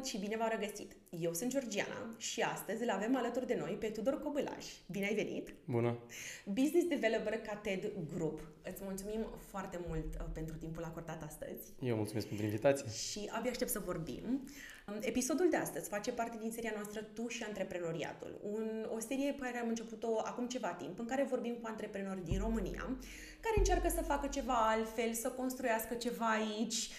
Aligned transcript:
Salut 0.00 0.14
și 0.14 0.28
bine 0.28 0.36
v-am 0.36 0.58
regăsit! 0.60 0.96
Eu 1.10 1.32
sunt 1.32 1.50
Georgiana 1.50 2.14
și 2.16 2.40
astăzi 2.40 2.82
îl 2.82 2.90
avem 2.90 3.16
alături 3.16 3.46
de 3.46 3.54
noi 3.54 3.76
pe 3.80 3.86
Tudor 3.86 4.22
Cobălaș. 4.22 4.64
Bine 4.90 5.06
ai 5.06 5.14
venit! 5.14 5.54
Bună! 5.64 5.98
Business 6.44 6.88
Developer 6.88 7.38
Cated 7.38 7.92
Group. 8.14 8.40
Îți 8.62 8.82
mulțumim 8.82 9.26
foarte 9.50 9.80
mult 9.88 10.14
uh, 10.14 10.26
pentru 10.32 10.56
timpul 10.56 10.84
acordat 10.84 11.22
astăzi. 11.22 11.62
Eu 11.82 11.96
mulțumesc 11.96 12.26
pentru 12.26 12.46
invitație. 12.46 12.90
Și 12.90 13.30
abia 13.32 13.50
aștept 13.50 13.70
să 13.70 13.78
vorbim. 13.78 14.44
Um, 14.88 14.98
episodul 15.00 15.50
de 15.50 15.56
astăzi 15.56 15.88
face 15.88 16.12
parte 16.12 16.36
din 16.40 16.50
seria 16.50 16.72
noastră 16.74 17.00
Tu 17.14 17.28
și 17.28 17.42
Antreprenoriatul. 17.42 18.40
Un, 18.42 18.86
o 18.94 18.98
serie 18.98 19.32
pe 19.32 19.44
care 19.44 19.58
am 19.58 19.68
început-o 19.68 20.18
acum 20.24 20.46
ceva 20.46 20.68
timp, 20.68 20.98
în 20.98 21.06
care 21.06 21.26
vorbim 21.30 21.54
cu 21.54 21.66
antreprenori 21.66 22.24
din 22.24 22.38
România, 22.38 22.96
care 23.40 23.54
încearcă 23.56 23.88
să 23.88 24.02
facă 24.02 24.26
ceva 24.26 24.68
altfel, 24.68 25.12
să 25.12 25.28
construiască 25.28 25.94
ceva 25.94 26.30
aici 26.30 26.90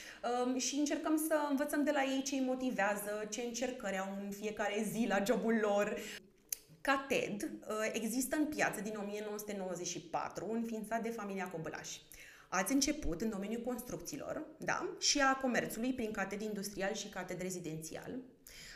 um, 0.46 0.58
și 0.58 0.76
încercăm 0.76 1.18
să 1.28 1.36
învățăm 1.50 1.84
de 1.84 1.92
la 1.92 2.04
ei 2.04 2.22
ce 2.22 2.36
îi 2.36 2.46
motivează, 2.46 3.26
ce 3.30 3.42
încercări 3.42 3.98
au 3.98 4.18
în 4.24 4.32
fiecare 4.32 4.86
zi 4.92 5.06
la 5.08 5.24
jobul 5.26 5.58
lor. 5.62 5.98
Ca 6.82 7.06
TED 7.08 7.42
uh, 7.44 7.50
există 7.94 8.36
în 8.36 8.46
piață 8.46 8.82
din 8.82 8.96
1994, 9.02 10.52
înființat 10.52 11.02
de 11.02 11.10
familia 11.10 11.50
Cobălaș. 11.50 11.98
Ați 12.54 12.74
început 12.74 13.22
în 13.22 13.30
domeniul 13.30 13.62
construcțiilor 13.62 14.46
da? 14.58 14.96
și 15.00 15.20
a 15.20 15.34
comerțului 15.34 15.94
prin 15.94 16.12
cated 16.12 16.42
industrial 16.42 16.94
și 16.94 17.08
cated 17.08 17.42
rezidențial. 17.42 18.16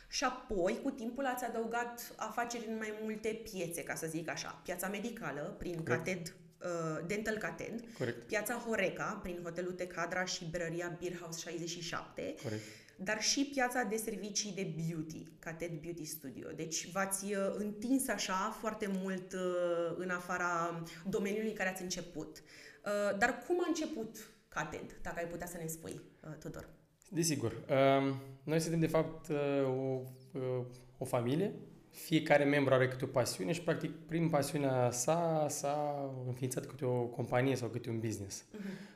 Și 0.08 0.24
apoi, 0.24 0.80
cu 0.84 0.90
timpul, 0.90 1.26
ați 1.26 1.44
adăugat 1.44 2.14
afaceri 2.16 2.68
în 2.68 2.78
mai 2.78 2.94
multe 3.02 3.42
piețe, 3.52 3.84
ca 3.84 3.96
să 3.96 4.08
zic 4.08 4.30
așa. 4.30 4.62
Piața 4.64 4.88
medicală, 4.88 5.56
prin 5.58 5.76
Corect. 5.84 5.88
cated 5.88 6.36
uh, 6.62 7.06
Dental 7.08 7.38
Cated, 7.38 7.84
Corect. 7.98 8.28
piața 8.28 8.54
Horeca, 8.54 9.20
prin 9.24 9.40
hotelul 9.44 9.72
Tecadra 9.72 10.26
și 10.26 10.46
brăria 10.52 10.98
Beer 11.00 11.18
House 11.18 11.40
67, 11.50 12.36
Corect. 12.44 12.64
dar 12.96 13.22
și 13.22 13.50
piața 13.54 13.84
de 13.84 13.96
servicii 13.96 14.52
de 14.52 14.74
beauty, 14.76 15.28
Cated 15.40 15.72
Beauty 15.82 16.06
Studio. 16.06 16.50
Deci 16.56 16.92
v-ați 16.92 17.26
uh, 17.26 17.54
întins 17.56 18.08
așa 18.08 18.58
foarte 18.60 18.90
mult 19.02 19.34
uh, 19.34 19.96
în 19.98 20.10
afara 20.10 20.84
domeniului 21.08 21.50
în 21.50 21.56
care 21.56 21.70
ați 21.70 21.82
început. 21.82 22.44
Uh, 22.86 23.18
dar 23.18 23.44
cum 23.48 23.60
a 23.60 23.66
început 23.68 24.30
Cated, 24.48 25.00
dacă 25.02 25.16
ai 25.20 25.26
putea 25.26 25.48
să 25.48 25.58
ne 25.58 25.68
spui, 25.68 26.02
uh, 26.24 26.36
Tudor? 26.40 26.70
Desigur. 27.10 27.52
Uh, 27.52 28.14
noi 28.44 28.60
suntem, 28.60 28.80
de 28.80 28.88
fapt, 28.88 29.28
uh, 29.28 29.38
o, 29.68 30.02
uh, 30.32 30.66
o 30.98 31.06
familie 31.06 31.54
fiecare 31.96 32.44
membru 32.44 32.74
are 32.74 32.88
câte 32.88 33.04
o 33.04 33.08
pasiune 33.08 33.52
și, 33.52 33.62
practic, 33.62 33.92
prin 33.92 34.30
pasiunea 34.30 34.92
sa 34.92 35.46
s-a 35.50 36.10
înființat 36.28 36.66
câte 36.66 36.86
o 36.86 37.04
companie 37.04 37.56
sau 37.56 37.68
câte 37.68 37.90
un 37.90 38.00
business. 38.00 38.44
Uh-huh. 38.44 38.94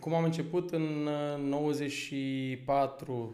Cum 0.00 0.14
am 0.14 0.24
început 0.24 0.70
în 0.70 1.08
94, 1.38 3.12
uh, 3.12 3.28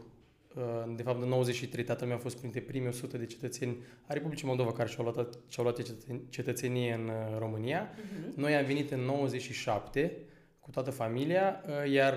de 0.97 1.03
fapt 1.03 1.23
în 1.23 1.29
93, 1.29 1.85
tatăl 1.85 2.07
meu 2.07 2.17
a 2.17 2.21
fost 2.21 2.39
printre 2.39 2.61
primii 2.61 2.89
100 2.89 3.19
de 3.19 3.27
cetățeni 3.27 3.77
a 4.07 4.13
Republicii 4.13 4.47
Moldova 4.47 4.73
care 4.73 4.89
și-au 4.89 5.05
luat, 5.05 5.39
și-au 5.49 5.65
luat 5.65 5.83
cetățenie 6.29 6.93
în 6.93 7.09
uh, 7.09 7.39
România. 7.39 7.91
Uh-huh. 7.91 8.35
Noi 8.35 8.55
am 8.55 8.65
venit 8.65 8.91
în 8.91 9.01
97 9.01 10.17
cu 10.61 10.71
toată 10.71 10.91
familia, 10.91 11.63
uh, 11.67 11.93
iar 11.93 12.15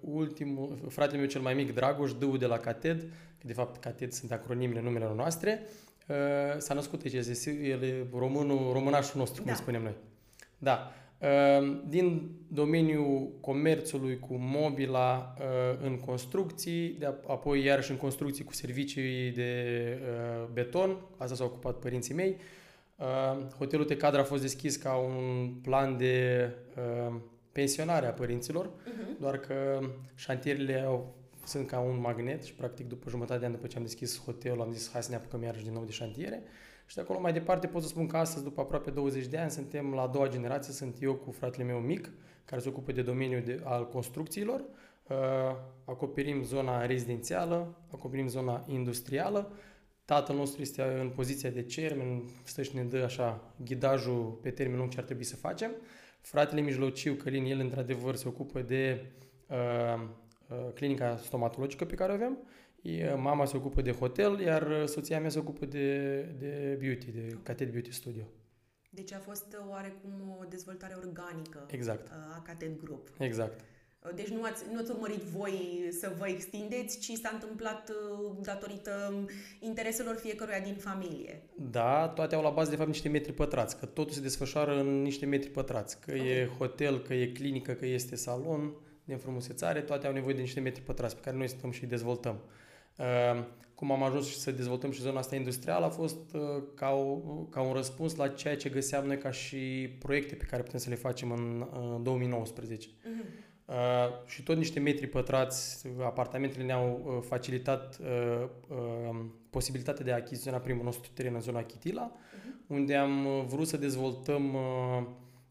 ultimul, 0.00 0.78
fratele 0.88 1.18
meu 1.18 1.26
cel 1.28 1.40
mai 1.40 1.54
mic, 1.54 1.74
Dragoș, 1.74 2.12
Dău 2.12 2.36
de 2.36 2.46
la 2.46 2.56
Cated, 2.56 3.00
că 3.38 3.46
de 3.46 3.52
fapt 3.52 3.80
Cated 3.80 4.12
sunt 4.12 4.32
acronimele 4.32 4.80
numelor 4.80 5.14
noastre, 5.14 5.66
Uh, 6.08 6.14
s-a 6.58 6.74
născut 6.74 7.02
aici, 7.04 7.26
el 7.62 7.82
e 7.82 8.06
românul, 8.12 8.72
românașul 8.72 9.18
nostru, 9.18 9.42
da. 9.42 9.50
cum 9.50 9.60
spunem 9.60 9.82
noi. 9.82 9.94
Da. 10.58 10.92
Uh, 11.18 11.80
din 11.88 12.30
domeniul 12.48 13.30
comerțului 13.40 14.18
cu 14.18 14.34
mobila 14.38 15.34
uh, 15.38 15.78
în 15.82 15.96
construcții, 15.96 16.96
de 16.98 17.06
apoi 17.26 17.64
iarăși 17.64 17.90
în 17.90 17.96
construcții 17.96 18.44
cu 18.44 18.52
servicii 18.52 19.30
de 19.30 19.52
beton, 20.52 20.96
asta 21.16 21.34
s-au 21.34 21.46
ocupat 21.46 21.78
părinții 21.78 22.14
mei. 22.14 22.36
Hotelul 23.58 23.84
Tecadra 23.84 24.20
a 24.20 24.24
fost 24.24 24.42
deschis 24.42 24.76
ca 24.76 24.94
un 24.96 25.48
plan 25.62 25.96
de 25.96 26.48
pensionare 27.52 28.06
a 28.06 28.12
părinților, 28.12 28.66
uh-huh. 28.66 29.20
doar 29.20 29.38
că 29.38 29.80
șantierile 30.14 30.80
au 30.80 31.18
sunt 31.48 31.66
ca 31.66 31.78
un 31.78 32.00
magnet 32.00 32.44
și 32.44 32.54
practic 32.54 32.88
după 32.88 33.10
jumătate 33.10 33.40
de 33.40 33.46
an 33.46 33.52
după 33.52 33.66
ce 33.66 33.76
am 33.76 33.82
deschis 33.82 34.22
hotelul 34.24 34.60
am 34.60 34.72
zis 34.72 34.90
hai 34.92 35.02
să 35.02 35.10
ne 35.10 35.16
apucăm 35.16 35.42
iarăși 35.42 35.64
din 35.64 35.72
nou 35.72 35.84
de 35.84 35.90
șantiere 35.90 36.42
și 36.88 36.94
de 36.94 37.00
acolo 37.00 37.20
mai 37.20 37.32
departe 37.32 37.66
pot 37.66 37.82
să 37.82 37.88
spun 37.88 38.06
că 38.06 38.16
astăzi 38.16 38.44
după 38.44 38.60
aproape 38.60 38.90
20 38.90 39.26
de 39.26 39.38
ani 39.38 39.50
suntem 39.50 39.94
la 39.94 40.02
a 40.02 40.06
doua 40.06 40.28
generație, 40.28 40.72
sunt 40.72 40.96
eu 41.00 41.14
cu 41.14 41.30
fratele 41.30 41.64
meu 41.64 41.78
mic 41.78 42.10
care 42.44 42.60
se 42.60 42.68
ocupă 42.68 42.92
de 42.92 43.02
domeniul 43.02 43.40
de, 43.40 43.60
al 43.64 43.88
construcțiilor, 43.88 44.60
uh, 44.60 45.16
acoperim 45.84 46.42
zona 46.42 46.86
rezidențială, 46.86 47.76
acoperim 47.92 48.28
zona 48.28 48.64
industrială, 48.66 49.52
tatăl 50.04 50.36
nostru 50.36 50.62
este 50.62 50.82
în 50.82 51.08
poziția 51.08 51.50
de 51.50 51.66
chairman, 51.74 52.22
stă 52.44 52.62
și 52.62 52.76
ne 52.76 52.82
dă 52.82 53.02
așa 53.02 53.54
ghidajul 53.64 54.38
pe 54.42 54.50
termen 54.50 54.78
lung 54.78 54.90
ce 54.90 54.98
ar 54.98 55.04
trebui 55.04 55.24
să 55.24 55.36
facem. 55.36 55.70
Fratele 56.20 56.60
mijlociu, 56.60 57.14
Călin, 57.14 57.44
el 57.44 57.58
într-adevăr 57.58 58.14
se 58.14 58.28
ocupă 58.28 58.60
de 58.60 59.12
uh, 59.46 60.08
Uh, 60.48 60.56
clinica 60.74 61.16
stomatologică 61.16 61.84
pe 61.84 61.94
care 61.94 62.12
o 62.12 62.14
avem. 62.14 62.38
Mama 63.16 63.44
se 63.44 63.56
ocupă 63.56 63.82
de 63.82 63.92
hotel, 63.92 64.40
iar 64.40 64.62
uh, 64.62 64.86
soția 64.86 65.20
mea 65.20 65.30
se 65.30 65.38
ocupă 65.38 65.64
de, 65.64 66.18
de 66.38 66.76
beauty, 66.80 67.10
de 67.10 67.36
Catet 67.42 67.70
Beauty 67.70 67.92
Studio. 67.92 68.22
Deci 68.90 69.12
a 69.12 69.18
fost 69.18 69.56
uh, 69.58 69.70
oarecum 69.70 70.36
o 70.40 70.44
dezvoltare 70.48 70.94
organică 70.96 71.66
exact. 71.70 72.08
a 72.10 72.42
Catet 72.46 72.80
Group. 72.82 73.08
Exact. 73.18 73.60
Deci 74.14 74.28
nu 74.28 74.42
ați, 74.42 74.64
nu 74.72 74.78
ați 74.78 74.90
urmărit 74.90 75.20
voi 75.20 75.88
să 75.90 76.12
vă 76.18 76.28
extindeți, 76.28 76.98
ci 76.98 77.18
s-a 77.22 77.30
întâmplat 77.32 77.90
datorită 78.42 79.24
intereselor 79.60 80.14
fiecăruia 80.14 80.60
din 80.60 80.74
familie. 80.74 81.42
Da, 81.70 82.08
toate 82.08 82.34
au 82.34 82.42
la 82.42 82.50
bază 82.50 82.70
de 82.70 82.76
fapt 82.76 82.88
niște 82.88 83.08
metri 83.08 83.32
pătrați, 83.32 83.78
că 83.78 83.86
totul 83.86 84.12
se 84.12 84.20
desfășoară 84.20 84.80
în 84.80 85.02
niște 85.02 85.26
metri 85.26 85.50
pătrați, 85.50 86.00
că 86.00 86.12
okay. 86.14 86.28
e 86.28 86.50
hotel, 86.58 86.98
că 87.02 87.14
e 87.14 87.26
clinică, 87.26 87.72
că 87.72 87.86
este 87.86 88.16
salon, 88.16 88.74
de 89.04 89.12
înfrumusețare, 89.12 89.80
toate 89.80 90.06
au 90.06 90.12
nevoie 90.12 90.34
de 90.34 90.40
niște 90.40 90.60
metri 90.60 90.82
pătrați 90.82 91.14
pe 91.14 91.20
care 91.20 91.36
noi 91.36 91.48
stăm 91.48 91.70
și 91.70 91.86
dezvoltăm. 91.86 92.40
Uh, 92.98 93.44
cum 93.74 93.92
am 93.92 94.02
ajuns 94.02 94.28
și 94.28 94.36
să 94.36 94.50
dezvoltăm 94.50 94.90
și 94.90 95.00
zona 95.00 95.18
asta 95.18 95.36
industrială 95.36 95.84
a 95.84 95.88
fost 95.88 96.34
uh, 96.34 96.40
ca, 96.74 96.90
o, 96.90 97.14
ca 97.50 97.60
un 97.60 97.72
răspuns 97.72 98.14
la 98.14 98.28
ceea 98.28 98.56
ce 98.56 98.68
găseam 98.68 99.06
noi 99.06 99.18
ca 99.18 99.30
și 99.30 99.90
proiecte 99.98 100.34
pe 100.34 100.44
care 100.44 100.62
putem 100.62 100.78
să 100.78 100.88
le 100.88 100.94
facem 100.94 101.30
în 101.30 101.66
2019. 102.02 102.88
Uh-huh. 102.88 103.46
Uh, 103.64 103.74
și 104.26 104.42
tot 104.42 104.56
niște 104.56 104.80
metri 104.80 105.06
pătrați, 105.06 105.86
apartamentele 106.00 106.64
ne-au 106.64 107.22
facilitat 107.26 107.98
uh, 108.00 108.48
uh, 108.68 109.24
posibilitatea 109.50 110.04
de 110.04 110.12
a 110.12 110.14
achiziționa 110.14 110.58
primul 110.58 110.84
nostru 110.84 111.10
teren 111.14 111.34
în 111.34 111.40
zona 111.40 111.62
Chitila, 111.62 112.12
uh-huh. 112.12 112.66
unde 112.66 112.94
am 112.94 113.44
vrut 113.46 113.66
să 113.68 113.76
dezvoltăm 113.76 114.54
uh, 114.54 115.06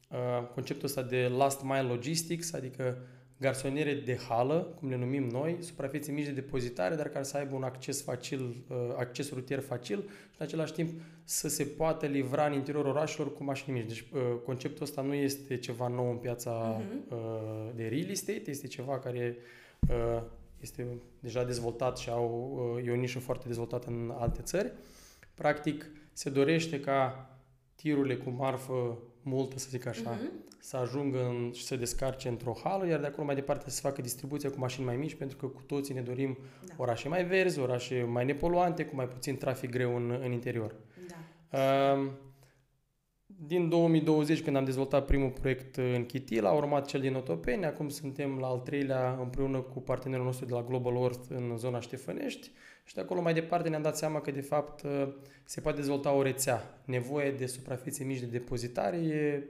uh, 0.09 0.47
conceptul 0.53 0.85
ăsta 0.85 1.01
de 1.01 1.31
last 1.37 1.63
mile 1.63 1.81
logistics, 1.81 2.53
adică 2.53 2.97
garsoniere 3.39 3.93
de 3.93 4.17
hală, 4.27 4.73
cum 4.79 4.89
le 4.89 4.95
numim 4.95 5.23
noi, 5.23 5.57
suprafețe 5.59 6.11
mici 6.11 6.25
de 6.25 6.31
depozitare, 6.31 6.95
dar 6.95 7.07
care 7.09 7.23
să 7.23 7.37
aibă 7.37 7.55
un 7.55 7.63
acces 7.63 8.03
facil, 8.03 8.65
uh, 8.69 8.77
acces 8.97 9.33
rutier 9.33 9.59
facil 9.59 9.97
și 9.99 10.35
în 10.37 10.45
același 10.45 10.73
timp 10.73 11.01
să 11.23 11.47
se 11.47 11.63
poată 11.63 12.05
livra 12.05 12.45
în 12.45 12.53
interiorul 12.53 12.89
orașelor 12.89 13.33
cu 13.33 13.43
mașini 13.43 13.77
mici. 13.77 13.87
Deci 13.87 13.99
uh, 14.13 14.19
conceptul 14.45 14.83
ăsta 14.83 15.01
nu 15.01 15.13
este 15.13 15.57
ceva 15.57 15.87
nou 15.87 16.09
în 16.09 16.17
piața 16.17 16.81
uh-huh. 16.81 17.75
de 17.75 17.87
real 17.87 18.09
estate, 18.09 18.49
este 18.49 18.67
ceva 18.67 18.99
care 18.99 19.37
uh, 19.89 20.21
este 20.61 20.87
deja 21.19 21.43
dezvoltat 21.43 21.97
și 21.97 22.09
au, 22.09 22.81
e 22.85 22.91
o 22.91 22.95
nișă 22.95 23.19
foarte 23.19 23.47
dezvoltată 23.47 23.89
în 23.89 24.13
alte 24.17 24.41
țări. 24.41 24.71
Practic, 25.33 25.89
se 26.13 26.29
dorește 26.29 26.79
ca 26.79 27.29
tirurile 27.75 28.15
cu 28.15 28.29
marfă 28.29 28.97
multă, 29.21 29.59
să 29.59 29.67
zic 29.69 29.85
așa, 29.85 30.17
uh-huh. 30.17 30.46
Să 30.59 30.77
ajungă 30.77 31.25
în, 31.25 31.51
și 31.53 31.63
să 31.63 31.75
descarce 31.75 32.27
într-o 32.27 32.57
hală, 32.63 32.87
iar 32.87 32.99
de 32.99 33.05
acolo 33.05 33.25
mai 33.25 33.35
departe 33.35 33.69
să 33.69 33.75
se 33.75 33.81
facă 33.81 34.01
distribuția 34.01 34.49
cu 34.49 34.59
mașini 34.59 34.85
mai 34.85 34.95
mici, 34.95 35.15
pentru 35.15 35.37
că 35.37 35.45
cu 35.45 35.61
toții 35.61 35.93
ne 35.93 36.01
dorim 36.01 36.37
da. 36.65 36.73
orașe 36.77 37.07
mai 37.07 37.25
verzi, 37.25 37.59
orașe 37.59 38.03
mai 38.03 38.25
nepoluante, 38.25 38.85
cu 38.85 38.95
mai 38.95 39.07
puțin 39.07 39.37
trafic 39.37 39.69
greu 39.69 39.95
în, 39.95 40.19
în 40.23 40.31
interior. 40.31 40.75
Da. 41.07 41.57
Uh, 41.59 42.11
din 43.25 43.69
2020, 43.69 44.41
când 44.41 44.55
am 44.55 44.65
dezvoltat 44.65 45.05
primul 45.05 45.29
proiect 45.29 45.75
în 45.75 46.05
Chitil, 46.05 46.45
a 46.45 46.51
urmat 46.51 46.85
cel 46.85 47.01
din 47.01 47.15
Otopeni, 47.15 47.65
acum 47.65 47.89
suntem 47.89 48.37
la 48.39 48.47
al 48.47 48.57
treilea 48.59 49.17
împreună 49.21 49.61
cu 49.61 49.79
partenerul 49.79 50.25
nostru 50.25 50.45
de 50.45 50.53
la 50.53 50.63
Global 50.63 50.95
Earth 50.95 51.25
în 51.29 51.57
zona 51.57 51.79
Ștefănești 51.79 52.51
și 52.83 52.93
de 52.93 53.01
acolo 53.01 53.21
mai 53.21 53.33
departe 53.33 53.69
ne-am 53.69 53.81
dat 53.81 53.97
seama 53.97 54.21
că 54.21 54.31
de 54.31 54.41
fapt 54.41 54.83
se 55.43 55.61
poate 55.61 55.77
dezvolta 55.77 56.11
o 56.11 56.21
rețea. 56.21 56.81
Nevoie 56.85 57.31
de 57.31 57.45
suprafețe 57.45 58.03
mici 58.03 58.19
de 58.19 58.25
depozitare 58.25 58.97
e 58.97 59.43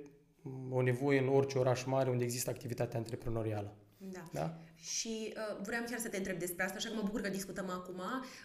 o 0.69 0.81
nevoie 0.81 1.19
în 1.19 1.27
orice 1.27 1.57
oraș 1.57 1.83
mare 1.83 2.09
unde 2.09 2.23
există 2.23 2.49
activitate 2.49 2.97
antreprenorială. 2.97 3.75
Da. 3.97 4.29
da? 4.33 4.59
Și 4.75 5.33
uh, 5.35 5.61
vreau 5.63 5.83
chiar 5.89 5.99
să 5.99 6.09
te 6.09 6.17
întreb 6.17 6.39
despre 6.39 6.63
asta, 6.63 6.77
așa 6.77 6.89
că 6.89 6.95
mă 6.95 7.01
bucur 7.05 7.21
că 7.21 7.29
discutăm 7.29 7.69
acum. 7.69 8.01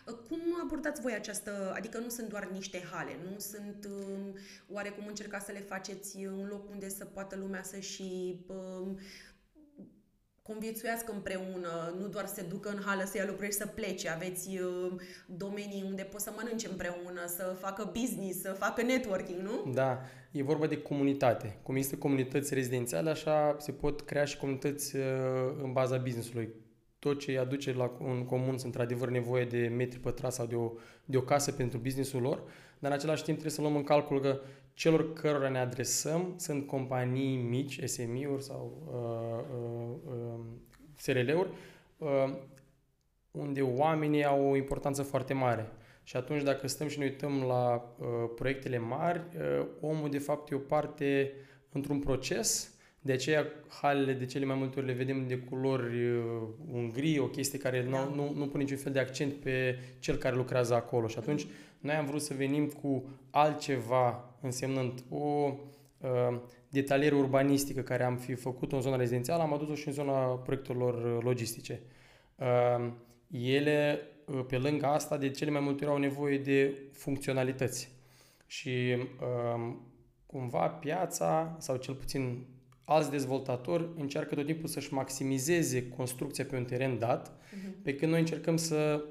Uh, 0.06 0.14
cum 0.28 0.40
abordați 0.62 1.00
voi 1.00 1.12
această, 1.12 1.72
adică 1.76 1.98
nu 1.98 2.08
sunt 2.08 2.28
doar 2.28 2.48
niște 2.52 2.82
hale, 2.92 3.16
nu 3.30 3.38
sunt 3.38 3.88
uh, 3.90 4.40
oarecum 4.68 5.06
încercați 5.06 5.44
să 5.44 5.52
le 5.52 5.60
faceți 5.60 6.26
un 6.26 6.46
loc 6.46 6.70
unde 6.70 6.88
să 6.88 7.04
poată 7.04 7.36
lumea 7.36 7.62
să 7.62 7.78
și 7.78 8.40
uh, 8.46 8.88
conviețuiască 10.42 11.12
împreună, 11.12 11.94
nu 11.98 12.06
doar 12.06 12.26
să 12.26 12.34
se 12.34 12.46
ducă 12.48 12.68
în 12.68 12.82
hală 12.84 13.02
să 13.04 13.16
ia 13.16 13.24
lucruri 13.26 13.50
și 13.50 13.56
să 13.56 13.66
plece. 13.66 14.08
Aveți 14.08 14.48
uh, 14.48 14.92
domenii 15.26 15.84
unde 15.86 16.02
pot 16.02 16.20
să 16.20 16.32
mănânce 16.36 16.68
împreună, 16.68 17.26
să 17.26 17.56
facă 17.60 17.92
business, 18.00 18.40
să 18.40 18.52
facă 18.52 18.82
networking, 18.82 19.40
nu? 19.40 19.72
Da, 19.72 20.00
e 20.30 20.42
vorba 20.42 20.66
de 20.66 20.82
comunitate. 20.82 21.58
Cum 21.62 21.76
există 21.76 21.96
comunități 21.96 22.54
rezidențiale, 22.54 23.10
așa 23.10 23.56
se 23.58 23.72
pot 23.72 24.00
crea 24.00 24.24
și 24.24 24.38
comunități 24.38 24.96
uh, 24.96 25.02
în 25.62 25.72
baza 25.72 25.96
businessului. 25.96 26.48
Tot 26.98 27.18
ce 27.18 27.30
îi 27.30 27.38
aduce 27.38 27.72
la, 27.72 27.92
în 27.98 28.24
comun 28.24 28.50
sunt 28.50 28.62
într-adevăr 28.62 29.08
nevoie 29.08 29.44
de 29.44 29.72
metri 29.76 29.98
pătrați 29.98 30.36
sau 30.36 30.46
de 30.46 30.54
o, 30.54 30.72
de 31.04 31.16
o 31.16 31.20
casă 31.20 31.52
pentru 31.52 31.78
businessul 31.78 32.20
lor, 32.20 32.42
dar 32.78 32.90
în 32.90 32.96
același 32.96 33.22
timp 33.22 33.38
trebuie 33.38 33.56
să 33.56 33.60
luăm 33.60 33.76
în 33.76 33.84
calcul 33.84 34.20
că 34.20 34.40
celor 34.74 35.12
cărora 35.12 35.48
ne 35.48 35.58
adresăm 35.58 36.34
sunt 36.36 36.66
companii 36.66 37.36
mici, 37.36 37.82
SMI-uri 37.84 38.42
sau 38.42 38.82
uh, 38.86 39.44
uh, 39.60 40.14
uh, 40.14 40.44
SRL-uri, 40.96 41.48
uh, 41.98 42.34
unde 43.30 43.62
oamenii 43.62 44.24
au 44.24 44.50
o 44.50 44.56
importanță 44.56 45.02
foarte 45.02 45.34
mare. 45.34 45.68
Și 46.04 46.16
atunci 46.16 46.42
dacă 46.42 46.66
stăm 46.66 46.88
și 46.88 46.98
ne 46.98 47.04
uităm 47.04 47.42
la 47.42 47.94
uh, 47.98 48.06
proiectele 48.34 48.78
mari, 48.78 49.20
uh, 49.36 49.66
omul 49.80 50.10
de 50.10 50.18
fapt 50.18 50.50
e 50.50 50.54
o 50.54 50.58
parte 50.58 51.32
într-un 51.72 51.98
proces, 51.98 52.74
de 53.00 53.12
aceea 53.12 53.46
halele 53.68 54.12
de 54.12 54.24
cele 54.24 54.44
mai 54.44 54.56
multe 54.56 54.78
ori 54.78 54.88
le 54.88 54.92
vedem 54.92 55.26
de 55.26 55.38
culori 55.38 56.10
uh, 56.10 56.24
un 56.72 56.88
gri, 56.88 57.18
o 57.18 57.26
chestie 57.26 57.58
care 57.58 57.82
da. 57.82 58.04
nu, 58.04 58.14
nu, 58.14 58.32
nu 58.36 58.46
pune 58.46 58.62
niciun 58.62 58.78
fel 58.78 58.92
de 58.92 58.98
accent 58.98 59.32
pe 59.32 59.78
cel 59.98 60.16
care 60.16 60.36
lucrează 60.36 60.74
acolo. 60.74 61.06
Și 61.06 61.18
atunci 61.18 61.46
noi 61.82 61.94
am 61.94 62.06
vrut 62.06 62.22
să 62.22 62.34
venim 62.34 62.66
cu 62.66 63.04
altceva, 63.30 64.34
însemnând 64.40 65.04
o 65.08 65.54
uh, 65.98 66.40
detaliere 66.68 67.14
urbanistică 67.14 67.80
care 67.80 68.04
am 68.04 68.16
fi 68.16 68.34
făcut 68.34 68.72
în 68.72 68.80
zona 68.80 68.96
rezidențială, 68.96 69.42
am 69.42 69.52
adus-o 69.52 69.74
și 69.74 69.86
în 69.86 69.94
zona 69.94 70.18
proiectelor 70.18 71.22
logistice. 71.22 71.80
Uh, 72.36 72.92
ele, 73.30 74.00
uh, 74.26 74.44
pe 74.48 74.58
lângă 74.58 74.86
asta, 74.86 75.16
de 75.16 75.30
cele 75.30 75.50
mai 75.50 75.60
multe 75.60 75.84
ori 75.84 75.92
au 75.92 75.98
nevoie 75.98 76.38
de 76.38 76.74
funcționalități. 76.92 77.90
Și 78.46 78.96
uh, 78.96 79.74
cumva 80.26 80.66
piața, 80.66 81.56
sau 81.58 81.76
cel 81.76 81.94
puțin 81.94 82.46
alți 82.84 83.10
dezvoltatori 83.10 83.88
încearcă 83.96 84.34
tot 84.34 84.46
timpul 84.46 84.68
să-și 84.68 84.94
maximizeze 84.94 85.88
construcția 85.88 86.44
pe 86.44 86.56
un 86.56 86.64
teren 86.64 86.98
dat, 86.98 87.30
uh-huh. 87.30 87.82
pe 87.82 87.94
când 87.94 88.10
noi 88.10 88.20
încercăm 88.20 88.56
să 88.56 89.04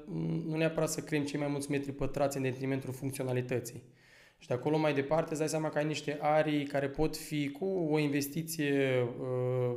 nu 0.46 0.56
neapărat 0.56 0.90
să 0.90 1.00
creăm 1.00 1.24
cei 1.24 1.38
mai 1.38 1.48
mulți 1.48 1.70
metri 1.70 1.92
pătrați 1.92 2.36
în 2.36 2.42
detrimentul 2.42 2.92
funcționalității. 2.92 3.82
Și 4.38 4.48
de 4.48 4.54
acolo 4.54 4.78
mai 4.78 4.94
departe 4.94 5.30
îți 5.30 5.38
dai 5.38 5.48
seama 5.48 5.68
că 5.68 5.78
ai 5.78 5.84
niște 5.84 6.18
arii 6.20 6.64
care 6.64 6.88
pot 6.88 7.16
fi 7.16 7.50
cu 7.50 7.64
o 7.64 7.98
investiție 7.98 9.02
uh, 9.20 9.76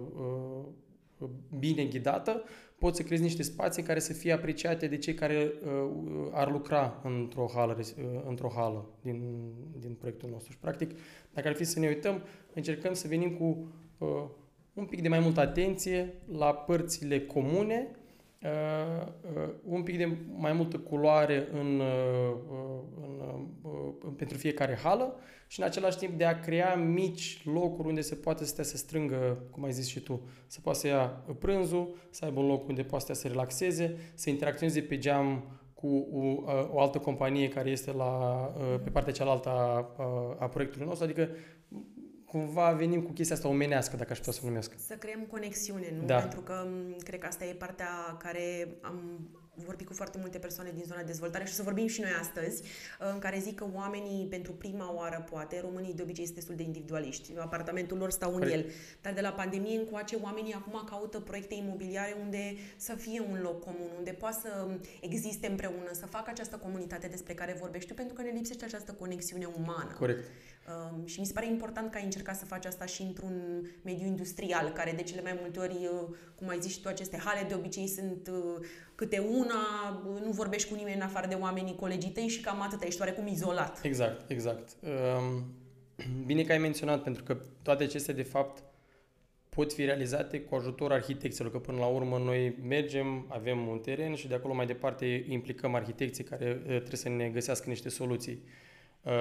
uh, 1.20 1.30
bine 1.60 1.84
ghidată, 1.84 2.44
poți 2.78 2.98
să 2.98 3.04
creezi 3.04 3.24
niște 3.24 3.44
spații 3.44 3.84
care 3.84 4.00
să 4.00 4.14
fie 4.14 4.32
apreciate 4.32 4.88
de 4.88 4.98
cei 4.98 5.14
care 5.14 5.54
uh, 5.66 6.30
ar 6.32 6.52
lucra 6.52 7.02
într-o 7.04 7.50
hală, 7.54 7.78
uh, 7.80 8.04
într-o 8.28 8.52
hală 8.56 8.86
din, 9.02 9.52
din 9.80 9.94
proiectul 9.94 10.30
nostru. 10.30 10.52
Și 10.52 10.58
practic, 10.58 10.92
dacă 11.34 11.48
ar 11.48 11.56
fi 11.56 11.64
să 11.64 11.80
ne 11.80 11.88
uităm, 11.88 12.24
încercăm 12.54 12.94
să 12.94 13.08
venim 13.08 13.32
cu 13.32 13.68
uh, 13.98 14.08
un 14.74 14.86
pic 14.86 15.02
de 15.02 15.08
mai 15.08 15.20
multă 15.20 15.40
atenție 15.40 16.14
la 16.38 16.54
părțile 16.54 17.22
comune, 17.22 17.92
uh, 18.42 19.08
uh, 19.36 19.54
un 19.64 19.84
pic 19.84 19.98
de 19.98 20.18
mai 20.36 20.54
multă 20.54 20.78
culoare 20.78 21.48
în, 21.52 21.80
uh, 21.80 22.36
uh 22.52 22.84
în, 23.02 23.48
uh, 23.62 24.14
pentru 24.18 24.38
fiecare 24.38 24.78
hală 24.84 25.16
și 25.48 25.60
în 25.60 25.66
același 25.66 25.98
timp 25.98 26.18
de 26.18 26.26
a 26.26 26.40
crea 26.40 26.76
mici 26.76 27.42
locuri 27.46 27.88
unde 27.88 28.02
se 28.02 28.16
poate 28.16 28.46
să 28.46 28.64
să 28.64 28.78
strângă, 28.78 29.44
cum 29.52 29.64
ai 29.64 29.72
zis 29.72 29.88
și 29.88 30.00
tu, 30.00 30.22
să 30.48 30.60
poată 30.62 30.80
să 30.80 30.88
ia 30.88 31.24
prânzul, 31.40 31.96
să 32.10 32.26
aibă 32.26 32.40
un 32.40 32.48
loc 32.48 32.68
unde 32.68 32.84
poate 32.84 33.06
să 33.06 33.14
să 33.14 33.28
relaxeze, 33.28 33.96
să 34.14 34.30
interacționeze 34.30 34.82
pe 34.82 34.98
geam 34.98 35.44
cu 35.74 36.08
o, 36.14 36.18
uh, 36.18 36.70
o 36.72 36.80
altă 36.80 36.98
companie 36.98 37.48
care 37.48 37.70
este 37.70 37.92
la, 37.92 38.46
uh, 38.58 38.80
pe 38.84 38.90
partea 38.90 39.14
cealaltă 39.14 39.50
a, 39.50 39.96
a 40.40 40.48
proiectului 40.48 40.88
nostru, 40.88 41.06
adică 41.06 41.30
cumva 42.26 42.72
venim 42.72 43.02
cu 43.02 43.12
chestia 43.12 43.36
asta 43.36 43.48
omenească, 43.48 43.96
dacă 43.96 44.12
aș 44.12 44.18
putea 44.18 44.34
să 44.34 44.40
o 44.44 44.48
numesc. 44.48 44.74
Să 44.88 44.94
creăm 44.94 45.22
conexiune, 45.22 45.94
nu? 46.00 46.06
Da. 46.06 46.18
Pentru 46.18 46.40
că 46.40 46.68
cred 47.04 47.20
că 47.20 47.28
asta 47.28 47.46
e 47.46 47.54
partea 47.54 48.18
care 48.20 48.68
am 48.82 49.20
vorbit 49.64 49.88
cu 49.88 49.94
foarte 49.94 50.18
multe 50.18 50.38
persoane 50.38 50.72
din 50.74 50.84
zona 50.88 51.00
de 51.00 51.06
dezvoltare 51.06 51.46
și 51.46 51.52
o 51.52 51.56
să 51.56 51.64
vorbim 51.64 51.88
și 51.88 52.02
noi 52.02 52.10
astăzi, 52.20 52.64
în 53.14 53.20
care 53.20 53.40
zic 53.40 53.56
că 53.56 53.68
oamenii 53.74 54.26
pentru 54.26 54.52
prima 54.52 54.94
oară, 54.94 55.26
poate, 55.30 55.60
românii 55.62 55.94
de 55.94 56.02
obicei 56.02 56.24
sunt 56.24 56.36
destul 56.36 56.56
de 56.56 56.64
individualiști, 56.64 57.34
apartamentul 57.38 57.98
lor 57.98 58.12
stau 58.12 58.34
în 58.34 58.40
Corect. 58.40 58.56
el, 58.56 58.72
dar 59.02 59.14
de 59.14 59.22
la 59.22 59.30
pandemie 59.30 59.78
încoace 59.78 60.16
oamenii 60.22 60.54
acum 60.54 60.84
caută 60.90 61.20
proiecte 61.20 61.56
imobiliare 61.56 62.16
unde 62.22 62.56
să 62.78 62.94
fie 62.94 63.20
un 63.30 63.40
loc 63.42 63.64
comun, 63.64 63.90
unde 63.98 64.12
poate 64.12 64.38
să 64.42 64.68
existe 65.02 65.48
împreună, 65.48 65.90
să 65.92 66.06
facă 66.06 66.30
această 66.30 66.56
comunitate 66.56 67.08
despre 67.08 67.34
care 67.34 67.58
vorbești 67.60 67.94
pentru 67.94 68.14
că 68.14 68.22
ne 68.22 68.30
lipsește 68.30 68.66
această 68.66 68.92
conexiune 68.92 69.48
umană. 69.58 69.96
Corect. 70.00 70.24
Um, 70.68 71.06
și 71.06 71.20
mi 71.20 71.26
se 71.26 71.34
pare 71.34 71.48
important 71.48 71.92
că 71.92 71.98
ai 71.98 72.04
încercat 72.04 72.36
să 72.36 72.46
faci 72.46 72.66
asta 72.66 72.86
și 72.86 73.02
într-un 73.02 73.66
mediu 73.82 74.06
industrial, 74.06 74.70
care 74.70 74.92
de 74.92 75.04
cele 75.04 75.22
mai 75.22 75.38
multe 75.42 75.60
ori, 75.60 75.74
uh, 75.74 76.16
cum 76.36 76.48
ai 76.48 76.60
zis 76.60 76.72
și 76.72 76.82
tu, 76.82 76.88
aceste 76.88 77.18
hale 77.18 77.46
de 77.48 77.54
obicei 77.54 77.88
sunt 77.88 78.30
uh, 78.32 78.66
câte 78.96 79.20
una, 79.20 79.64
nu 80.24 80.32
vorbești 80.32 80.70
cu 80.70 80.76
nimeni 80.76 80.96
în 80.96 81.02
afară 81.02 81.28
de 81.28 81.36
oamenii 81.36 81.76
colegii 81.76 82.10
tăi 82.10 82.28
și 82.28 82.42
cam 82.42 82.62
atât, 82.62 82.84
ești 82.84 83.02
oarecum 83.02 83.28
izolat. 83.28 83.80
Exact, 83.84 84.32
exact. 84.32 84.70
Um, 84.82 85.46
bine 86.26 86.44
că 86.44 86.52
ai 86.52 86.58
menționat, 86.58 87.04
pentru 87.04 87.24
că 87.24 87.38
toate 87.62 87.84
acestea, 87.84 88.14
de 88.14 88.24
fapt, 88.24 88.64
pot 89.50 89.74
fi 89.74 89.86
realizate 89.86 90.42
cu 90.42 90.56
ajutor 90.56 90.92
arhitecților, 90.92 91.52
că 91.52 91.60
până 91.60 91.78
la 91.78 91.86
urmă 91.86 92.18
noi 92.18 92.58
mergem, 92.68 93.26
avem 93.30 93.68
un 93.68 93.80
teren 93.80 94.16
și 94.16 94.28
de 94.28 94.34
acolo 94.34 94.54
mai 94.54 94.66
departe 94.66 95.26
implicăm 95.30 95.76
arhitecții 95.76 96.24
care 96.24 96.58
uh, 96.60 96.66
trebuie 96.66 96.98
să 96.98 97.10
ne 97.10 97.30
găsească 97.30 97.70
niște 97.70 97.90
soluții. 97.90 98.42
Uh, 98.44 98.50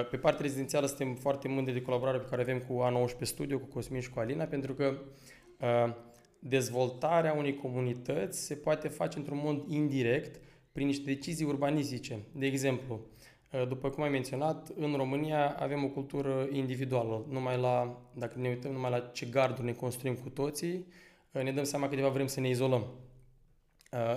pe 0.09 0.17
partea 0.17 0.41
rezidențială 0.41 0.85
suntem 0.85 1.15
foarte 1.15 1.47
mândri 1.47 1.73
de 1.73 1.81
colaborare 1.81 2.17
pe 2.17 2.27
care 2.29 2.41
avem 2.41 2.59
cu 2.59 2.83
A19 2.85 3.21
Studio, 3.21 3.57
cu 3.57 3.65
Cosmin 3.65 4.01
și 4.01 4.09
cu 4.09 4.19
Alina, 4.19 4.43
pentru 4.43 4.73
că 4.73 4.97
uh, 5.59 5.93
dezvoltarea 6.39 7.33
unei 7.33 7.55
comunități 7.55 8.45
se 8.45 8.55
poate 8.55 8.87
face 8.87 9.17
într-un 9.17 9.41
mod 9.43 9.63
indirect 9.67 10.41
prin 10.71 10.85
niște 10.85 11.03
decizii 11.05 11.45
urbanistice. 11.45 12.19
De 12.31 12.45
exemplu, 12.45 12.99
uh, 13.51 13.67
după 13.67 13.89
cum 13.89 14.03
ai 14.03 14.09
menționat, 14.09 14.71
în 14.75 14.93
România 14.95 15.55
avem 15.59 15.83
o 15.83 15.87
cultură 15.87 16.47
individuală. 16.51 17.25
Numai 17.29 17.57
la, 17.57 18.01
dacă 18.13 18.39
ne 18.39 18.49
uităm 18.49 18.71
numai 18.71 18.91
la 18.91 18.99
ce 18.99 19.25
garduri 19.25 19.65
ne 19.65 19.73
construim 19.73 20.15
cu 20.15 20.29
toții, 20.29 20.85
ne 21.31 21.51
dăm 21.51 21.63
seama 21.63 21.89
că 21.89 21.95
de 21.95 22.01
vrem 22.01 22.27
să 22.27 22.39
ne 22.39 22.49
izolăm. 22.49 22.85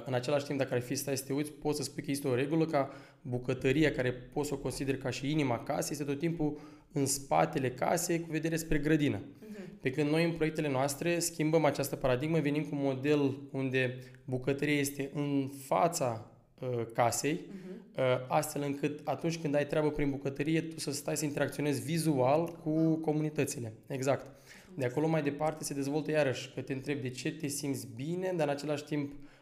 În 0.05 0.15
același 0.15 0.45
timp, 0.45 0.59
dacă 0.59 0.75
ar 0.75 0.81
fi 0.81 0.95
stai 0.95 1.17
să 1.17 1.25
te 1.25 1.33
uiți, 1.33 1.53
poți 1.53 1.77
să 1.77 1.83
spui 1.83 2.03
că 2.03 2.11
este 2.11 2.29
o 2.29 2.35
regulă 2.35 2.65
ca 2.65 2.91
bucătăria, 3.23 3.93
care 3.93 4.13
poți 4.13 4.49
să 4.49 4.55
o 4.55 4.59
consideri 4.59 4.99
ca 4.99 5.11
și 5.11 5.31
inima 5.31 5.63
casei, 5.63 5.93
este 5.93 6.05
tot 6.05 6.19
timpul 6.19 6.59
în 6.93 7.07
spatele 7.07 7.71
casei 7.71 8.21
cu 8.21 8.27
vedere 8.31 8.57
spre 8.57 8.79
grădină. 8.79 9.19
Uh-huh. 9.19 9.81
Pe 9.81 9.91
când 9.91 10.11
noi 10.11 10.25
în 10.25 10.33
proiectele 10.33 10.69
noastre 10.69 11.19
schimbăm 11.19 11.65
această 11.65 11.97
paradigmă, 11.97 12.39
venim 12.39 12.63
cu 12.63 12.75
un 12.75 12.83
model 12.83 13.39
unde 13.53 13.99
bucătăria 14.25 14.79
este 14.79 15.11
în 15.15 15.51
fața 15.67 16.31
uh, 16.61 16.69
casei, 16.95 17.41
uh-huh. 17.41 17.99
uh, 17.99 18.05
astfel 18.29 18.63
încât 18.63 19.01
atunci 19.05 19.39
când 19.39 19.55
ai 19.55 19.67
treabă 19.67 19.91
prin 19.91 20.11
bucătărie, 20.11 20.61
tu 20.61 20.81
să 20.81 20.93
stai 20.93 21.17
să 21.17 21.25
interacționezi 21.25 21.83
vizual 21.83 22.59
cu 22.63 22.95
comunitățile. 22.95 23.73
Exact. 23.87 24.27
De 24.75 24.85
acolo 24.85 25.09
mai 25.09 25.23
departe 25.23 25.65
se 25.65 25.75
dezvoltă 25.75 26.11
iarăși 26.11 26.53
că 26.55 26.61
te 26.61 26.73
întrebi 26.73 27.03
de 27.03 27.11
ce 27.11 27.33
te 27.33 27.47
simți 27.47 27.89
bine, 27.97 28.33
dar 28.37 28.47
în 28.47 28.53
același 28.53 28.85
timp 28.85 29.13
uh, 29.13 29.17
Uh, 29.19 29.38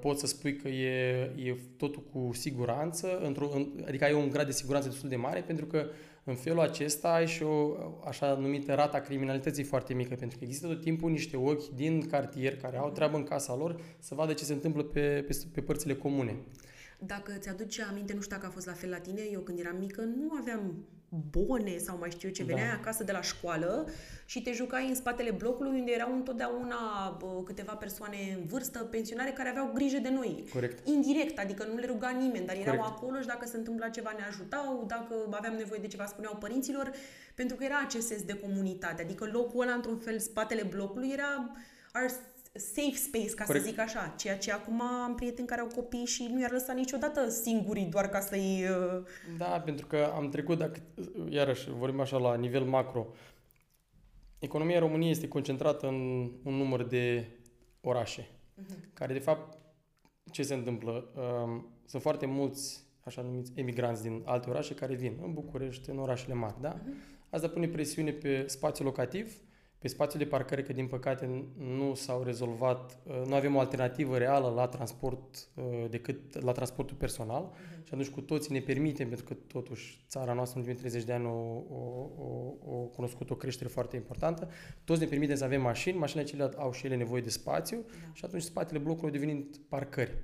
poți 0.00 0.20
să 0.20 0.26
spui 0.26 0.56
că 0.56 0.68
e, 0.68 1.20
e 1.36 1.56
totul 1.76 2.02
cu 2.12 2.30
siguranță, 2.32 3.18
într-o, 3.18 3.50
adică 3.86 4.04
ai 4.04 4.12
un 4.12 4.30
grad 4.30 4.46
de 4.46 4.52
siguranță 4.52 4.88
destul 4.88 5.08
de 5.08 5.16
mare, 5.16 5.40
pentru 5.40 5.66
că 5.66 5.86
în 6.24 6.34
felul 6.34 6.60
acesta 6.60 7.12
ai 7.12 7.26
și 7.26 7.42
o 7.42 7.76
așa 8.04 8.34
numită 8.34 8.74
rata 8.74 9.00
criminalității 9.00 9.64
foarte 9.64 9.94
mică, 9.94 10.14
pentru 10.14 10.38
că 10.38 10.44
există 10.44 10.66
tot 10.66 10.80
timpul 10.80 11.10
niște 11.10 11.36
ochi 11.36 11.68
din 11.68 12.06
cartier 12.08 12.56
care 12.56 12.76
au 12.76 12.90
treabă 12.90 13.16
în 13.16 13.24
casa 13.24 13.54
lor 13.54 13.80
să 13.98 14.14
vadă 14.14 14.32
ce 14.32 14.44
se 14.44 14.52
întâmplă 14.52 14.82
pe, 14.82 15.24
pe, 15.26 15.36
pe 15.52 15.60
părțile 15.60 15.94
comune. 15.94 16.36
Dacă 16.98 17.32
ți-aduce 17.38 17.82
aminte, 17.82 18.12
nu 18.14 18.20
știu 18.20 18.36
dacă 18.36 18.48
a 18.48 18.50
fost 18.50 18.66
la 18.66 18.72
fel 18.72 18.90
la 18.90 18.98
tine, 18.98 19.22
eu 19.32 19.40
când 19.40 19.58
eram 19.58 19.76
mică 19.78 20.02
nu 20.02 20.32
aveam 20.40 20.86
bone 21.08 21.78
sau 21.78 21.98
mai 21.98 22.10
știu 22.10 22.28
eu 22.28 22.34
ce, 22.34 22.44
veneai 22.44 22.68
da. 22.68 22.72
acasă 22.74 23.04
de 23.04 23.12
la 23.12 23.20
școală 23.20 23.88
și 24.24 24.42
te 24.42 24.52
jucai 24.52 24.88
în 24.88 24.94
spatele 24.94 25.30
blocului 25.30 25.78
unde 25.78 25.92
erau 25.92 26.12
întotdeauna 26.12 26.76
bă, 27.18 27.42
câteva 27.44 27.72
persoane 27.72 28.16
în 28.38 28.44
vârstă, 28.46 28.78
pensionare, 28.78 29.30
care 29.30 29.48
aveau 29.48 29.70
grijă 29.74 29.98
de 29.98 30.10
noi. 30.10 30.48
Corect. 30.52 30.86
Indirect, 30.86 31.38
adică 31.38 31.64
nu 31.64 31.78
le 31.78 31.86
ruga 31.86 32.10
nimeni, 32.10 32.46
dar 32.46 32.56
erau 32.56 32.76
Corect. 32.76 32.96
acolo 32.96 33.20
și 33.20 33.26
dacă 33.26 33.46
se 33.46 33.56
întâmpla 33.56 33.88
ceva 33.88 34.12
ne 34.16 34.24
ajutau, 34.28 34.84
dacă 34.86 35.14
aveam 35.30 35.54
nevoie 35.54 35.80
de 35.80 35.86
ceva 35.86 36.06
spuneau 36.06 36.36
părinților, 36.40 36.90
pentru 37.34 37.56
că 37.56 37.64
era 37.64 37.80
acest 37.84 38.06
sens 38.06 38.22
de 38.22 38.38
comunitate, 38.38 39.02
adică 39.02 39.28
locul 39.32 39.62
ăla, 39.62 39.72
într-un 39.72 39.98
fel, 39.98 40.18
spatele 40.18 40.62
blocului 40.62 41.10
era 41.12 41.50
our 41.94 42.10
safe 42.58 42.96
space, 42.96 43.34
ca 43.34 43.44
Corect. 43.44 43.64
să 43.64 43.70
zic 43.70 43.78
așa. 43.80 44.14
Ceea 44.18 44.38
ce 44.38 44.52
acum 44.52 44.82
am 44.82 45.14
prieteni 45.14 45.46
care 45.46 45.60
au 45.60 45.66
copii 45.66 46.04
și 46.04 46.28
nu 46.32 46.40
i-ar 46.40 46.50
lăsa 46.50 46.72
niciodată 46.72 47.28
singurii 47.28 47.84
doar 47.84 48.08
ca 48.08 48.20
să-i... 48.20 48.64
Uh, 48.68 49.02
da, 49.38 49.60
pentru 49.64 49.86
că 49.86 50.12
am 50.14 50.28
trecut, 50.28 50.58
dacă, 50.58 50.80
iarăși 51.28 51.70
vorbim 51.70 52.00
așa 52.00 52.18
la 52.18 52.34
nivel 52.34 52.64
macro, 52.64 53.06
economia 54.38 54.78
României 54.78 55.10
este 55.10 55.28
concentrată 55.28 55.86
în 55.86 56.30
un 56.42 56.54
număr 56.54 56.84
de 56.84 57.28
orașe, 57.80 58.22
uh-huh. 58.22 58.92
care 58.92 59.12
de 59.12 59.18
fapt, 59.18 59.58
ce 60.30 60.42
se 60.42 60.54
întâmplă? 60.54 61.10
Um, 61.44 61.66
sunt 61.86 62.02
foarte 62.02 62.26
mulți 62.26 62.84
așa 63.00 63.22
numiți 63.22 63.52
emigranți 63.54 64.02
din 64.02 64.22
alte 64.24 64.50
orașe 64.50 64.74
care 64.74 64.94
vin 64.94 65.18
în 65.22 65.32
București, 65.32 65.90
în 65.90 65.98
orașele 65.98 66.34
mari, 66.34 66.60
da? 66.60 66.76
Uh-huh. 66.76 67.16
Asta 67.30 67.48
pune 67.48 67.68
presiune 67.68 68.10
pe 68.10 68.44
spațiul 68.46 68.86
locativ, 68.86 69.36
pe 69.78 69.88
spațiul 69.88 70.22
de 70.22 70.28
parcare, 70.28 70.62
că 70.62 70.72
din 70.72 70.86
păcate 70.86 71.44
nu 71.58 71.94
s-au 71.94 72.22
rezolvat, 72.22 72.98
uh, 73.02 73.22
nu 73.26 73.34
avem 73.34 73.54
o 73.54 73.58
alternativă 73.58 74.18
reală 74.18 74.48
la 74.48 74.66
transport 74.66 75.48
uh, 75.54 75.64
decât 75.90 76.42
la 76.42 76.52
transportul 76.52 76.96
personal 76.96 77.50
uh-huh. 77.52 77.84
și 77.84 77.92
atunci 77.92 78.08
cu 78.08 78.20
toții 78.20 78.52
ne 78.52 78.60
permitem, 78.60 79.08
pentru 79.08 79.26
că 79.26 79.34
totuși 79.34 80.04
țara 80.08 80.32
noastră 80.32 80.60
în 80.60 80.66
ultimii 80.66 80.90
30 80.90 81.06
de 81.06 81.12
ani 81.12 81.26
o, 81.26 81.64
o, 81.68 82.10
o, 82.16 82.54
o 82.64 82.76
cunoscut 82.76 83.30
o 83.30 83.34
creștere 83.34 83.68
foarte 83.68 83.96
importantă, 83.96 84.48
toți 84.84 85.00
ne 85.00 85.06
permitem 85.06 85.36
să 85.36 85.44
avem 85.44 85.62
mașini, 85.62 85.98
mașinile 85.98 86.26
acelea 86.28 86.50
au 86.56 86.72
și 86.72 86.86
ele 86.86 86.96
nevoie 86.96 87.22
de 87.22 87.30
spațiu 87.30 87.76
da. 87.76 88.12
și 88.12 88.24
atunci 88.24 88.42
spatele 88.42 88.78
blocului 88.78 89.12
devenind 89.12 89.56
parcări 89.68 90.14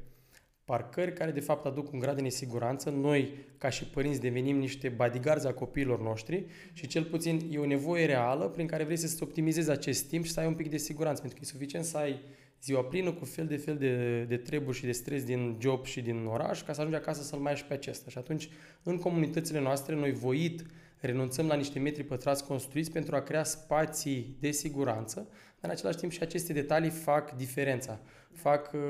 parcări 0.73 1.13
care 1.13 1.31
de 1.31 1.41
fapt 1.41 1.67
aduc 1.67 1.93
un 1.93 1.99
grad 1.99 2.15
de 2.15 2.21
nesiguranță. 2.21 2.91
Noi, 2.91 3.35
ca 3.59 3.69
și 3.69 3.85
părinți, 3.85 4.21
devenim 4.21 4.59
niște 4.59 4.89
bodyguards 4.89 5.45
a 5.45 5.53
copiilor 5.53 6.01
noștri 6.01 6.47
și 6.73 6.87
cel 6.87 7.05
puțin 7.05 7.49
e 7.51 7.59
o 7.59 7.67
nevoie 7.67 8.07
reală 8.07 8.49
prin 8.49 8.67
care 8.67 8.85
vrei 8.85 8.97
să-ți 8.97 9.23
optimizezi 9.23 9.71
acest 9.71 10.09
timp 10.09 10.25
și 10.25 10.31
să 10.31 10.41
ai 10.41 10.47
un 10.47 10.55
pic 10.55 10.71
de 10.71 10.77
siguranță, 10.77 11.21
pentru 11.21 11.39
că 11.39 11.45
e 11.45 11.53
suficient 11.53 11.85
să 11.85 11.97
ai 11.97 12.21
ziua 12.63 12.85
plină 12.85 13.13
cu 13.13 13.25
fel 13.25 13.47
de 13.47 13.57
fel 13.57 13.77
de, 13.77 14.23
de 14.29 14.37
treburi 14.37 14.77
și 14.77 14.85
de 14.85 14.93
stres 14.93 15.25
din 15.25 15.57
job 15.61 15.85
și 15.85 16.01
din 16.01 16.27
oraș 16.27 16.63
ca 16.63 16.73
să 16.73 16.81
ajungi 16.81 16.99
acasă 16.99 17.23
să-l 17.23 17.39
mai 17.39 17.53
ai 17.53 17.59
și 17.59 17.65
pe 17.65 17.75
acesta. 17.75 18.11
Și 18.11 18.19
atunci, 18.19 18.49
în 18.83 18.99
comunitățile 18.99 19.61
noastre, 19.61 19.95
noi 19.95 20.13
voit 20.13 20.65
renunțăm 21.01 21.47
la 21.47 21.55
niște 21.55 21.79
metri 21.79 22.05
pătrați 22.05 22.45
construiți 22.45 22.91
pentru 22.91 23.17
a 23.17 23.21
crea 23.21 23.45
spații 23.45 24.37
de 24.41 24.51
siguranță, 24.51 25.19
dar 25.19 25.52
în 25.65 25.71
același 25.71 25.99
timp 25.99 26.13
și 26.13 26.23
aceste 26.23 26.53
detalii 26.53 26.91
fac 26.91 27.37
diferența 27.37 28.01
fac 28.33 28.73
uh, 28.73 28.81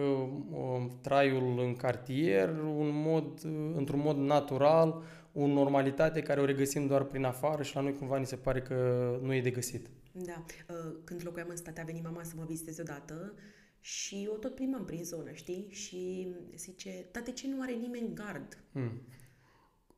uh, 0.51 0.87
traiul 1.01 1.59
în 1.59 1.77
cartier 1.77 2.49
un 2.59 2.91
mod, 2.93 3.45
uh, 3.45 3.73
într-un 3.75 4.01
mod 4.01 4.17
natural, 4.17 5.03
o 5.33 5.47
normalitate 5.47 6.23
care 6.23 6.41
o 6.41 6.45
regăsim 6.45 6.87
doar 6.87 7.05
prin 7.05 7.25
afară 7.25 7.63
și 7.63 7.75
la 7.75 7.81
noi 7.81 7.95
cumva 7.95 8.19
ni 8.19 8.27
se 8.27 8.37
pare 8.37 8.63
că 8.63 8.75
nu 9.23 9.35
e 9.35 9.41
de 9.41 9.51
găsit. 9.51 9.87
Da. 10.13 10.45
Uh, 10.69 10.95
când 11.05 11.21
locuiam 11.25 11.49
în 11.49 11.57
state, 11.57 11.81
a 11.81 11.85
venit 11.85 12.03
mama 12.03 12.23
să 12.23 12.33
mă 12.37 12.45
viziteze 12.47 12.81
odată 12.81 13.35
și 13.81 14.29
o 14.33 14.37
tot 14.37 14.55
plimbam 14.55 14.85
prin 14.85 15.05
zonă, 15.05 15.33
știi? 15.33 15.67
Și 15.71 16.29
zice, 16.57 16.91
tate, 16.91 17.33
ce 17.33 17.49
nu 17.49 17.63
are 17.63 17.73
nimeni 17.73 18.15
gard? 18.15 18.59
Hmm. 18.73 19.03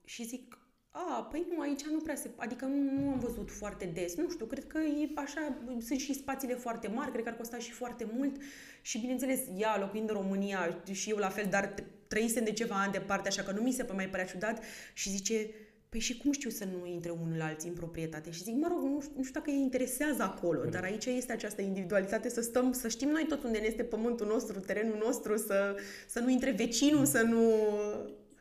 Și 0.04 0.24
zic, 0.24 0.58
a, 0.96 1.22
păi 1.22 1.46
nu, 1.54 1.60
aici 1.60 1.82
nu 1.82 1.98
prea 1.98 2.14
se... 2.14 2.30
Adică 2.36 2.64
nu, 2.64 3.00
nu 3.00 3.10
am 3.10 3.18
văzut 3.18 3.50
foarte 3.50 3.84
des. 3.84 4.16
Nu 4.16 4.30
știu, 4.30 4.46
cred 4.46 4.66
că 4.66 4.78
e 4.78 5.10
așa... 5.14 5.56
Sunt 5.86 5.98
și 5.98 6.14
spațiile 6.14 6.54
foarte 6.54 6.88
mari, 6.88 7.10
cred 7.10 7.24
că 7.24 7.28
ar 7.28 7.36
costa 7.36 7.58
și 7.58 7.70
foarte 7.70 8.06
mult. 8.16 8.36
Și 8.82 8.98
bineînțeles, 8.98 9.40
ea 9.56 9.78
locuind 9.78 10.08
în 10.08 10.14
România 10.14 10.82
și 10.92 11.10
eu 11.10 11.16
la 11.16 11.28
fel, 11.28 11.46
dar 11.50 11.74
trăisem 12.06 12.44
de 12.44 12.52
ceva 12.52 12.74
ani 12.74 12.92
departe, 12.92 13.28
așa 13.28 13.42
că 13.42 13.52
nu 13.52 13.60
mi 13.60 13.72
se 13.72 13.86
mai 13.94 14.08
părea 14.08 14.24
ciudat. 14.24 14.62
Și 14.92 15.10
zice, 15.10 15.50
Păi 15.88 16.02
și 16.02 16.16
cum 16.16 16.32
știu 16.32 16.50
să 16.50 16.64
nu 16.64 16.86
intre 16.86 17.10
unul 17.10 17.36
la 17.36 17.44
alții 17.44 17.68
în 17.68 17.74
proprietate? 17.74 18.30
Și 18.30 18.42
zic, 18.42 18.54
mă 18.54 18.66
rog, 18.70 18.82
nu, 18.82 19.02
nu 19.16 19.22
știu 19.22 19.40
dacă 19.40 19.50
îi 19.50 19.60
interesează 19.60 20.22
acolo, 20.22 20.58
Bine. 20.58 20.70
dar 20.70 20.82
aici 20.82 21.04
este 21.04 21.32
această 21.32 21.62
individualitate, 21.62 22.28
să 22.28 22.40
stăm, 22.40 22.72
să 22.72 22.88
știm 22.88 23.08
noi 23.08 23.26
tot 23.28 23.44
unde 23.44 23.58
ne 23.58 23.66
este 23.66 23.82
pământul 23.82 24.26
nostru, 24.26 24.60
terenul 24.60 25.02
nostru, 25.04 25.36
să, 25.36 25.76
să 26.06 26.20
nu 26.20 26.28
intre 26.28 26.50
vecinul, 26.50 27.04
să 27.04 27.22
nu 27.22 27.40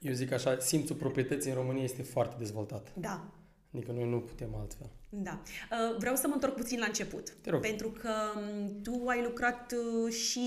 eu 0.03 0.13
zic 0.13 0.31
așa, 0.31 0.60
simțul 0.60 0.95
proprietății 0.95 1.50
în 1.50 1.55
România 1.55 1.83
este 1.83 2.03
foarte 2.03 2.36
dezvoltat. 2.38 2.91
Da. 2.95 3.31
Adică 3.74 3.91
noi 3.91 4.10
nu 4.10 4.19
putem 4.19 4.55
altfel. 4.55 4.89
Da. 5.15 5.39
Uh, 5.72 5.98
vreau 5.98 6.15
să 6.15 6.27
mă 6.27 6.34
întorc 6.34 6.55
puțin 6.55 6.79
la 6.79 6.86
început. 6.86 7.29
Te 7.41 7.50
rog. 7.50 7.62
Pentru 7.62 7.89
că 7.89 8.12
um, 8.36 8.82
tu 8.84 9.08
ai 9.08 9.22
lucrat 9.24 9.75
uh, 10.05 10.13
și 10.13 10.41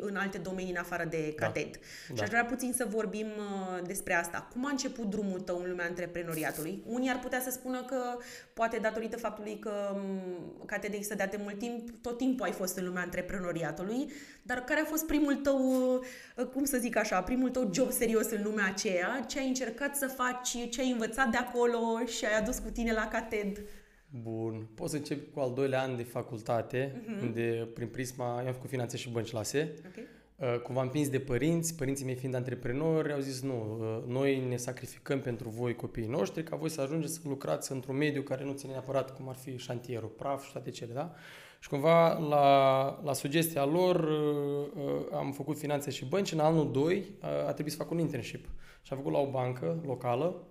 în 0.00 0.16
alte 0.16 0.38
domenii 0.38 0.70
în 0.70 0.76
afară 0.76 1.04
de 1.04 1.32
catet. 1.34 1.74
Da. 1.74 1.80
Și 2.06 2.12
da. 2.14 2.22
aș 2.22 2.28
vrea 2.28 2.44
puțin 2.44 2.72
să 2.72 2.86
vorbim 2.90 3.26
uh, 3.26 3.86
despre 3.86 4.14
asta. 4.14 4.48
Cum 4.52 4.66
a 4.66 4.70
început 4.70 5.10
drumul 5.10 5.40
tău 5.40 5.58
în 5.58 5.70
lumea 5.70 5.86
antreprenoriatului? 5.86 6.82
Unii 6.86 7.10
ar 7.10 7.18
putea 7.18 7.40
să 7.40 7.50
spună 7.50 7.82
că 7.82 8.18
poate 8.54 8.78
datorită 8.78 9.16
faptului 9.16 9.58
că 9.58 9.72
um, 9.94 10.64
catet 10.66 10.92
există 10.92 11.14
de 11.14 11.22
atât 11.22 11.40
mult 11.42 11.58
timp, 11.58 11.90
tot 12.02 12.16
timpul 12.16 12.46
ai 12.46 12.52
fost 12.52 12.76
în 12.76 12.84
lumea 12.84 13.02
antreprenoriatului, 13.02 14.10
dar 14.42 14.58
care 14.64 14.80
a 14.80 14.84
fost 14.84 15.06
primul 15.06 15.34
tău, 15.34 15.60
cum 16.52 16.64
să 16.64 16.78
zic 16.78 16.96
așa, 16.96 17.22
primul 17.22 17.50
tău 17.50 17.70
job 17.72 17.90
serios 17.90 18.30
în 18.30 18.42
lumea 18.42 18.66
aceea? 18.66 19.24
Ce 19.28 19.38
ai 19.38 19.46
încercat 19.46 19.96
să 19.96 20.06
faci, 20.06 20.68
ce 20.70 20.80
ai 20.80 20.90
învățat 20.90 21.28
de 21.28 21.36
acolo 21.36 22.04
și 22.06 22.24
ai 22.24 22.38
adus 22.38 22.58
cu 22.58 22.70
tine 22.70 22.92
la 22.92 23.08
cated? 23.08 23.58
Bun. 24.10 24.68
Pot 24.74 24.90
să 24.90 24.96
încep 24.96 25.32
cu 25.32 25.40
al 25.40 25.52
doilea 25.54 25.82
an 25.82 25.96
de 25.96 26.02
facultate, 26.02 27.02
uh-huh. 27.02 27.22
unde 27.22 27.68
prin 27.74 27.88
prisma, 27.88 28.40
eu 28.40 28.46
am 28.46 28.52
făcut 28.52 28.68
finanțe 28.68 28.96
și 28.96 29.10
bănci 29.10 29.30
lase. 29.30 29.74
Okay. 29.90 30.04
Uh, 30.36 30.60
cumva 30.60 30.82
împins 30.82 31.08
de 31.08 31.20
părinți, 31.20 31.74
părinții 31.74 32.04
mei 32.04 32.14
fiind 32.14 32.34
antreprenori, 32.34 33.12
au 33.12 33.20
zis 33.20 33.42
nu, 33.42 33.78
uh, 33.80 34.12
noi 34.12 34.46
ne 34.48 34.56
sacrificăm 34.56 35.20
pentru 35.20 35.48
voi 35.48 35.74
copiii 35.74 36.06
noștri, 36.06 36.42
ca 36.42 36.56
voi 36.56 36.68
să 36.68 36.80
ajungeți 36.80 37.14
să 37.14 37.20
lucrați 37.24 37.72
într-un 37.72 37.96
mediu 37.96 38.22
care 38.22 38.44
nu 38.44 38.52
ține 38.52 38.72
neapărat 38.72 39.16
cum 39.16 39.28
ar 39.28 39.34
fi 39.34 39.56
șantierul, 39.56 40.08
praf 40.08 40.44
și 40.44 40.52
toate 40.52 40.70
cele, 40.70 40.92
da? 40.92 41.14
Și 41.58 41.68
cumva 41.68 42.18
la, 42.18 43.00
la 43.04 43.12
sugestia 43.12 43.64
lor 43.64 44.00
uh, 44.00 45.06
am 45.12 45.32
făcut 45.32 45.58
finanțe 45.58 45.90
și 45.90 46.04
bănci. 46.04 46.32
În 46.32 46.38
anul 46.38 46.72
2 46.72 47.04
a 47.46 47.52
trebuit 47.52 47.74
să 47.74 47.82
fac 47.82 47.90
un 47.90 47.98
internship 47.98 48.46
și 48.82 48.92
am 48.92 48.98
făcut 48.98 49.12
la 49.12 49.18
o 49.18 49.30
bancă 49.30 49.82
locală 49.86 50.46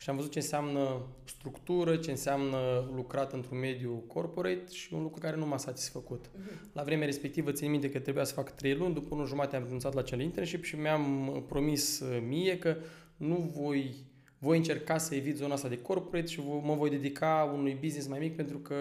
și 0.00 0.10
am 0.10 0.16
văzut 0.16 0.30
ce 0.30 0.38
înseamnă 0.38 1.06
structură, 1.24 1.96
ce 1.96 2.10
înseamnă 2.10 2.90
lucrat 2.94 3.32
într-un 3.32 3.58
mediu 3.58 4.04
corporate 4.06 4.64
și 4.72 4.94
un 4.94 5.02
lucru 5.02 5.20
care 5.20 5.36
nu 5.36 5.46
m-a 5.46 5.56
satisfăcut. 5.56 6.26
Uh-huh. 6.26 6.72
La 6.72 6.82
vremea 6.82 7.06
respectivă 7.06 7.52
țin 7.52 7.70
minte 7.70 7.90
că 7.90 7.98
trebuia 7.98 8.24
să 8.24 8.34
fac 8.34 8.50
trei 8.50 8.74
luni, 8.74 8.94
după 8.94 9.14
o 9.14 9.24
jumătate 9.24 9.56
am 9.56 9.62
renunțat 9.62 9.94
la 9.94 10.00
acel 10.00 10.20
internship 10.20 10.64
și 10.64 10.76
mi-am 10.76 11.44
promis 11.48 12.00
uh, 12.00 12.22
mie 12.28 12.58
că 12.58 12.76
nu 13.16 13.52
voi, 13.56 13.94
voi 14.38 14.56
încerca 14.56 14.98
să 14.98 15.14
evit 15.14 15.36
zona 15.36 15.54
asta 15.54 15.68
de 15.68 15.80
corporate 15.80 16.26
și 16.26 16.40
mă 16.62 16.74
voi 16.74 16.90
dedica 16.90 17.52
unui 17.54 17.74
business 17.80 18.06
mai 18.06 18.18
mic 18.18 18.36
pentru 18.36 18.58
că 18.58 18.74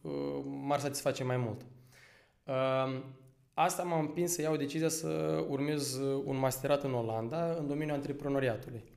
uh, 0.00 0.12
m-ar 0.44 0.80
satisface 0.80 1.24
mai 1.24 1.36
mult. 1.36 1.66
Uh, 2.44 3.00
asta 3.54 3.82
m-a 3.82 3.98
împins 3.98 4.32
să 4.32 4.42
iau 4.42 4.56
decizia 4.56 4.88
să 4.88 5.44
urmez 5.48 5.98
un 6.24 6.36
masterat 6.36 6.82
în 6.82 6.94
Olanda 6.94 7.56
în 7.58 7.66
domeniul 7.66 7.96
antreprenoriatului. 7.96 8.93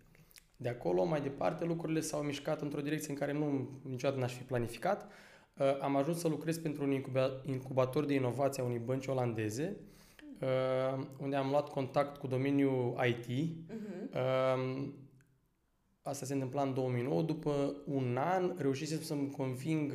De 0.59 0.69
acolo, 0.69 1.03
mai 1.03 1.21
departe, 1.21 1.65
lucrurile 1.65 1.99
s-au 1.99 2.21
mișcat 2.21 2.61
într-o 2.61 2.81
direcție 2.81 3.11
în 3.11 3.19
care 3.19 3.33
nu 3.33 3.69
niciodată 3.83 4.19
n-aș 4.19 4.33
fi 4.33 4.43
planificat. 4.43 5.11
Uh, 5.57 5.79
am 5.81 5.95
ajuns 5.95 6.19
să 6.19 6.27
lucrez 6.27 6.57
pentru 6.57 6.83
un 6.83 7.03
incubator 7.45 8.05
de 8.05 8.13
inovație 8.13 8.63
a 8.63 8.65
unei 8.65 8.81
bănci 8.85 9.07
olandeze, 9.07 9.77
uh, 10.41 11.05
unde 11.19 11.35
am 11.35 11.49
luat 11.49 11.69
contact 11.69 12.17
cu 12.17 12.27
domeniul 12.27 12.95
IT. 13.07 13.25
Uh-huh. 13.25 13.65
Mhm. 13.67 14.09
Uh, 14.13 14.89
asta 16.01 16.25
se 16.25 16.33
întâmpla 16.33 16.61
în 16.61 16.73
2009. 16.73 17.21
După 17.21 17.75
un 17.85 18.17
an 18.19 18.55
reușisem 18.57 19.01
să-mi 19.01 19.31
conving 19.31 19.93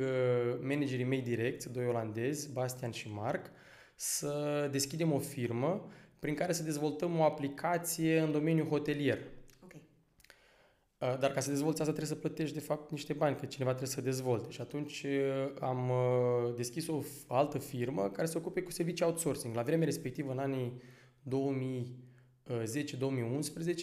managerii 0.61 1.05
mei 1.05 1.21
direcți, 1.21 1.71
doi 1.71 1.85
olandezi, 1.85 2.51
Bastian 2.51 2.91
și 2.91 3.11
Marc, 3.11 3.51
să 3.95 4.67
deschidem 4.71 5.11
o 5.11 5.19
firmă 5.19 5.89
prin 6.19 6.35
care 6.35 6.53
să 6.53 6.63
dezvoltăm 6.63 7.19
o 7.19 7.23
aplicație 7.23 8.19
în 8.19 8.31
domeniul 8.31 8.67
hotelier. 8.67 9.19
Uh, 11.03 11.17
dar 11.19 11.31
ca 11.31 11.39
să 11.39 11.49
dezvolți 11.49 11.81
asta 11.81 11.93
trebuie 11.93 12.15
să 12.15 12.21
plătești 12.21 12.53
de 12.53 12.59
fapt 12.59 12.91
niște 12.91 13.13
bani, 13.13 13.35
că 13.35 13.45
cineva 13.45 13.69
trebuie 13.69 13.91
să 13.91 14.01
dezvolte. 14.01 14.49
Și 14.49 14.61
atunci 14.61 15.03
uh, 15.03 15.51
am 15.59 15.89
uh, 15.89 15.95
deschis 16.55 16.87
o 16.87 17.01
altă 17.27 17.57
firmă 17.57 18.09
care 18.09 18.27
se 18.27 18.37
ocupe 18.37 18.61
cu 18.61 18.71
servicii 18.71 19.05
outsourcing. 19.05 19.55
La 19.55 19.61
vremea 19.61 19.85
respectivă, 19.85 20.31
în 20.31 20.37
anii 20.37 20.81
2010-2011, 21.29 21.33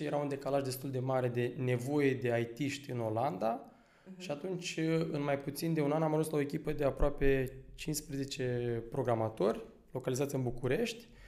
era 0.01 0.17
un 0.17 0.29
decalaj 0.29 0.63
destul 0.63 0.91
de 0.91 0.99
mare 0.99 1.29
de 1.29 1.55
nevoie 1.57 2.15
de 2.15 2.51
IT-ști 2.51 2.91
în 2.91 3.01
Olanda 3.01 3.65
uh-huh. 3.65 4.19
și 4.19 4.31
atunci, 4.31 4.79
în 5.11 5.23
mai 5.23 5.39
puțin 5.39 5.75
de 5.75 5.81
un 5.81 5.93
an, 5.93 6.03
am 6.03 6.13
ajuns 6.13 6.31
la 6.31 6.37
o 6.37 6.41
echipă 6.41 6.73
de 6.73 6.85
aproape 6.85 7.53
15 7.75 8.85
programatori 8.91 9.65
localizați 9.91 10.35
în 10.35 10.43
București, 10.43 11.05
Ehm, 11.05 11.20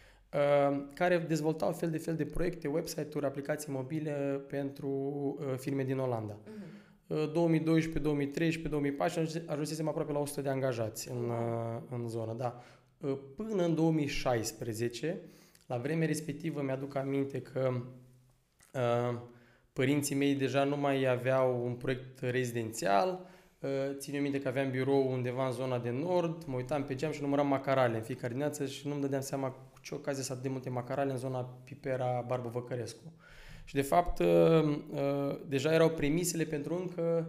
care 0.95 1.19
dezvoltau 1.19 1.73
fel 1.73 1.91
de 1.91 1.99
fel 1.99 2.17
de 2.17 2.25
proiecte, 2.25 2.69
website-uri, 2.69 3.27
aplicații 3.27 3.73
mobile 3.73 4.45
pentru 4.49 4.89
uh, 4.89 5.57
firme 5.57 5.85
din 5.85 5.99
Olanda. 5.99 6.39
Uh-huh. 6.39 7.33
2012, 7.33 7.99
2013, 7.99 8.69
2014 8.69 9.43
ajunsesem 9.47 9.89
aproape 9.89 10.13
la 10.13 10.19
100 10.19 10.41
de 10.41 10.49
angajați 10.49 11.11
în, 11.11 11.29
uh, 11.29 11.83
în 11.91 12.09
zonă, 12.09 12.35
da. 12.39 12.63
Uh, 13.01 13.19
până 13.37 13.65
în 13.65 13.75
2016, 13.75 15.21
la 15.67 15.77
vremea 15.77 16.07
respectivă 16.07 16.63
mi-aduc 16.63 16.95
aminte 16.95 17.41
că 17.41 17.71
uh, 18.73 19.19
părinții 19.73 20.15
mei 20.15 20.35
deja 20.35 20.65
nu 20.65 20.77
mai 20.77 21.05
aveau 21.05 21.65
un 21.65 21.75
proiect 21.75 22.21
rezidențial, 22.21 23.27
uh, 23.61 23.71
țin 23.99 24.23
minte 24.23 24.41
că 24.41 24.49
aveam 24.49 24.71
birou 24.71 25.13
undeva 25.13 25.47
în 25.47 25.53
zona 25.53 25.79
de 25.79 25.91
nord, 25.91 26.45
mă 26.45 26.57
uitam 26.57 26.85
pe 26.85 26.95
geam 26.95 27.13
și 27.13 27.21
număram 27.21 27.47
macarale 27.47 27.97
în 27.97 28.03
fiecare 28.03 28.29
dimineață 28.29 28.67
și 28.67 28.89
nu-mi 28.89 29.01
dădeam 29.01 29.23
seama 29.23 29.72
ce 29.83 29.95
ocazie 29.95 30.23
să 30.23 30.33
atât 30.33 30.45
de 30.45 30.49
multe 30.49 30.71
macarale 30.71 31.11
în 31.11 31.19
zona 31.19 31.59
Pipera 31.65 32.25
Barbă 32.27 32.49
Văcărescu. 32.49 33.13
Și 33.65 33.75
de 33.75 33.83
fapt, 33.83 34.19
uh, 34.19 34.27
uh, 34.91 35.39
deja 35.49 35.73
erau 35.73 35.91
premisele 35.91 36.45
pentru 36.45 36.75
încă 36.75 37.27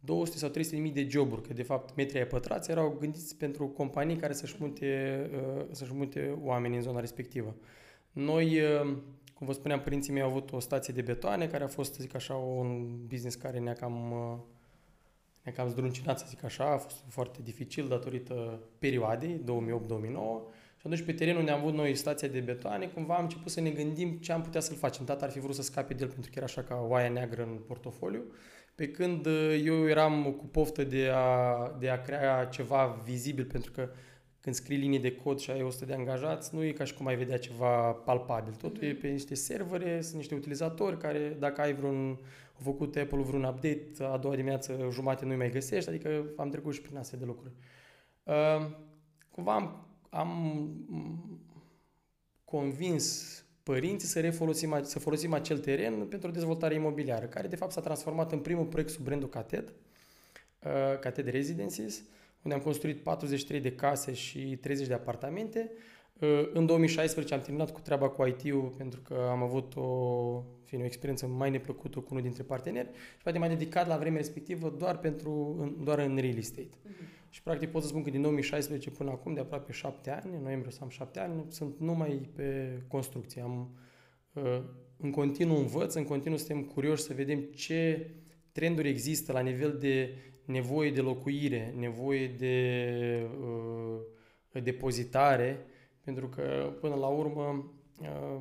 200 0.00 0.38
sau 0.38 0.48
300 0.48 0.76
de 0.76 0.82
mii 0.82 0.92
de 0.92 1.06
joburi, 1.08 1.42
că 1.42 1.52
de 1.52 1.62
fapt 1.62 1.96
metrii 1.96 2.24
pătrați 2.24 2.70
erau 2.70 2.96
gândiți 3.00 3.36
pentru 3.36 3.66
companii 3.66 4.16
care 4.16 4.32
să-și 4.32 4.56
mute, 4.58 5.20
uh, 5.32 5.64
să-și 5.70 5.94
mute 5.94 6.38
oameni 6.42 6.76
în 6.76 6.82
zona 6.82 7.00
respectivă. 7.00 7.54
Noi, 8.12 8.60
uh, 8.60 8.96
cum 9.34 9.46
vă 9.46 9.52
spuneam, 9.52 9.80
părinții 9.80 10.12
mei 10.12 10.22
au 10.22 10.28
avut 10.28 10.52
o 10.52 10.60
stație 10.60 10.94
de 10.94 11.02
betoane 11.02 11.46
care 11.46 11.64
a 11.64 11.68
fost, 11.68 11.94
să 11.94 11.98
zic 12.00 12.14
așa, 12.14 12.34
un 12.34 12.96
business 13.06 13.36
care 13.36 13.58
ne-a 13.58 13.72
cam, 13.72 14.10
uh, 14.10 14.38
ne-a 15.42 15.52
cam 15.52 15.68
zdruncinat, 15.68 16.18
să 16.18 16.24
zic 16.28 16.44
așa, 16.44 16.72
a 16.72 16.76
fost 16.76 17.04
foarte 17.08 17.38
dificil 17.42 17.88
datorită 17.88 18.60
perioadei 18.78 19.40
2008-2009 19.44 20.42
și 20.78 20.86
atunci 20.86 21.02
pe 21.02 21.12
terenul 21.12 21.40
unde 21.40 21.50
am 21.50 21.58
avut 21.60 21.74
noi 21.74 21.94
stația 21.94 22.28
de 22.28 22.40
betoane, 22.40 22.86
cumva 22.86 23.14
am 23.14 23.22
început 23.22 23.50
să 23.50 23.60
ne 23.60 23.70
gândim 23.70 24.16
ce 24.16 24.32
am 24.32 24.42
putea 24.42 24.60
să-l 24.60 24.76
facem. 24.76 25.04
Tata 25.04 25.24
ar 25.24 25.30
fi 25.30 25.38
vrut 25.38 25.54
să 25.54 25.62
scape 25.62 25.94
de 25.94 26.02
el 26.02 26.10
pentru 26.10 26.30
că 26.30 26.36
era 26.36 26.46
așa 26.46 26.62
ca 26.62 26.86
oaia 26.88 27.08
neagră 27.08 27.42
în 27.42 27.58
portofoliu 27.66 28.22
pe 28.78 28.90
când 28.90 29.26
uh, 29.26 29.62
eu 29.64 29.88
eram 29.88 30.34
cu 30.38 30.44
poftă 30.44 30.84
de 30.84 31.10
a, 31.14 31.76
de 31.78 31.88
a 31.88 32.00
crea 32.00 32.44
ceva 32.44 33.00
vizibil, 33.04 33.44
pentru 33.44 33.70
că 33.70 33.90
când 34.40 34.54
scrii 34.54 34.76
linii 34.76 34.98
de 34.98 35.14
cod 35.14 35.38
și 35.38 35.50
ai 35.50 35.62
100 35.62 35.84
de 35.84 35.92
angajați, 35.92 36.54
nu 36.54 36.64
e 36.64 36.72
ca 36.72 36.84
și 36.84 36.94
cum 36.94 37.06
ai 37.06 37.16
vedea 37.16 37.38
ceva 37.38 37.92
palpabil. 37.92 38.52
Totul 38.52 38.82
e 38.82 38.94
pe 38.94 39.08
niște 39.08 39.34
servere, 39.34 40.00
sunt 40.00 40.16
niște 40.16 40.34
utilizatori 40.34 40.98
care, 40.98 41.36
dacă 41.38 41.60
ai 41.60 41.74
vreun, 41.74 42.08
au 42.54 42.62
făcut 42.62 42.96
Apple 42.96 43.22
vreun 43.22 43.44
update, 43.44 43.92
a 44.12 44.16
doua 44.16 44.34
dimineață 44.34 44.88
jumate 44.92 45.24
nu-i 45.24 45.36
mai 45.36 45.50
găsești, 45.50 45.88
adică 45.88 46.24
am 46.36 46.50
trecut 46.50 46.74
și 46.74 46.80
prin 46.80 46.96
astea 46.96 47.18
de 47.18 47.24
lucruri. 47.24 47.52
Uh, 48.22 48.66
cumva 49.30 49.54
am, 49.54 49.87
am 50.10 50.70
convins 52.44 53.38
părinții 53.62 54.08
să 54.08 54.20
refolosim, 54.20 54.78
să 54.82 54.98
folosim 54.98 55.32
acel 55.32 55.58
teren 55.58 56.06
pentru 56.06 56.30
dezvoltare 56.30 56.74
imobiliară, 56.74 57.26
care 57.26 57.48
de 57.48 57.56
fapt 57.56 57.72
s-a 57.72 57.80
transformat 57.80 58.32
în 58.32 58.38
primul 58.38 58.64
proiect 58.64 58.90
sub 58.90 59.04
brandul 59.04 59.28
Cated, 59.28 59.72
uh, 60.64 60.98
Cated 61.00 61.28
Residences, 61.28 62.02
unde 62.42 62.56
am 62.56 62.62
construit 62.62 63.02
43 63.02 63.60
de 63.60 63.72
case 63.72 64.12
și 64.12 64.58
30 64.60 64.86
de 64.86 64.94
apartamente. 64.94 65.70
Uh, 66.18 66.50
în 66.52 66.66
2016 66.66 67.34
am 67.34 67.40
terminat 67.40 67.72
cu 67.72 67.80
treaba 67.80 68.08
cu 68.08 68.26
IT-ul 68.26 68.74
pentru 68.76 69.00
că 69.00 69.26
am 69.30 69.42
avut 69.42 69.76
o, 69.76 70.42
fine, 70.64 70.82
o 70.82 70.86
experiență 70.86 71.26
mai 71.26 71.50
neplăcută 71.50 71.98
cu 71.98 72.06
unul 72.10 72.22
dintre 72.22 72.42
parteneri 72.42 72.88
și 73.16 73.22
poate 73.22 73.38
m-am 73.38 73.48
dedicat 73.48 73.86
la 73.86 73.96
vremea 73.96 74.18
respectivă 74.18 74.74
doar, 74.78 74.98
pentru, 74.98 75.56
doar 75.84 75.98
în 75.98 76.16
real 76.16 76.36
estate. 76.36 76.76
Uh-huh. 76.76 77.17
Și 77.30 77.42
practic 77.42 77.70
pot 77.70 77.82
să 77.82 77.88
spun 77.88 78.02
că 78.02 78.10
din 78.10 78.22
2016 78.22 78.90
până 78.90 79.10
acum, 79.10 79.34
de 79.34 79.40
aproape 79.40 79.72
șapte 79.72 80.10
ani, 80.10 80.34
în 80.34 80.42
noiembrie 80.42 80.72
să 80.72 80.78
am 80.82 80.88
șapte 80.88 81.20
ani, 81.20 81.44
sunt 81.48 81.78
numai 81.78 82.30
pe 82.34 82.78
construcție. 82.88 83.42
Am, 83.42 83.76
uh, 84.32 84.62
în 84.96 85.10
continuu 85.10 85.56
învăț, 85.56 85.94
în 85.94 86.04
continuu 86.04 86.38
suntem 86.38 86.64
curioși 86.64 87.02
să 87.02 87.14
vedem 87.14 87.40
ce 87.40 88.10
trenduri 88.52 88.88
există 88.88 89.32
la 89.32 89.40
nivel 89.40 89.76
de 89.80 90.14
nevoie 90.44 90.90
de 90.90 91.00
locuire, 91.00 91.74
nevoie 91.76 92.28
de 92.28 93.26
uh, 94.52 94.62
depozitare, 94.62 95.66
pentru 96.04 96.28
că 96.28 96.72
până 96.80 96.94
la 96.94 97.06
urmă 97.06 97.72
uh, 98.00 98.40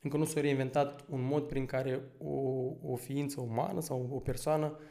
încă 0.00 0.16
nu 0.16 0.24
s-a 0.24 0.40
reinventat 0.40 1.04
un 1.08 1.22
mod 1.22 1.42
prin 1.42 1.66
care 1.66 2.00
o, 2.18 2.32
o 2.82 2.96
ființă 2.96 3.40
umană 3.40 3.80
sau 3.80 4.08
o 4.12 4.18
persoană 4.18 4.78
Uh, 4.78 4.86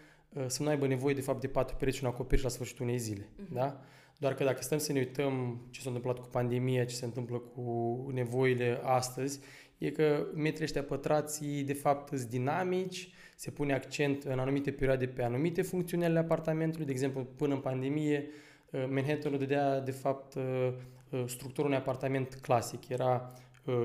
să 0.48 0.64
nu 0.64 0.70
aibă 0.70 0.88
nevoie 0.88 1.14
de 1.14 1.22
fapt 1.22 1.42
de 1.42 1.48
patru 1.48 1.76
pereți 1.76 1.98
și 1.98 2.04
un 2.04 2.10
acoperiș 2.10 2.44
la 2.44 2.50
sfârșitul 2.50 2.86
unei 2.86 2.98
zile. 2.98 3.24
Uh-huh. 3.24 3.54
Da? 3.54 3.82
Doar 4.18 4.34
că 4.34 4.44
dacă 4.44 4.62
stăm 4.62 4.78
să 4.78 4.92
ne 4.92 5.00
uităm 5.00 5.62
ce 5.70 5.82
s-a 5.82 5.90
întâmplat 5.90 6.20
cu 6.20 6.28
pandemia, 6.28 6.86
ce 6.86 6.96
se 6.96 7.06
întâmplă 7.06 7.38
cu 7.38 8.10
nevoile 8.14 8.80
astăzi, 8.84 9.40
e 9.78 9.90
că 9.90 10.26
metrii 10.34 10.64
ăștia 10.64 10.84
pătrați 10.84 11.64
de 11.66 11.74
fapt 11.74 12.08
sunt 12.08 12.30
dinamici, 12.30 13.10
se 13.36 13.52
pune 13.52 13.74
accent 13.74 14.24
în 14.24 14.40
anumite 14.40 14.72
perioade 14.72 15.08
pe 15.08 15.24
anumite 15.24 15.62
funcțiuni 15.62 16.06
ale 16.06 16.20
apartamentului, 16.20 16.86
de 16.86 16.92
exemplu 16.92 17.28
până 17.36 17.54
în 17.54 17.60
pandemie 17.60 18.28
uh, 18.72 18.86
Manhattanul 18.90 19.40
dădea 19.40 19.80
de 19.80 19.92
fapt 19.92 20.34
uh, 20.34 21.24
structura 21.26 21.68
unui 21.68 21.78
apartament 21.78 22.34
clasic, 22.42 22.90
era 22.90 23.34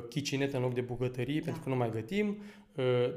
kitchenette 0.08 0.56
în 0.56 0.62
loc 0.62 0.74
de 0.74 0.80
bucătărie, 0.80 1.38
da. 1.38 1.44
pentru 1.44 1.62
că 1.62 1.68
nu 1.68 1.76
mai 1.76 1.90
gătim, 1.90 2.38
Uh, 2.65 2.65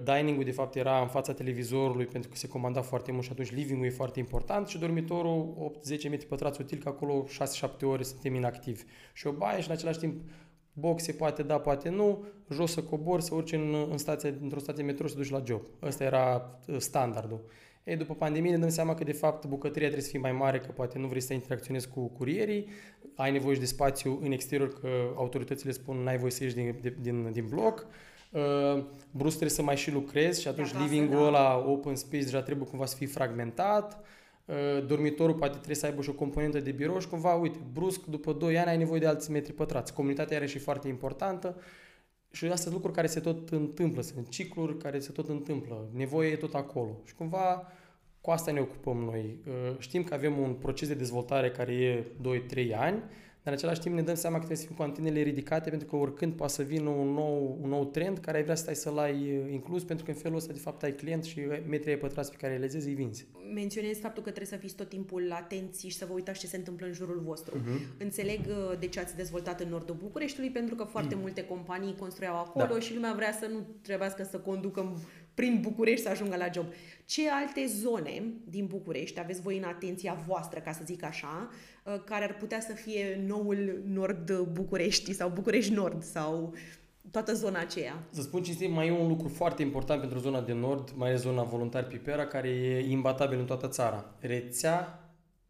dining-ul 0.03 0.43
de 0.43 0.51
fapt 0.51 0.75
era 0.75 1.01
în 1.01 1.07
fața 1.07 1.33
televizorului 1.33 2.05
pentru 2.05 2.29
că 2.29 2.35
se 2.35 2.47
comanda 2.47 2.81
foarte 2.81 3.11
mult 3.11 3.23
și 3.23 3.31
atunci 3.31 3.51
living-ul 3.51 3.85
e 3.85 3.89
foarte 3.89 4.19
important 4.19 4.67
și 4.67 4.77
dormitorul 4.77 5.71
8-10 6.05 6.09
metri 6.09 6.27
pătrați 6.27 6.61
util 6.61 6.77
că 6.77 6.89
acolo 6.89 7.25
6-7 7.67 7.69
ore 7.83 8.03
suntem 8.03 8.35
inactivi. 8.35 8.83
Și 9.13 9.27
o 9.27 9.31
baie 9.31 9.61
și 9.61 9.67
în 9.67 9.73
același 9.73 9.99
timp 9.99 10.21
box 10.73 11.03
se 11.03 11.11
poate 11.11 11.43
da, 11.43 11.59
poate 11.59 11.89
nu, 11.89 12.25
jos 12.49 12.71
să 12.71 12.83
cobor, 12.83 13.21
să 13.21 13.35
urci 13.35 13.51
în, 13.51 13.87
în 13.89 13.97
stația, 13.97 14.33
într-o 14.41 14.59
stație 14.59 14.83
metro 14.83 15.05
și 15.05 15.13
să 15.13 15.19
duci 15.19 15.29
la 15.29 15.43
job. 15.45 15.61
Ăsta 15.81 16.03
era 16.03 16.59
uh, 16.67 16.75
standardul. 16.77 17.41
Ei, 17.83 17.95
după 17.95 18.13
pandemie 18.13 18.51
ne 18.51 18.57
dăm 18.57 18.69
seama 18.69 18.95
că 18.95 19.03
de 19.03 19.11
fapt 19.11 19.45
bucătăria 19.45 19.87
trebuie 19.87 20.05
să 20.05 20.09
fie 20.09 20.19
mai 20.19 20.31
mare, 20.31 20.59
că 20.59 20.71
poate 20.71 20.99
nu 20.99 21.07
vrei 21.07 21.21
să 21.21 21.33
interacționezi 21.33 21.89
cu 21.89 22.07
curierii, 22.07 22.67
ai 23.15 23.31
nevoie 23.31 23.53
și 23.53 23.59
de 23.59 23.65
spațiu 23.65 24.19
în 24.21 24.31
exterior, 24.31 24.73
că 24.79 24.87
autoritățile 25.15 25.71
spun 25.71 25.97
n-ai 25.97 26.17
voie 26.17 26.31
să 26.31 26.43
ieși 26.43 26.55
din, 26.55 26.95
din, 27.01 27.31
din 27.31 27.47
bloc. 27.49 27.87
Uh, 28.29 28.83
brusc 29.11 29.35
trebuie 29.35 29.55
să 29.55 29.61
mai 29.61 29.77
și 29.77 29.91
lucrezi 29.91 30.41
și 30.41 30.47
atunci 30.47 30.73
living-ul 30.81 31.19
da. 31.19 31.27
ăla 31.27 31.57
open 31.57 31.95
space 31.95 32.23
deja 32.23 32.41
trebuie 32.41 32.67
cumva 32.67 32.85
să 32.85 32.95
fie 32.95 33.07
fragmentat. 33.07 34.03
Uh, 34.45 34.85
dormitorul 34.87 35.35
poate 35.35 35.53
trebuie 35.53 35.75
să 35.75 35.85
aibă 35.85 36.01
și 36.01 36.09
o 36.09 36.13
componentă 36.13 36.59
de 36.59 36.71
birou 36.71 36.99
și 36.99 37.07
cumva, 37.07 37.33
uite, 37.33 37.59
brusc, 37.73 38.05
după 38.05 38.33
2 38.33 38.57
ani 38.57 38.69
ai 38.69 38.77
nevoie 38.77 38.99
de 38.99 39.07
alți 39.07 39.31
metri 39.31 39.53
pătrați. 39.53 39.93
Comunitatea 39.93 40.37
are 40.37 40.45
și 40.45 40.57
foarte 40.57 40.87
importantă 40.87 41.55
și 42.31 42.43
astea 42.43 42.57
sunt 42.57 42.73
lucruri 42.73 42.95
care 42.95 43.07
se 43.07 43.19
tot 43.19 43.49
întâmplă, 43.49 44.01
sunt 44.01 44.29
cicluri 44.29 44.77
care 44.77 44.99
se 44.99 45.11
tot 45.11 45.29
întâmplă, 45.29 45.89
nevoie 45.93 46.29
e 46.29 46.35
tot 46.35 46.53
acolo. 46.53 47.01
Și 47.05 47.15
cumva 47.15 47.67
cu 48.21 48.31
asta 48.31 48.51
ne 48.51 48.59
ocupăm 48.59 48.97
noi. 48.97 49.39
Uh, 49.47 49.75
știm 49.77 50.03
că 50.03 50.13
avem 50.13 50.37
un 50.37 50.53
proces 50.53 50.87
de 50.87 50.93
dezvoltare 50.93 51.51
care 51.51 51.73
e 51.73 52.05
2-3 52.67 52.75
ani, 52.75 53.03
dar 53.43 53.53
în 53.53 53.59
același 53.59 53.79
timp 53.79 53.95
ne 53.95 54.01
dăm 54.01 54.15
seama 54.15 54.35
că 54.37 54.45
trebuie 54.45 54.65
să 54.65 54.67
fim 54.67 54.75
cu 54.75 54.83
antenele 54.83 55.21
ridicate 55.21 55.69
pentru 55.69 55.87
că 55.87 55.95
oricând 55.95 56.33
poate 56.33 56.53
să 56.53 56.63
vină 56.63 56.89
un 56.89 57.07
nou, 57.07 57.57
un 57.61 57.69
nou 57.69 57.85
trend 57.85 58.17
care 58.17 58.37
ai 58.37 58.43
vrea 58.43 58.55
să 58.55 58.61
stai 58.61 58.75
să-l 58.75 58.97
ai 58.97 59.37
uh, 59.37 59.51
inclus 59.51 59.83
pentru 59.83 60.05
că 60.05 60.11
în 60.11 60.17
felul 60.17 60.37
ăsta 60.37 60.53
de 60.53 60.59
fapt 60.59 60.83
ai 60.83 60.91
client 60.91 61.23
și 61.23 61.39
metrii 61.67 61.97
pătrați 61.97 62.31
pe 62.31 62.37
care 62.37 62.53
îi 62.53 62.59
lezezi 62.59 62.87
îi 62.87 62.93
vinzi. 62.93 63.27
Menționez 63.53 63.97
faptul 63.97 64.23
că 64.23 64.29
trebuie 64.29 64.51
să 64.51 64.65
fiți 64.65 64.75
tot 64.75 64.89
timpul 64.89 65.31
atenți 65.31 65.87
și 65.87 65.97
să 65.97 66.05
vă 66.05 66.13
uitați 66.13 66.39
ce 66.39 66.47
se 66.47 66.57
întâmplă 66.57 66.85
în 66.85 66.93
jurul 66.93 67.21
vostru. 67.25 67.57
Uh-huh. 67.57 67.97
Înțeleg 67.97 68.39
uh, 68.39 68.79
de 68.79 68.87
ce 68.87 68.99
ați 68.99 69.15
dezvoltat 69.15 69.59
în 69.59 69.69
nordul 69.69 69.95
Bucureștiului 69.95 70.51
pentru 70.51 70.75
că 70.75 70.83
foarte 70.83 71.15
uh-huh. 71.15 71.19
multe 71.19 71.43
companii 71.43 71.95
construiau 71.95 72.35
acolo 72.35 72.73
da. 72.73 72.79
și 72.79 72.93
lumea 72.93 73.13
vrea 73.13 73.31
să 73.31 73.47
nu 73.51 73.67
trebuiască 73.81 74.23
să 74.23 74.37
conducă 74.37 74.93
prin 75.33 75.59
București 75.61 76.03
să 76.03 76.09
ajungă 76.09 76.35
la 76.35 76.47
job. 76.53 76.65
Ce 77.05 77.29
alte 77.29 77.65
zone 77.65 78.23
din 78.49 78.65
București 78.65 79.19
aveți 79.19 79.41
voi 79.41 79.57
în 79.57 79.63
atenția 79.63 80.23
voastră, 80.27 80.59
ca 80.59 80.71
să 80.71 80.81
zic 80.85 81.03
așa, 81.03 81.49
uh, 81.51 81.59
care 81.97 82.23
ar 82.23 82.37
putea 82.37 82.59
să 82.59 82.73
fie 82.73 83.23
noul 83.27 83.81
nord 83.85 84.39
București 84.39 85.13
sau 85.13 85.29
București 85.29 85.73
Nord 85.73 86.03
sau 86.03 86.53
toată 87.11 87.33
zona 87.33 87.59
aceea? 87.59 88.03
Să 88.09 88.21
spun 88.21 88.43
cinstit, 88.43 88.69
mai 88.69 88.87
e 88.87 88.91
un 88.91 89.07
lucru 89.07 89.27
foarte 89.27 89.61
important 89.61 89.99
pentru 89.99 90.19
zona 90.19 90.41
de 90.41 90.53
nord, 90.53 90.91
mai 90.95 91.11
e 91.11 91.15
zona 91.15 91.43
voluntar 91.43 91.87
Pipera, 91.87 92.25
care 92.25 92.49
e 92.49 92.89
imbatabil 92.89 93.39
în 93.39 93.45
toată 93.45 93.67
țara. 93.67 94.15
Rețea, 94.19 95.09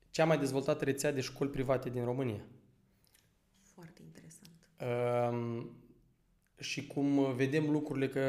cea 0.10 0.26
mai 0.26 0.38
dezvoltată 0.38 0.84
rețea 0.84 1.12
de 1.12 1.22
școli 1.22 1.50
private 1.50 1.90
din 1.90 2.04
România. 2.04 2.42
Foarte 3.74 4.02
interesant. 4.06 4.52
Um, 5.32 5.70
și 6.60 6.88
cum 6.88 7.36
vedem 7.36 7.70
lucrurile 7.70 8.08
că 8.10 8.26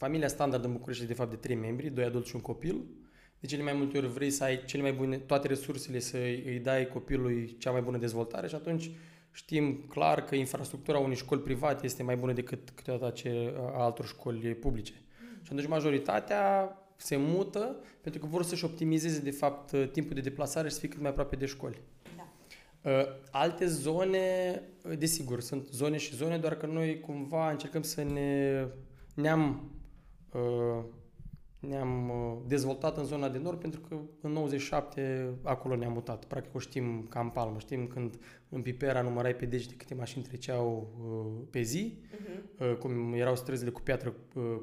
Familia 0.00 0.28
standard 0.28 0.64
în 0.64 0.72
București 0.72 1.04
de 1.04 1.14
fapt 1.14 1.30
de 1.30 1.36
trei 1.36 1.56
membri, 1.56 1.90
doi 1.90 2.04
adulți 2.04 2.28
și 2.28 2.34
un 2.34 2.40
copil. 2.40 2.84
De 3.40 3.46
cele 3.46 3.62
mai 3.62 3.72
multe 3.72 3.98
ori 3.98 4.06
vrei 4.06 4.30
să 4.30 4.44
ai 4.44 4.64
cele 4.64 4.82
mai 4.82 4.92
bune, 4.92 5.18
toate 5.18 5.46
resursele 5.46 5.98
să 5.98 6.16
îi 6.16 6.60
dai 6.62 6.88
copilului 6.88 7.56
cea 7.58 7.70
mai 7.70 7.80
bună 7.80 7.98
dezvoltare 7.98 8.48
și 8.48 8.54
atunci 8.54 8.90
știm 9.32 9.84
clar 9.88 10.24
că 10.24 10.34
infrastructura 10.34 10.98
unei 10.98 11.16
școli 11.16 11.40
private 11.40 11.84
este 11.84 12.02
mai 12.02 12.16
bună 12.16 12.32
decât 12.32 12.70
câteodată 12.70 13.12
ce 13.12 13.54
a 13.56 13.82
altor 13.82 14.06
școli 14.06 14.54
publice. 14.54 14.92
Mm. 14.94 15.42
Și 15.42 15.52
atunci 15.52 15.68
majoritatea 15.68 16.74
se 16.96 17.16
mută 17.16 17.76
pentru 18.00 18.20
că 18.20 18.26
vor 18.26 18.42
să-și 18.42 18.64
optimizeze 18.64 19.20
de 19.20 19.30
fapt 19.30 19.92
timpul 19.92 20.14
de 20.14 20.20
deplasare 20.20 20.68
și 20.68 20.74
să 20.74 20.80
fie 20.80 20.88
cât 20.88 21.00
mai 21.00 21.10
aproape 21.10 21.36
de 21.36 21.46
școli. 21.46 21.80
Da. 22.16 22.28
Alte 23.30 23.66
zone, 23.66 24.62
desigur, 24.98 25.40
sunt 25.40 25.68
zone 25.68 25.96
și 25.96 26.14
zone, 26.14 26.38
doar 26.38 26.56
că 26.56 26.66
noi 26.66 27.00
cumva 27.00 27.50
încercăm 27.50 27.82
să 27.82 28.02
ne 28.02 28.66
ne-am 29.14 29.70
Uh, 30.32 30.84
ne-am 31.60 32.08
uh, 32.08 32.36
dezvoltat 32.46 32.96
în 32.96 33.04
zona 33.04 33.28
de 33.28 33.38
nord 33.38 33.60
pentru 33.60 33.80
că 33.80 33.96
în 34.20 34.32
97 34.32 35.28
acolo 35.42 35.76
ne-am 35.76 35.92
mutat. 35.92 36.24
Practic 36.24 36.54
o 36.54 36.58
știm 36.58 37.06
ca 37.08 37.20
în 37.20 37.28
palmă. 37.28 37.58
Știm 37.58 37.86
când 37.86 38.18
în 38.48 38.62
Pipera 38.62 39.02
numărai 39.02 39.34
pe 39.34 39.46
degete 39.46 39.74
câte 39.74 39.94
mașini 39.94 40.24
treceau 40.24 40.90
uh, 41.00 41.46
pe 41.50 41.60
zi, 41.60 41.98
uh-huh. 41.98 42.78
cum 42.78 43.12
erau 43.12 43.36
străzile 43.36 43.70
cu 43.70 43.80
piatră 43.80 44.14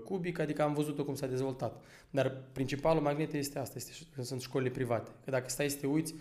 cubică, 0.06 0.42
adică 0.42 0.62
am 0.62 0.74
văzut-o 0.74 1.04
cum 1.04 1.16
s-a 1.16 1.28
dezvoltat. 1.28 1.84
Dar 2.10 2.44
principalul 2.52 3.02
magnet 3.02 3.34
este 3.34 3.60
asta, 3.60 3.74
este, 3.78 4.22
sunt 4.22 4.42
școlile 4.42 4.70
private. 4.70 5.12
Că 5.24 5.32
dacă 5.32 5.50
stai 5.50 5.70
să 5.70 5.78
te 5.78 5.88
uiți, 5.88 6.16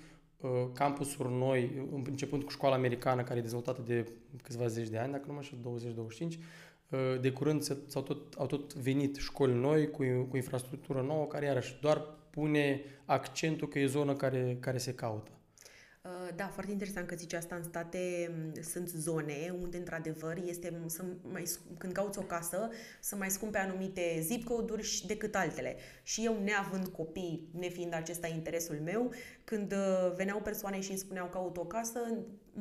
campusuri 0.73 1.33
noi, 1.33 1.89
începând 2.05 2.43
cu 2.43 2.51
școala 2.51 2.75
americană 2.75 3.23
care 3.23 3.39
e 3.39 3.43
dezvoltată 3.43 3.83
de 3.87 4.05
câțiva 4.43 4.67
zeci 4.67 4.89
de 4.89 4.99
ani, 4.99 5.13
dacă 5.13 5.25
nu 5.27 5.33
mă 5.33 5.41
știu, 5.43 5.79
20-25, 6.29 6.29
Uh, 6.29 6.39
de 7.21 7.31
curând 7.31 7.63
s-au 7.87 8.03
tot, 8.03 8.35
au 8.35 8.47
tot 8.47 8.75
venit 8.75 9.17
școli 9.17 9.55
noi 9.55 9.91
cu, 9.91 10.05
cu 10.29 10.37
infrastructură 10.37 11.01
nouă 11.01 11.27
care 11.27 11.45
iarăși 11.45 11.79
doar 11.81 12.03
pune 12.31 12.81
accentul 13.05 13.69
că 13.69 13.79
e 13.79 13.87
zonă 13.87 14.15
care, 14.15 14.57
care 14.61 14.79
se 14.79 14.95
caută. 14.95 15.31
Uh, 16.07 16.29
da, 16.37 16.47
foarte 16.47 16.73
interesant 16.73 17.07
că 17.07 17.15
zici 17.15 17.33
asta. 17.33 17.55
În 17.55 17.63
state 17.63 18.31
sunt 18.63 18.89
zone 18.89 19.55
unde, 19.61 19.77
într-adevăr, 19.77 20.37
este 20.47 20.81
să 20.87 21.05
mai, 21.33 21.45
când 21.79 21.93
cauți 21.93 22.19
o 22.19 22.23
casă, 22.23 22.69
să 23.01 23.17
mai 23.17 23.31
scumpe 23.31 23.59
anumite 23.59 24.19
zip 24.21 24.45
code-uri 24.45 25.05
decât 25.07 25.35
altele. 25.35 25.77
Și 26.03 26.25
eu, 26.25 26.43
neavând 26.45 26.87
copii, 26.87 27.49
nefiind 27.59 27.95
acesta 27.95 28.27
interesul 28.27 28.81
meu, 28.85 29.13
când 29.45 29.73
uh, 29.73 30.13
veneau 30.17 30.41
persoane 30.41 30.81
și 30.81 30.91
îmi 30.91 30.99
spuneau 30.99 31.27
că 31.27 31.33
caut 31.33 31.57
o 31.57 31.65
casă, 31.65 32.01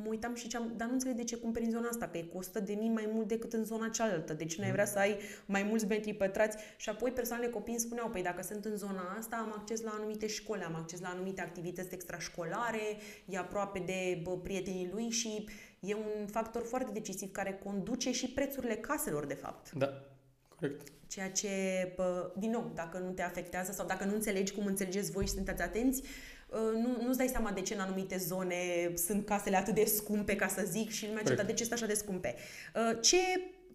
mă 0.02 0.08
uitam 0.08 0.34
și 0.34 0.42
ziceam, 0.42 0.72
dar 0.76 0.86
nu 0.86 0.92
înțeleg 0.92 1.16
de 1.16 1.24
ce 1.24 1.36
cumperi 1.36 1.64
în 1.64 1.70
zona 1.70 1.88
asta, 1.88 2.08
că 2.08 2.18
e 2.18 2.22
costă 2.22 2.60
de 2.60 2.72
mii 2.72 2.88
mai 2.88 3.08
mult 3.12 3.28
decât 3.28 3.52
în 3.52 3.64
zona 3.64 3.88
cealaltă. 3.88 4.32
Deci 4.32 4.58
nu 4.58 4.64
ai 4.64 4.70
vrea 4.70 4.84
să 4.84 4.98
ai 4.98 5.18
mai 5.46 5.62
mulți 5.62 5.86
metri 5.86 6.14
pătrați. 6.14 6.56
Și 6.76 6.88
apoi 6.88 7.10
persoanele 7.10 7.50
copii 7.50 7.72
îmi 7.72 7.80
spuneau, 7.80 8.10
păi 8.10 8.22
dacă 8.22 8.42
sunt 8.42 8.64
în 8.64 8.76
zona 8.76 9.14
asta, 9.18 9.36
am 9.36 9.54
acces 9.56 9.80
la 9.80 9.90
anumite 9.90 10.26
școli, 10.26 10.62
am 10.62 10.74
acces 10.74 11.00
la 11.00 11.08
anumite 11.08 11.40
activități 11.40 11.94
extrașcolare, 11.94 12.96
e 13.24 13.38
aproape 13.38 13.78
de 13.78 14.20
bă, 14.22 14.38
prietenii 14.38 14.90
lui 14.92 15.10
și 15.10 15.48
e 15.80 15.94
un 15.94 16.26
factor 16.26 16.62
foarte 16.62 16.92
decisiv 16.92 17.32
care 17.32 17.60
conduce 17.64 18.12
și 18.12 18.30
prețurile 18.30 18.74
caselor, 18.74 19.26
de 19.26 19.34
fapt. 19.34 19.72
Da, 19.72 20.04
corect. 20.48 20.88
Ceea 21.08 21.30
ce, 21.30 21.48
bă, 21.96 22.32
din 22.36 22.50
nou, 22.50 22.70
dacă 22.74 22.98
nu 22.98 23.10
te 23.10 23.22
afectează 23.22 23.72
sau 23.72 23.86
dacă 23.86 24.04
nu 24.04 24.14
înțelegi 24.14 24.52
cum 24.52 24.66
înțelegeți 24.66 25.10
voi 25.10 25.26
și 25.26 25.32
sunteți 25.32 25.62
atenți, 25.62 26.02
Uh, 26.02 26.35
nu, 26.72 27.04
nu-ți 27.04 27.18
dai 27.18 27.26
seama 27.26 27.50
de 27.50 27.60
ce 27.60 27.74
în 27.74 27.80
anumite 27.80 28.16
zone 28.16 28.56
sunt 28.94 29.26
casele 29.26 29.56
atât 29.56 29.74
de 29.74 29.84
scumpe, 29.84 30.36
ca 30.36 30.46
să 30.46 30.62
zic, 30.70 30.90
și 30.90 31.06
lumea 31.06 31.22
dar 31.22 31.44
de 31.44 31.52
ce 31.52 31.62
sunt 31.62 31.72
așa 31.72 31.86
de 31.86 31.94
scumpe. 31.94 32.34
Uh, 32.74 32.98
ce, 33.00 33.16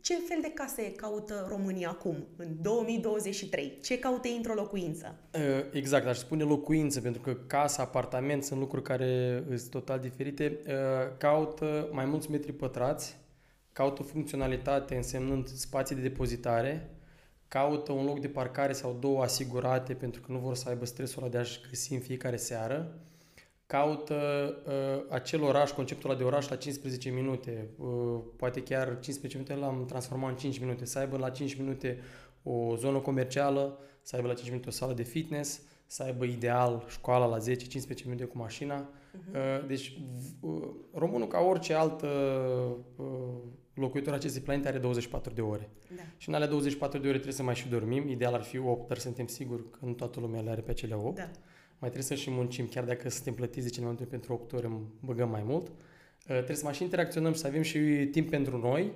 ce 0.02 0.14
fel 0.14 0.38
de 0.42 0.52
case 0.54 0.92
caută 0.92 1.46
România 1.50 1.90
acum, 1.90 2.28
în 2.38 2.48
2023? 2.62 3.78
Ce 3.84 4.00
caută 4.00 4.28
într-o 4.38 4.54
locuință? 4.54 5.16
Uh, 5.34 5.42
exact, 5.72 6.08
aș 6.08 6.18
spune 6.18 6.44
locuință, 6.44 7.02
pentru 7.02 7.22
că 7.22 7.34
casa, 7.48 7.84
apartament 7.84 8.44
sunt 8.44 8.60
lucruri 8.60 8.84
care 8.84 9.44
sunt 9.48 9.70
total 9.70 10.00
diferite. 10.00 10.60
Caută 11.18 11.90
mai 11.92 12.06
mulți 12.06 12.32
metri 12.32 12.52
pătrați, 12.52 13.18
caută 13.74 14.04
funcționalitate 14.04 14.96
însemnând 14.96 15.48
spații 15.48 15.96
de 15.96 16.02
depozitare, 16.02 16.90
caută 17.52 17.92
un 17.92 18.06
loc 18.06 18.20
de 18.20 18.28
parcare 18.28 18.74
sau 18.74 18.98
două 19.00 19.22
asigurate 19.22 19.94
pentru 19.94 20.22
că 20.22 20.32
nu 20.32 20.38
vor 20.38 20.56
să 20.56 20.70
aibă 20.70 20.86
stresul 20.86 21.22
ăla 21.22 21.32
de 21.32 21.38
a-și 21.38 21.60
găsi 21.70 21.94
în 21.94 22.00
fiecare 22.00 22.36
seară, 22.36 22.96
caută 23.66 24.16
uh, 24.68 25.04
acel 25.10 25.44
oraș, 25.44 25.72
conceptul 25.72 26.10
ăla 26.10 26.20
de 26.20 26.24
oraș 26.24 26.50
la 26.50 26.56
15 26.56 27.10
minute, 27.10 27.70
uh, 27.78 28.20
poate 28.36 28.64
chiar 28.64 28.86
15 29.00 29.38
minute 29.38 29.56
l-am 29.56 29.86
transformat 29.86 30.30
în 30.30 30.36
5 30.36 30.60
minute, 30.60 30.86
să 30.86 31.00
aibă 31.00 31.18
la 31.18 31.30
5 31.30 31.58
minute 31.58 32.00
o 32.44 32.76
zonă 32.76 32.98
comercială, 32.98 33.80
să 34.02 34.16
aibă 34.16 34.28
la 34.28 34.34
5 34.34 34.50
minute 34.50 34.68
o 34.68 34.72
sală 34.72 34.94
de 34.94 35.04
fitness, 35.04 35.62
să 35.86 36.04
aibă 36.04 36.26
ideal 36.26 36.86
școala 36.88 37.26
la 37.26 37.38
10-15 37.38 37.42
minute 38.06 38.24
cu 38.24 38.38
mașina. 38.38 38.90
Uh-huh. 38.90 39.68
Deci 39.68 39.98
uh, 40.40 40.68
românul 40.94 41.28
ca 41.28 41.40
orice 41.40 41.74
altă 41.74 42.08
uh, 42.96 43.06
locuitorul 43.74 44.18
acestei 44.18 44.42
planete 44.42 44.68
are 44.68 44.78
24 44.78 45.34
de 45.34 45.42
ore. 45.42 45.70
Da. 45.96 46.02
Și 46.18 46.30
în 46.30 46.36
alea 46.36 46.48
24 46.48 47.00
de 47.00 47.08
ore 47.08 47.14
trebuie 47.14 47.36
să 47.36 47.44
mai 47.44 47.56
și 47.56 47.68
dormim. 47.68 48.08
Ideal 48.08 48.34
ar 48.34 48.42
fi 48.42 48.58
8, 48.58 48.88
dar 48.88 48.98
suntem 48.98 49.28
siguri 49.28 49.70
că 49.70 49.80
nu 49.82 49.92
toată 49.92 50.20
lumea 50.20 50.42
le 50.42 50.50
are 50.50 50.62
pe 50.62 50.72
acele 50.72 50.94
8. 50.94 51.16
Da. 51.16 51.30
Mai 51.80 51.90
trebuie 51.90 52.04
să 52.04 52.16
și 52.16 52.30
muncim, 52.30 52.68
chiar 52.68 52.84
dacă 52.84 53.10
suntem 53.10 53.34
plătiți 53.34 53.66
de 53.66 53.72
cel 53.72 53.84
mai 53.84 53.92
multe 53.92 54.10
pentru 54.10 54.34
8 54.34 54.54
ore, 54.54 54.70
băgăm 55.00 55.30
mai 55.30 55.44
mult. 55.46 55.68
Uh, 55.68 55.74
trebuie 56.26 56.56
să 56.56 56.64
mai 56.64 56.74
și 56.74 56.84
interacționăm 56.84 57.34
și 57.34 57.40
să 57.40 57.48
avem 57.48 57.62
și 57.62 57.80
timp 58.12 58.30
pentru 58.30 58.58
noi, 58.58 58.94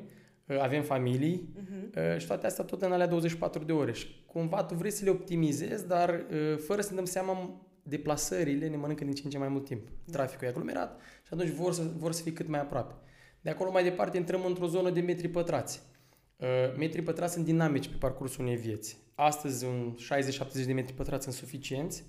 uh, 0.47 0.59
avem 0.59 0.83
familii 0.83 1.49
uh-huh. 1.57 2.17
și 2.17 2.27
toate 2.27 2.45
astea 2.45 2.63
tot 2.63 2.81
în 2.81 2.91
alea 2.91 3.07
24 3.07 3.63
de 3.63 3.71
ore. 3.71 3.91
Și 3.91 4.23
cumva 4.25 4.63
tu 4.63 4.73
vrei 4.73 4.91
să 4.91 5.03
le 5.03 5.09
optimizezi, 5.09 5.87
dar 5.87 6.09
uh, 6.09 6.57
fără 6.57 6.81
să 6.81 6.89
ne 6.89 6.95
dăm 6.95 7.05
seama 7.05 7.61
deplasările 7.87 8.67
ne 8.67 8.75
mănâncă 8.75 9.03
din 9.03 9.13
ce 9.13 9.21
în 9.23 9.29
ce 9.29 9.37
mai 9.37 9.47
mult 9.47 9.65
timp. 9.65 9.87
Da. 10.05 10.11
Traficul 10.11 10.47
e 10.47 10.49
aglomerat 10.49 10.99
și 11.23 11.29
atunci 11.33 11.49
vor 11.49 11.73
să, 11.73 11.83
vor 11.97 12.11
să 12.11 12.21
fie 12.21 12.33
cât 12.33 12.47
mai 12.47 12.59
aproape. 12.59 12.93
De 13.45 13.51
acolo 13.51 13.71
mai 13.71 13.83
departe 13.83 14.17
intrăm 14.17 14.45
într-o 14.45 14.67
zonă 14.67 14.89
de 14.89 15.01
metri 15.01 15.27
pătrați. 15.27 15.81
Uh, 16.35 16.47
metrii 16.77 17.03
pătrați 17.03 17.33
sunt 17.33 17.45
dinamici 17.45 17.87
pe 17.87 17.95
parcursul 17.99 18.43
unei 18.43 18.55
vieți. 18.55 18.97
Astăzi 19.15 19.65
un 19.65 19.95
60-70 20.61 20.65
de 20.65 20.73
metri 20.73 20.93
pătrați 20.93 21.23
sunt 21.23 21.35
suficienți 21.35 22.03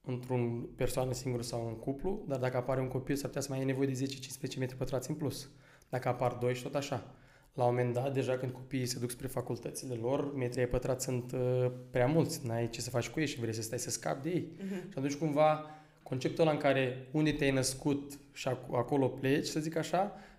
într-un 0.00 0.68
persoană 0.76 1.12
singură 1.12 1.42
sau 1.42 1.66
un 1.66 1.76
cuplu, 1.76 2.24
dar 2.28 2.38
dacă 2.38 2.56
apare 2.56 2.80
un 2.80 2.88
copil 2.88 3.14
s-ar 3.14 3.26
putea 3.26 3.40
să 3.40 3.48
mai 3.50 3.58
ai 3.58 3.64
nevoie 3.64 3.86
de 3.86 4.06
10-15 4.54 4.58
metri 4.58 4.76
pătrați 4.76 5.10
în 5.10 5.16
plus. 5.16 5.50
Dacă 5.88 6.08
apar 6.08 6.32
doi 6.32 6.54
și 6.54 6.62
tot 6.62 6.74
așa. 6.74 7.14
La 7.54 7.64
un 7.64 7.74
moment 7.74 7.94
dat, 7.94 8.12
deja 8.12 8.36
când 8.36 8.52
copiii 8.52 8.86
se 8.86 8.98
duc 8.98 9.10
spre 9.10 9.26
facultățile 9.26 9.94
lor, 9.94 10.34
metrii 10.34 10.66
pătrați 10.66 11.04
sunt 11.04 11.32
uh, 11.32 11.70
prea 11.90 12.06
mulți, 12.06 12.46
n-ai 12.46 12.68
ce 12.68 12.80
să 12.80 12.90
faci 12.90 13.08
cu 13.08 13.20
ei 13.20 13.26
și 13.26 13.40
vrei 13.40 13.54
să 13.54 13.62
stai 13.62 13.78
să 13.78 13.90
scapi 13.90 14.22
de 14.22 14.30
ei. 14.30 14.52
Uh-huh. 14.56 14.90
Și 14.90 14.98
atunci 14.98 15.14
cumva 15.14 15.66
conceptul 16.02 16.42
ăla 16.42 16.52
în 16.52 16.58
care 16.60 17.08
unde 17.10 17.32
te-ai 17.32 17.50
născut 17.50 18.18
și 18.32 18.48
acolo 18.48 19.08
pleci, 19.08 19.46
să 19.46 19.60
zic 19.60 19.76
așa, 19.76 20.12
Uh, 20.12 20.30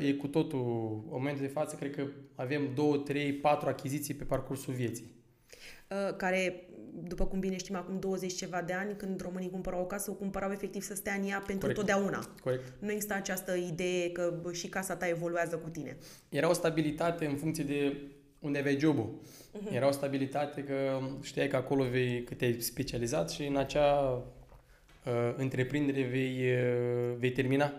e 0.00 0.12
cu 0.12 0.26
totul, 0.26 0.58
în 1.04 1.16
momentul 1.16 1.42
de 1.42 1.52
față, 1.52 1.76
cred 1.76 1.94
că 1.94 2.06
avem 2.34 2.70
2, 2.74 3.02
3, 3.04 3.32
4 3.32 3.68
achiziții 3.68 4.14
pe 4.14 4.24
parcursul 4.24 4.74
vieții. 4.74 5.18
Uh, 5.88 6.16
care, 6.16 6.68
după 7.02 7.26
cum 7.26 7.38
bine 7.38 7.56
știm, 7.56 7.76
acum 7.76 7.98
20 7.98 8.32
ceva 8.32 8.62
de 8.62 8.72
ani, 8.72 8.96
când 8.96 9.20
românii 9.20 9.50
cumpărau 9.50 9.80
o 9.80 9.84
casă, 9.86 10.10
o 10.10 10.14
cumpărau 10.14 10.50
efectiv 10.50 10.82
să 10.82 10.94
stea 10.94 11.14
în 11.14 11.28
ea 11.28 11.42
pentru 11.46 11.58
Corect. 11.58 11.78
totdeauna. 11.78 12.34
Corect. 12.42 12.72
Nu 12.78 12.90
există 12.90 13.14
această 13.14 13.54
idee 13.54 14.10
că 14.10 14.40
și 14.52 14.68
casa 14.68 14.96
ta 14.96 15.08
evoluează 15.08 15.56
cu 15.56 15.68
tine. 15.68 15.96
Era 16.28 16.48
o 16.48 16.52
stabilitate 16.52 17.26
în 17.26 17.36
funcție 17.36 17.64
de 17.64 17.96
unde 18.38 18.58
aveai 18.58 18.78
jobul. 18.78 19.08
Uh-huh. 19.08 19.74
Era 19.74 19.88
o 19.88 19.90
stabilitate 19.90 20.62
că 20.64 21.00
știai 21.22 21.48
că 21.48 21.56
acolo 21.56 21.84
vei, 21.84 22.24
că 22.24 22.34
te-ai 22.34 22.60
specializat 22.60 23.30
și 23.30 23.46
în 23.46 23.56
acea 23.56 24.22
uh, 25.04 25.34
întreprindere 25.36 26.02
vei, 26.02 26.38
uh, 26.40 27.16
vei 27.18 27.32
termina. 27.32 27.72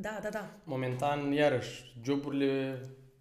Da, 0.00 0.18
da, 0.22 0.28
da. 0.28 0.58
Momentan, 0.64 1.32
iarăși, 1.32 1.94
joburile, 2.04 2.80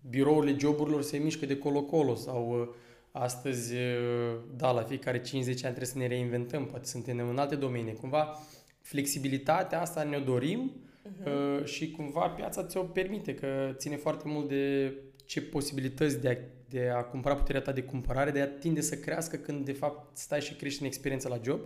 birourile 0.09 0.57
joburilor 0.59 1.01
se 1.01 1.17
mișcă 1.17 1.45
de 1.45 1.57
colo-colo 1.57 2.15
sau 2.15 2.59
uh, 2.61 2.67
astăzi, 3.11 3.73
uh, 3.73 4.39
da, 4.55 4.71
la 4.71 4.81
fiecare 4.81 5.21
50 5.21 5.63
ani 5.63 5.75
trebuie 5.75 5.93
să 5.93 5.97
ne 5.97 6.07
reinventăm, 6.07 6.65
poate 6.65 6.85
suntem 6.85 7.29
în 7.29 7.37
alte 7.37 7.55
domenii. 7.55 7.93
Cumva, 7.93 8.39
flexibilitatea 8.81 9.81
asta 9.81 10.03
ne-o 10.03 10.19
dorim 10.19 10.71
uh-huh. 11.07 11.63
și 11.63 11.91
cumva 11.91 12.27
piața 12.27 12.63
ți-o 12.65 12.83
permite, 12.83 13.35
că 13.35 13.73
ține 13.77 13.95
foarte 13.95 14.23
mult 14.27 14.47
de 14.47 14.93
ce 15.25 15.41
posibilități 15.41 16.21
de 16.21 16.29
a, 16.29 16.35
de 16.69 16.89
a 16.89 17.03
cumpăra 17.03 17.35
puterea 17.35 17.61
ta 17.61 17.71
de 17.71 17.83
cumpărare, 17.83 18.31
de 18.31 18.41
a 18.41 18.47
tinde 18.47 18.81
să 18.81 18.95
crească 18.95 19.35
când 19.37 19.65
de 19.65 19.73
fapt 19.73 20.17
stai 20.17 20.41
și 20.41 20.53
crești 20.55 20.81
în 20.81 20.87
experiența 20.87 21.29
la 21.29 21.39
job. 21.43 21.59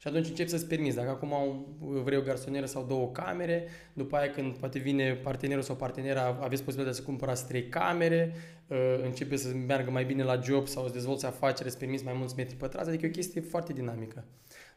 Și 0.00 0.08
atunci 0.08 0.28
începi 0.28 0.50
să-ți 0.50 0.66
permiți. 0.66 0.96
Dacă 0.96 1.08
acum 1.08 1.64
vrei 1.80 2.18
o 2.18 2.22
garsonieră 2.22 2.66
sau 2.66 2.84
două 2.84 3.08
camere, 3.08 3.68
după 3.92 4.16
aia 4.16 4.30
când 4.30 4.56
poate 4.56 4.78
vine 4.78 5.14
partenerul 5.14 5.62
sau 5.62 5.76
partenera, 5.76 6.26
aveți 6.26 6.62
posibilitatea 6.62 6.92
să 6.92 7.02
cumpărați 7.02 7.46
trei 7.46 7.68
camere, 7.68 8.34
uh, 8.66 8.76
începe 9.02 9.36
să 9.36 9.48
meargă 9.66 9.90
mai 9.90 10.04
bine 10.04 10.22
la 10.22 10.40
job 10.40 10.66
sau 10.66 10.86
să 10.86 10.92
dezvolți 10.92 11.26
afacere, 11.26 11.68
îți 11.68 11.78
permiți 11.78 12.04
mai 12.04 12.14
mulți 12.16 12.34
metri 12.36 12.56
pătrați, 12.56 12.88
adică 12.88 13.06
e 13.06 13.08
o 13.08 13.12
chestie 13.12 13.40
foarte 13.40 13.72
dinamică. 13.72 14.24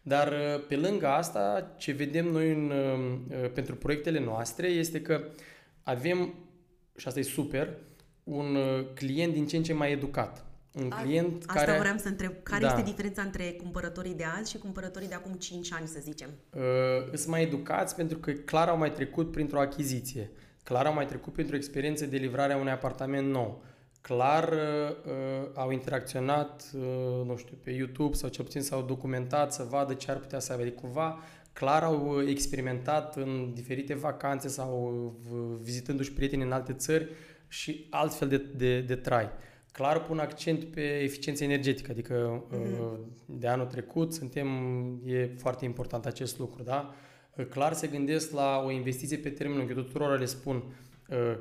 Dar 0.02 0.28
uh, 0.28 0.66
pe 0.68 0.76
lângă 0.76 1.08
asta, 1.08 1.74
ce 1.78 1.92
vedem 1.92 2.26
noi 2.26 2.52
în, 2.52 2.72
uh, 2.72 3.52
pentru 3.54 3.76
proiectele 3.76 4.20
noastre 4.20 4.68
este 4.68 5.02
că 5.02 5.24
avem, 5.84 6.34
și 6.98 7.08
asta 7.08 7.20
e 7.20 7.24
super, 7.24 7.78
un 8.24 8.58
client 8.94 9.34
din 9.34 9.48
ce 9.48 9.58
în 9.58 9.64
ce 9.64 9.74
mai 9.74 9.92
educat 9.92 10.46
un 10.74 10.90
client 10.90 11.44
Asta 11.48 11.64
care... 11.66 11.80
vreau 11.80 11.98
să 11.98 12.08
întreb. 12.08 12.34
Care 12.44 12.66
da. 12.66 12.68
este 12.68 12.82
diferența 12.82 13.22
între 13.22 13.52
cumpărătorii 13.52 14.14
de 14.14 14.24
azi 14.40 14.52
și 14.52 14.58
cumpărătorii 14.58 15.08
de 15.08 15.14
acum 15.14 15.34
5 15.34 15.74
ani, 15.74 15.88
să 15.88 16.00
zicem? 16.02 16.30
Uh, 16.50 16.62
sunt 17.14 17.28
mai 17.28 17.42
educați 17.42 17.96
pentru 17.96 18.18
că 18.18 18.32
clar 18.32 18.68
au 18.68 18.78
mai 18.78 18.92
trecut 18.92 19.32
printr-o 19.32 19.60
achiziție. 19.60 20.32
Clar 20.64 20.86
au 20.86 20.94
mai 20.94 21.06
trecut 21.06 21.34
printr-o 21.34 21.56
experiență 21.56 22.06
de 22.06 22.18
livrare 22.18 22.54
a 22.54 22.58
unui 22.58 22.72
apartament 22.72 23.28
nou. 23.32 23.64
Clar 24.02 24.50
uh, 24.50 25.48
au 25.54 25.72
interacționat, 25.72 26.72
uh, 26.74 27.26
nu 27.26 27.36
știu, 27.38 27.58
pe 27.64 27.72
YouTube 27.72 28.16
sau 28.16 28.30
cel 28.30 28.44
puțin 28.44 28.62
s-au 28.62 28.82
documentat 28.82 29.54
să 29.54 29.68
vadă 29.70 29.94
ce 29.94 30.12
ar 30.12 30.18
putea 30.18 30.40
să 30.40 30.52
aibă. 30.52 30.64
Adică 30.64 30.80
cumva 30.82 31.20
clar 31.54 31.84
au 31.84 32.22
experimentat 32.28 33.16
în 33.16 33.52
diferite 33.54 33.94
vacanțe 33.94 34.48
sau 34.48 35.04
uh, 35.32 35.38
vizitându-și 35.62 36.14
prieteni 36.14 36.44
în 36.44 36.52
alte 36.52 36.74
țări 36.74 37.08
și 37.48 37.88
altfel 37.90 38.28
de, 38.28 38.38
de, 38.56 38.82
de 38.82 38.96
trai 38.96 39.30
clar 39.74 40.04
pun 40.04 40.20
accent 40.20 40.64
pe 40.64 40.82
eficiență 40.82 41.44
energetică, 41.44 41.92
adică 41.92 42.44
mm-hmm. 42.50 42.98
de 43.26 43.48
anul 43.48 43.66
trecut 43.66 44.14
suntem, 44.14 44.48
e 45.06 45.32
foarte 45.38 45.66
important 45.66 46.06
acest 46.06 46.40
lucru, 46.40 46.64
da? 46.64 46.94
Uh, 47.38 47.46
clar 47.46 47.74
se 47.74 47.88
gândesc 47.88 48.32
la 48.32 48.64
o 48.66 48.72
investiție 48.72 49.18
pe 49.18 49.30
termen 49.30 49.58
lung, 49.58 49.70
eu 49.70 49.76
tuturor 49.76 50.20
le 50.20 50.26
spun, 50.26 50.64
uh, 51.10 51.38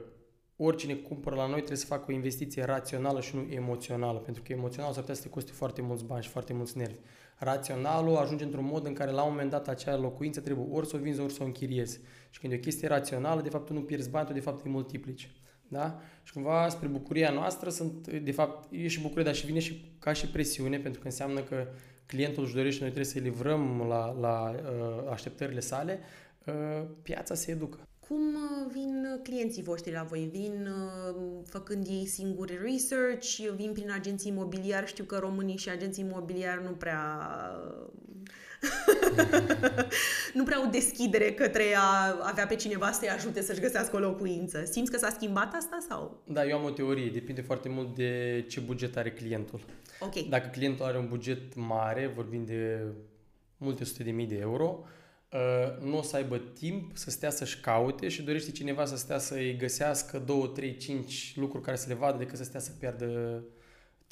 oricine 0.56 0.94
cumpără 0.94 1.36
la 1.36 1.46
noi 1.46 1.56
trebuie 1.56 1.76
să 1.76 1.86
facă 1.86 2.04
o 2.08 2.12
investiție 2.12 2.64
rațională 2.64 3.20
și 3.20 3.36
nu 3.36 3.46
emoțională, 3.50 4.18
pentru 4.18 4.42
că 4.42 4.52
emoțional 4.52 4.90
s-ar 4.90 5.00
putea 5.00 5.14
să 5.14 5.22
te 5.22 5.28
coste 5.28 5.52
foarte 5.52 5.82
mulți 5.82 6.04
bani 6.04 6.22
și 6.22 6.28
foarte 6.28 6.52
mulți 6.52 6.78
nervi. 6.78 6.98
Raționalul 7.38 8.16
ajunge 8.16 8.44
într-un 8.44 8.64
mod 8.64 8.86
în 8.86 8.92
care 8.92 9.10
la 9.10 9.22
un 9.22 9.30
moment 9.30 9.50
dat 9.50 9.68
acea 9.68 9.96
locuință 9.96 10.40
trebuie 10.40 10.66
ori 10.70 10.86
să 10.86 10.96
o 10.96 10.98
vinzi, 10.98 11.20
ori 11.20 11.32
să 11.32 11.42
o 11.42 11.46
închiriezi. 11.46 12.00
Și 12.30 12.40
când 12.40 12.52
e 12.52 12.56
o 12.56 12.58
chestie 12.58 12.88
rațională, 12.88 13.40
de 13.40 13.48
fapt 13.48 13.66
tu 13.66 13.72
nu 13.72 13.82
pierzi 13.82 14.10
bani, 14.10 14.26
tu 14.26 14.32
de 14.32 14.40
fapt 14.40 14.64
îi 14.64 14.70
multiplici. 14.70 15.30
Da? 15.72 16.00
Și 16.22 16.32
cumva, 16.32 16.68
spre 16.68 16.88
bucuria 16.88 17.30
noastră, 17.30 17.70
sunt, 17.70 18.08
de 18.08 18.32
fapt, 18.32 18.72
e 18.72 18.88
și 18.88 19.00
bucurie, 19.00 19.24
dar 19.24 19.34
și 19.34 19.46
vine 19.46 19.58
și 19.58 19.94
ca 19.98 20.12
și 20.12 20.26
presiune, 20.26 20.78
pentru 20.78 21.00
că 21.00 21.06
înseamnă 21.06 21.40
că 21.40 21.66
clientul 22.06 22.44
își 22.44 22.54
dorește, 22.54 22.80
noi 22.80 22.90
trebuie 22.90 23.12
să-i 23.12 23.22
livrăm 23.22 23.84
la, 23.88 24.16
la 24.20 24.54
uh, 24.54 25.10
așteptările 25.10 25.60
sale, 25.60 25.98
uh, 26.46 26.86
piața 27.02 27.34
se 27.34 27.50
educă. 27.50 27.78
Cum 28.08 28.18
uh, 28.18 28.72
vin 28.72 29.20
clienții 29.22 29.62
voștri 29.62 29.92
la 29.92 30.02
voi? 30.02 30.28
Vin 30.32 30.68
uh, 30.68 31.16
făcând 31.46 31.86
ei 31.86 32.06
singuri 32.06 32.58
research? 32.62 33.54
Vin 33.56 33.72
prin 33.72 33.90
agenții 33.90 34.30
imobiliari? 34.30 34.86
Știu 34.86 35.04
că 35.04 35.16
românii 35.16 35.56
și 35.56 35.68
agenții 35.68 36.04
imobiliari 36.04 36.64
nu 36.64 36.70
prea 36.70 37.00
nu 40.34 40.44
prea 40.44 40.56
au 40.56 40.70
deschidere 40.70 41.32
către 41.32 41.74
a 41.76 42.18
avea 42.22 42.46
pe 42.46 42.54
cineva 42.54 42.92
să-i 42.92 43.08
ajute 43.08 43.42
să-și 43.42 43.60
găsească 43.60 43.96
o 43.96 43.98
locuință. 43.98 44.64
Simți 44.64 44.90
că 44.90 44.98
s-a 44.98 45.10
schimbat 45.10 45.54
asta 45.54 45.78
sau? 45.88 46.22
Da, 46.24 46.46
eu 46.46 46.58
am 46.58 46.64
o 46.64 46.70
teorie. 46.70 47.10
Depinde 47.10 47.40
foarte 47.40 47.68
mult 47.68 47.94
de 47.94 48.44
ce 48.48 48.60
buget 48.60 48.96
are 48.96 49.12
clientul. 49.12 49.60
Ok. 50.00 50.28
Dacă 50.28 50.48
clientul 50.48 50.84
are 50.84 50.98
un 50.98 51.08
buget 51.08 51.54
mare, 51.54 52.12
vorbim 52.14 52.44
de 52.44 52.80
multe 53.56 53.84
sute 53.84 54.02
de 54.02 54.10
mii 54.10 54.26
de 54.26 54.38
euro, 54.38 54.84
uh, 55.32 55.84
nu 55.84 55.98
o 55.98 56.02
să 56.02 56.16
aibă 56.16 56.38
timp 56.58 56.96
să 56.96 57.10
stea 57.10 57.30
să-și 57.30 57.60
caute 57.60 58.08
și 58.08 58.22
dorește 58.22 58.50
cineva 58.50 58.84
să 58.84 58.96
stea 58.96 59.18
să-i 59.18 59.56
găsească 59.56 60.18
2, 60.18 60.50
3, 60.54 60.76
5 60.76 61.32
lucruri 61.36 61.64
care 61.64 61.76
să 61.76 61.88
le 61.88 61.94
vadă 61.94 62.18
decât 62.18 62.36
să 62.36 62.44
stea 62.44 62.60
să 62.60 62.70
piardă 62.78 63.42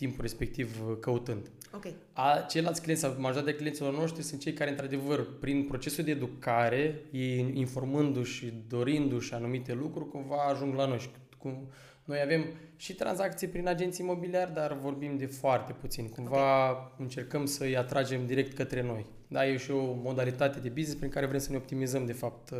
timpul 0.00 0.20
respectiv 0.20 0.88
uh, 0.88 0.96
căutând. 1.00 1.50
Ok. 1.74 1.86
A, 2.12 2.44
ceilalți 2.48 2.82
clienți 2.82 3.02
sau 3.02 3.14
majoritatea 3.18 3.58
clienților 3.58 3.94
noștri 3.94 4.22
sunt 4.22 4.40
cei 4.40 4.52
care, 4.52 4.70
într-adevăr, 4.70 5.38
prin 5.40 5.64
procesul 5.64 6.04
de 6.04 6.10
educare, 6.10 7.02
ei 7.10 7.50
informându-și 7.54 8.34
și 8.34 8.52
dorindu-și 8.68 9.34
anumite 9.34 9.72
lucruri, 9.72 10.08
cumva 10.08 10.36
ajung 10.36 10.74
la 10.74 10.86
noi. 10.86 10.98
Și 10.98 11.08
cum, 11.38 11.68
noi 12.04 12.20
avem 12.20 12.44
și 12.76 12.94
tranzacții 12.94 13.48
prin 13.48 13.68
agenții 13.68 14.04
imobiliari, 14.04 14.54
dar 14.54 14.78
vorbim 14.82 15.16
de 15.16 15.26
foarte 15.26 15.72
puțin. 15.72 16.08
Cumva 16.08 16.70
okay. 16.70 16.92
încercăm 16.98 17.46
să-i 17.46 17.76
atragem 17.76 18.26
direct 18.26 18.54
către 18.56 18.82
noi. 18.82 19.06
Da, 19.28 19.46
e 19.46 19.56
și 19.56 19.70
o 19.70 19.92
modalitate 19.92 20.58
de 20.60 20.68
business 20.68 20.98
prin 20.98 21.10
care 21.10 21.26
vrem 21.26 21.40
să 21.40 21.50
ne 21.50 21.56
optimizăm, 21.56 22.06
de 22.06 22.12
fapt, 22.12 22.50
uh, 22.50 22.58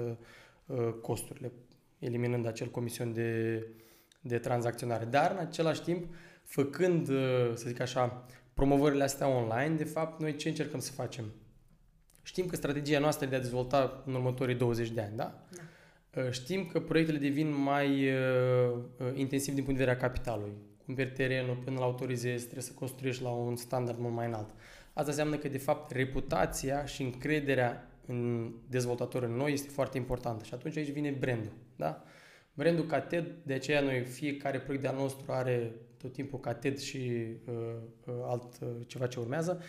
uh, 0.66 0.94
costurile, 1.02 1.52
eliminând 1.98 2.46
acel 2.46 2.68
comision 2.68 3.12
de, 3.12 3.62
de 4.20 4.38
tranzacționare. 4.38 5.04
Dar, 5.04 5.30
în 5.30 5.38
același 5.38 5.82
timp, 5.82 6.04
făcând, 6.50 7.08
uh, 7.08 7.52
să 7.54 7.64
zic 7.66 7.80
așa, 7.80 8.26
promovările 8.54 9.02
astea 9.02 9.28
online, 9.28 9.74
de 9.74 9.84
fapt, 9.84 10.20
noi 10.20 10.36
ce 10.36 10.48
încercăm 10.48 10.80
să 10.80 10.92
facem? 10.92 11.24
Știm 12.22 12.46
că 12.46 12.56
strategia 12.56 12.98
noastră 12.98 13.26
e 13.26 13.28
de 13.28 13.36
a 13.36 13.40
dezvolta 13.40 14.02
în 14.06 14.14
următorii 14.14 14.54
20 14.54 14.90
de 14.90 15.00
ani, 15.00 15.16
da? 15.16 15.44
da. 16.12 16.22
Uh, 16.22 16.30
știm 16.30 16.66
că 16.66 16.80
proiectele 16.80 17.18
devin 17.18 17.62
mai 17.62 18.08
uh, 18.08 18.78
intensiv 19.14 19.54
din 19.54 19.64
punct 19.64 19.78
de 19.78 19.84
vedere 19.84 20.04
a 20.04 20.08
capitalului. 20.08 20.52
Cumperi 20.84 21.10
terenul 21.10 21.56
până 21.64 21.78
la 21.78 21.84
autorizezi, 21.84 22.42
trebuie 22.42 22.62
să 22.64 22.72
construiești 22.72 23.22
la 23.22 23.30
un 23.30 23.56
standard 23.56 23.98
mult 23.98 24.14
mai 24.14 24.26
înalt. 24.26 24.48
Asta 24.92 25.10
înseamnă 25.10 25.36
că, 25.36 25.48
de 25.48 25.58
fapt, 25.58 25.90
reputația 25.90 26.84
și 26.84 27.02
încrederea 27.02 27.90
în 28.06 28.50
dezvoltatori 28.68 29.24
în 29.24 29.32
noi 29.32 29.52
este 29.52 29.68
foarte 29.68 29.96
importantă. 29.96 30.44
Și 30.44 30.54
atunci 30.54 30.76
aici 30.76 30.92
vine 30.92 31.10
brandul. 31.10 31.52
Da? 31.76 32.02
Brandul 32.54 32.86
Cated, 32.86 33.34
de 33.42 33.52
aceea 33.52 33.80
noi 33.80 34.00
fiecare 34.00 34.60
proiect 34.60 34.82
de-al 34.82 34.96
nostru 34.96 35.32
are 35.32 35.72
tot 36.00 36.12
timpul 36.12 36.40
ca 36.40 36.54
TED 36.54 36.78
și 36.78 37.26
uh, 37.46 37.54
uh, 38.06 38.14
alt 38.24 38.58
uh, 38.60 38.68
ceva 38.86 39.06
ce 39.06 39.20
urmează, 39.20 39.62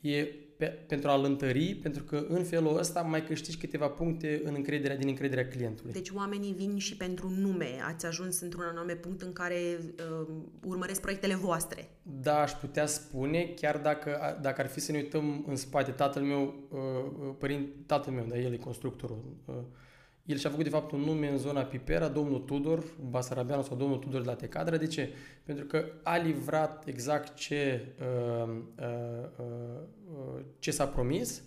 e 0.00 0.24
pe, 0.56 0.66
pentru 0.66 1.08
a-l 1.08 1.24
întări, 1.24 1.74
pentru 1.74 2.02
că 2.02 2.24
în 2.28 2.44
felul 2.44 2.78
ăsta 2.78 3.00
mai 3.00 3.24
câștigi 3.24 3.56
câteva 3.56 3.88
puncte 3.88 4.40
în 4.44 4.54
încrederea, 4.54 4.96
din 4.96 5.08
încrederea 5.08 5.48
clientului. 5.48 5.92
Deci 5.92 6.10
oamenii 6.10 6.52
vin 6.52 6.78
și 6.78 6.96
pentru 6.96 7.30
nume. 7.36 7.68
Ați 7.86 8.06
ajuns 8.06 8.40
într-un 8.40 8.62
anume 8.62 8.94
punct 8.94 9.22
în 9.22 9.32
care 9.32 9.78
uh, 10.20 10.28
urmăresc 10.64 11.00
proiectele 11.00 11.34
voastre. 11.34 11.88
Da, 12.02 12.40
aș 12.40 12.52
putea 12.52 12.86
spune, 12.86 13.44
chiar 13.44 13.76
dacă, 13.76 14.38
dacă 14.42 14.60
ar 14.60 14.66
fi 14.66 14.80
să 14.80 14.92
ne 14.92 14.98
uităm 14.98 15.44
în 15.48 15.56
spate, 15.56 15.90
tatăl 15.90 16.22
meu, 16.22 16.54
uh, 16.70 16.78
uh 17.28 17.34
părinte, 17.38 17.70
tatăl 17.86 18.12
meu, 18.12 18.24
dar 18.28 18.38
el 18.38 18.52
e 18.52 18.56
constructorul, 18.56 19.24
uh, 19.44 19.54
el 20.28 20.36
și-a 20.36 20.50
făcut 20.50 20.64
de 20.64 20.70
fapt 20.70 20.92
un 20.92 21.00
nume 21.00 21.28
în 21.28 21.38
zona 21.38 21.62
Pipera, 21.62 22.08
domnul 22.08 22.38
Tudor, 22.38 22.84
Basarabeanu 23.10 23.62
sau 23.62 23.76
domnul 23.76 23.98
Tudor 23.98 24.20
de 24.20 24.26
la 24.26 24.34
Tecadră. 24.34 24.76
De 24.76 24.86
ce? 24.86 25.12
Pentru 25.44 25.64
că 25.64 25.84
a 26.02 26.16
livrat 26.16 26.86
exact 26.86 27.34
ce, 27.34 27.86
uh, 28.00 28.54
uh, 28.78 29.44
uh, 30.08 30.40
ce 30.58 30.70
s-a 30.70 30.86
promis. 30.86 31.42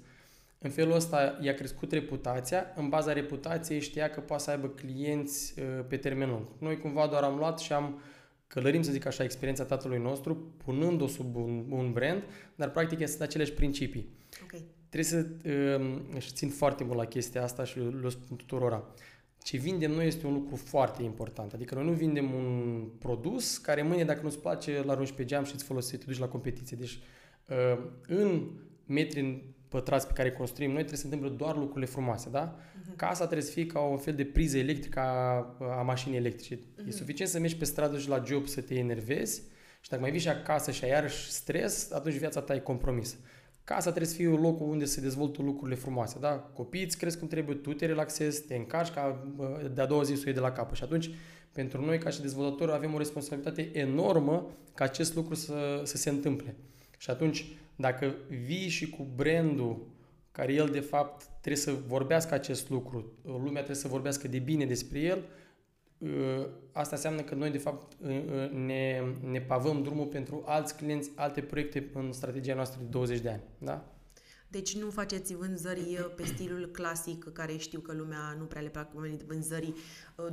În 0.57 0.69
felul 0.69 0.93
ăsta 0.93 1.37
i-a 1.41 1.53
crescut 1.53 1.91
reputația. 1.91 2.65
În 2.75 2.89
baza 2.89 3.13
reputației 3.13 3.79
știa 3.79 4.09
că 4.09 4.19
poate 4.19 4.43
să 4.43 4.49
aibă 4.49 4.67
clienți 4.67 5.59
uh, 5.59 5.85
pe 5.87 5.97
termen 5.97 6.29
lung. 6.29 6.47
Noi 6.57 6.77
cumva 6.77 7.07
doar 7.07 7.23
am 7.23 7.37
luat 7.37 7.59
și 7.59 7.73
am 7.73 8.01
călărim, 8.47 8.81
să 8.81 8.91
zic 8.91 9.05
așa, 9.05 9.23
experiența 9.23 9.63
tatălui 9.63 9.99
nostru, 9.99 10.53
punând-o 10.65 11.07
sub 11.07 11.35
un, 11.35 11.65
un 11.69 11.91
brand, 11.91 12.23
dar 12.55 12.71
practic 12.71 13.07
sunt 13.07 13.21
aceleași 13.21 13.53
principii. 13.53 14.09
Okay 14.43 14.79
trebuie 14.91 15.03
să 15.03 15.27
uh, 15.49 16.21
și 16.21 16.33
țin 16.33 16.49
foarte 16.49 16.83
mult 16.83 16.97
la 16.97 17.05
chestia 17.05 17.43
asta 17.43 17.63
și 17.63 17.79
le 17.79 18.09
spun 18.09 18.37
tuturora. 18.37 18.83
Ce 19.43 19.57
vindem 19.57 19.91
noi 19.91 20.07
este 20.07 20.25
un 20.25 20.33
lucru 20.33 20.55
foarte 20.55 21.03
important. 21.03 21.53
Adică 21.53 21.75
noi 21.75 21.85
nu 21.85 21.91
vindem 21.91 22.33
un 22.33 22.87
produs 22.99 23.57
care 23.57 23.81
mâine, 23.81 24.03
dacă 24.03 24.19
nu-ți 24.23 24.39
place, 24.39 24.77
îl 24.77 24.89
arunci 24.89 25.11
pe 25.11 25.25
geam 25.25 25.43
și 25.43 25.53
îți 25.53 25.63
folosești, 25.63 26.05
te 26.05 26.11
duci 26.11 26.19
la 26.19 26.27
competiție. 26.27 26.77
Deci, 26.77 26.99
uh, 27.47 27.83
în 28.07 28.49
metri 28.85 29.43
pătrați 29.67 30.07
pe 30.07 30.13
care 30.13 30.31
construim 30.31 30.71
noi, 30.71 30.77
trebuie 30.77 30.99
să 30.99 31.07
se 31.07 31.13
întâmple 31.13 31.37
doar 31.37 31.57
lucrurile 31.57 31.85
frumoase, 31.85 32.29
da? 32.29 32.55
Uh-huh. 32.55 32.95
Casa 32.95 33.23
trebuie 33.23 33.47
să 33.47 33.51
fie 33.51 33.65
ca 33.65 33.79
un 33.79 33.97
fel 33.97 34.15
de 34.15 34.25
priză 34.25 34.57
electrică 34.57 34.99
a, 34.99 35.37
a 35.59 35.81
mașinii 35.81 36.17
electrice. 36.17 36.55
Uh-huh. 36.55 36.79
E 36.79 36.81
mhm. 36.81 36.91
suficient 36.91 37.31
să 37.31 37.39
mergi 37.39 37.57
pe 37.57 37.65
stradă 37.65 37.97
și 37.97 38.09
la 38.09 38.23
job 38.25 38.47
să 38.47 38.61
te 38.61 38.75
enervezi 38.75 39.41
și 39.81 39.89
dacă 39.89 40.01
mai 40.01 40.11
vii 40.11 40.19
și 40.19 40.29
acasă 40.29 40.71
și 40.71 40.83
ai 40.83 40.89
iarăși 40.89 41.31
stres, 41.31 41.91
atunci 41.91 42.15
viața 42.15 42.41
ta 42.41 42.55
e 42.55 42.59
compromisă. 42.59 43.15
Casa 43.63 43.89
trebuie 43.89 44.11
să 44.11 44.15
fie 44.15 44.27
un 44.27 44.41
loc 44.41 44.61
unde 44.61 44.85
se 44.85 45.01
dezvoltă 45.01 45.41
lucrurile 45.41 45.77
frumoase, 45.77 46.17
da? 46.19 46.29
Copiii 46.29 46.83
îți 46.83 46.97
cresc 46.97 47.19
cum 47.19 47.27
trebuie, 47.27 47.55
tu 47.55 47.73
te 47.73 47.85
relaxezi, 47.85 48.43
te 48.43 48.55
încarci 48.55 48.93
ca 48.93 49.25
de-a 49.73 49.85
doua 49.85 50.03
zi 50.03 50.15
să 50.15 50.21
iei 50.25 50.33
de 50.33 50.39
la 50.39 50.51
capăt. 50.51 50.75
Și 50.75 50.83
atunci, 50.83 51.09
pentru 51.51 51.85
noi, 51.85 51.97
ca 51.97 52.09
și 52.09 52.21
dezvoltatori, 52.21 52.71
avem 52.71 52.93
o 52.93 52.97
responsabilitate 52.97 53.69
enormă 53.73 54.47
ca 54.75 54.83
acest 54.83 55.15
lucru 55.15 55.35
să, 55.35 55.81
să 55.83 55.97
se 55.97 56.09
întâmple. 56.09 56.55
Și 56.97 57.09
atunci, 57.09 57.45
dacă 57.75 58.15
vii 58.45 58.67
și 58.67 58.89
cu 58.89 59.07
brandul 59.15 59.87
care 60.31 60.53
el, 60.53 60.69
de 60.69 60.79
fapt, 60.79 61.23
trebuie 61.41 61.61
să 61.61 61.73
vorbească 61.87 62.33
acest 62.33 62.69
lucru, 62.69 63.11
lumea 63.23 63.51
trebuie 63.51 63.75
să 63.75 63.87
vorbească 63.87 64.27
de 64.27 64.39
bine 64.39 64.65
despre 64.65 64.99
el, 64.99 65.17
Ă, 65.17 65.23
asta 66.71 66.95
înseamnă 66.95 67.21
că 67.21 67.35
noi, 67.35 67.49
de 67.49 67.57
fapt, 67.57 67.91
ă, 68.03 68.09
ă, 68.09 68.49
ne, 68.53 69.01
ne 69.31 69.41
pavăm 69.41 69.83
drumul 69.83 70.05
pentru 70.05 70.43
alți 70.45 70.75
clienți, 70.75 71.11
alte 71.15 71.41
proiecte 71.41 71.89
în 71.93 72.11
strategia 72.11 72.55
noastră 72.55 72.79
de 72.81 72.87
20 72.89 73.19
de 73.19 73.29
ani. 73.29 73.41
Da? 73.57 73.85
Deci 74.47 74.77
nu 74.77 74.89
faceți 74.89 75.35
vânzări 75.35 76.11
pe 76.15 76.25
stilul 76.25 76.69
clasic, 76.71 77.31
care 77.33 77.57
știu 77.57 77.79
că 77.79 77.93
lumea 77.93 78.35
nu 78.37 78.43
prea 78.43 78.61
le 78.61 78.69
plac 78.69 78.91
vânzării, 79.27 79.75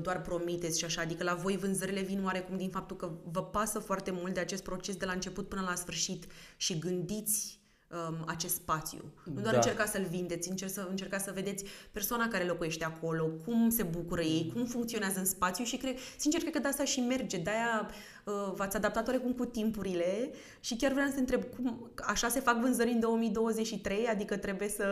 doar 0.00 0.22
promiteți 0.22 0.78
și 0.78 0.84
așa. 0.84 1.00
Adică 1.00 1.24
la 1.24 1.34
voi 1.34 1.56
vânzările 1.56 2.00
vin 2.00 2.24
oarecum 2.24 2.56
din 2.56 2.70
faptul 2.70 2.96
că 2.96 3.10
vă 3.30 3.42
pasă 3.42 3.78
foarte 3.78 4.10
mult 4.10 4.34
de 4.34 4.40
acest 4.40 4.62
proces 4.62 4.96
de 4.96 5.04
la 5.04 5.12
început 5.12 5.48
până 5.48 5.60
la 5.60 5.74
sfârșit 5.74 6.26
și 6.56 6.78
gândiți 6.78 7.60
um, 7.88 8.24
acest 8.26 8.54
spațiu. 8.54 9.12
Nu 9.24 9.40
doar 9.40 9.52
da. 9.52 9.56
încercați 9.56 9.92
să-l 9.92 10.06
vindeți, 10.10 10.48
încerc 10.50 10.70
să, 10.70 10.86
încercați 10.90 11.24
să 11.24 11.32
vedeți 11.34 11.64
persoana 11.92 12.28
care 12.28 12.44
locuiește 12.44 12.84
acolo, 12.84 13.26
cum 13.44 13.70
se 13.70 13.82
bucură 13.82 14.20
ei, 14.20 14.52
cum 14.54 14.64
funcționează 14.64 15.18
în 15.18 15.24
spațiu 15.24 15.64
și 15.64 15.76
cred, 15.76 15.96
sincer, 16.16 16.40
cred 16.40 16.52
că 16.52 16.58
de 16.58 16.68
asta 16.68 16.84
și 16.84 17.00
merge. 17.00 17.36
De-aia 17.36 17.90
uh, 18.24 18.52
v-ați 18.54 18.76
adaptat 18.76 19.06
oarecum 19.06 19.32
cu 19.32 19.44
timpurile 19.44 20.30
și 20.60 20.76
chiar 20.76 20.92
vreau 20.92 21.08
să 21.08 21.18
întreb, 21.18 21.42
cum, 21.44 21.90
așa 22.06 22.28
se 22.28 22.40
fac 22.40 22.60
vânzări 22.60 22.90
în 22.90 23.00
2023? 23.00 24.06
Adică 24.06 24.36
trebuie 24.36 24.68
să 24.68 24.84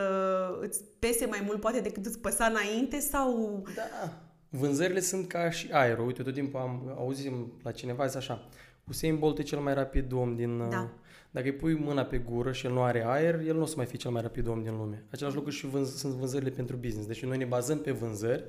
îți 0.61 0.85
pese 0.99 1.27
mai 1.27 1.43
mult 1.45 1.61
poate 1.61 1.81
decât 1.81 2.07
îți 2.07 2.19
păsa 2.19 2.47
înainte 2.47 2.99
sau... 2.99 3.63
Da. 3.75 4.13
Vânzările 4.49 5.01
sunt 5.01 5.29
ca 5.29 5.51
și 5.51 5.69
aerul. 5.73 6.07
Uite, 6.07 6.23
tot 6.23 6.35
timpul 6.35 6.61
am 6.61 6.95
auzit 6.97 7.33
la 7.63 7.71
cineva 7.71 8.07
zis 8.07 8.17
așa, 8.17 8.49
Usain 8.89 9.19
Bolt 9.19 9.39
e 9.39 9.43
cel 9.43 9.59
mai 9.59 9.75
rapid 9.75 10.13
om 10.13 10.37
din, 10.37 10.69
da. 10.69 10.91
Uh, 11.37 11.43
dacă 11.43 11.55
îi 11.55 11.61
pui 11.61 11.75
mâna 11.75 12.05
pe 12.05 12.19
gură 12.19 12.53
și 12.53 12.67
el 12.67 12.73
nu 12.73 12.83
are 12.83 13.05
aer, 13.05 13.41
el 13.47 13.55
nu 13.57 13.63
o 13.63 13.67
să 13.67 13.75
mai 13.77 13.87
fie 13.87 13.99
cel 13.99 14.11
mai 14.11 14.23
rapid 14.23 14.47
om 14.47 14.63
din 14.63 14.77
lume. 14.77 15.05
Același 15.11 15.35
lucru 15.35 15.51
și 15.51 15.67
vânz, 15.67 15.97
sunt 15.97 16.13
vânzările 16.13 16.51
pentru 16.51 16.77
business. 16.77 17.07
Deci 17.07 17.25
noi 17.25 17.37
ne 17.37 17.45
bazăm 17.45 17.79
pe 17.79 17.91
vânzări, 17.91 18.45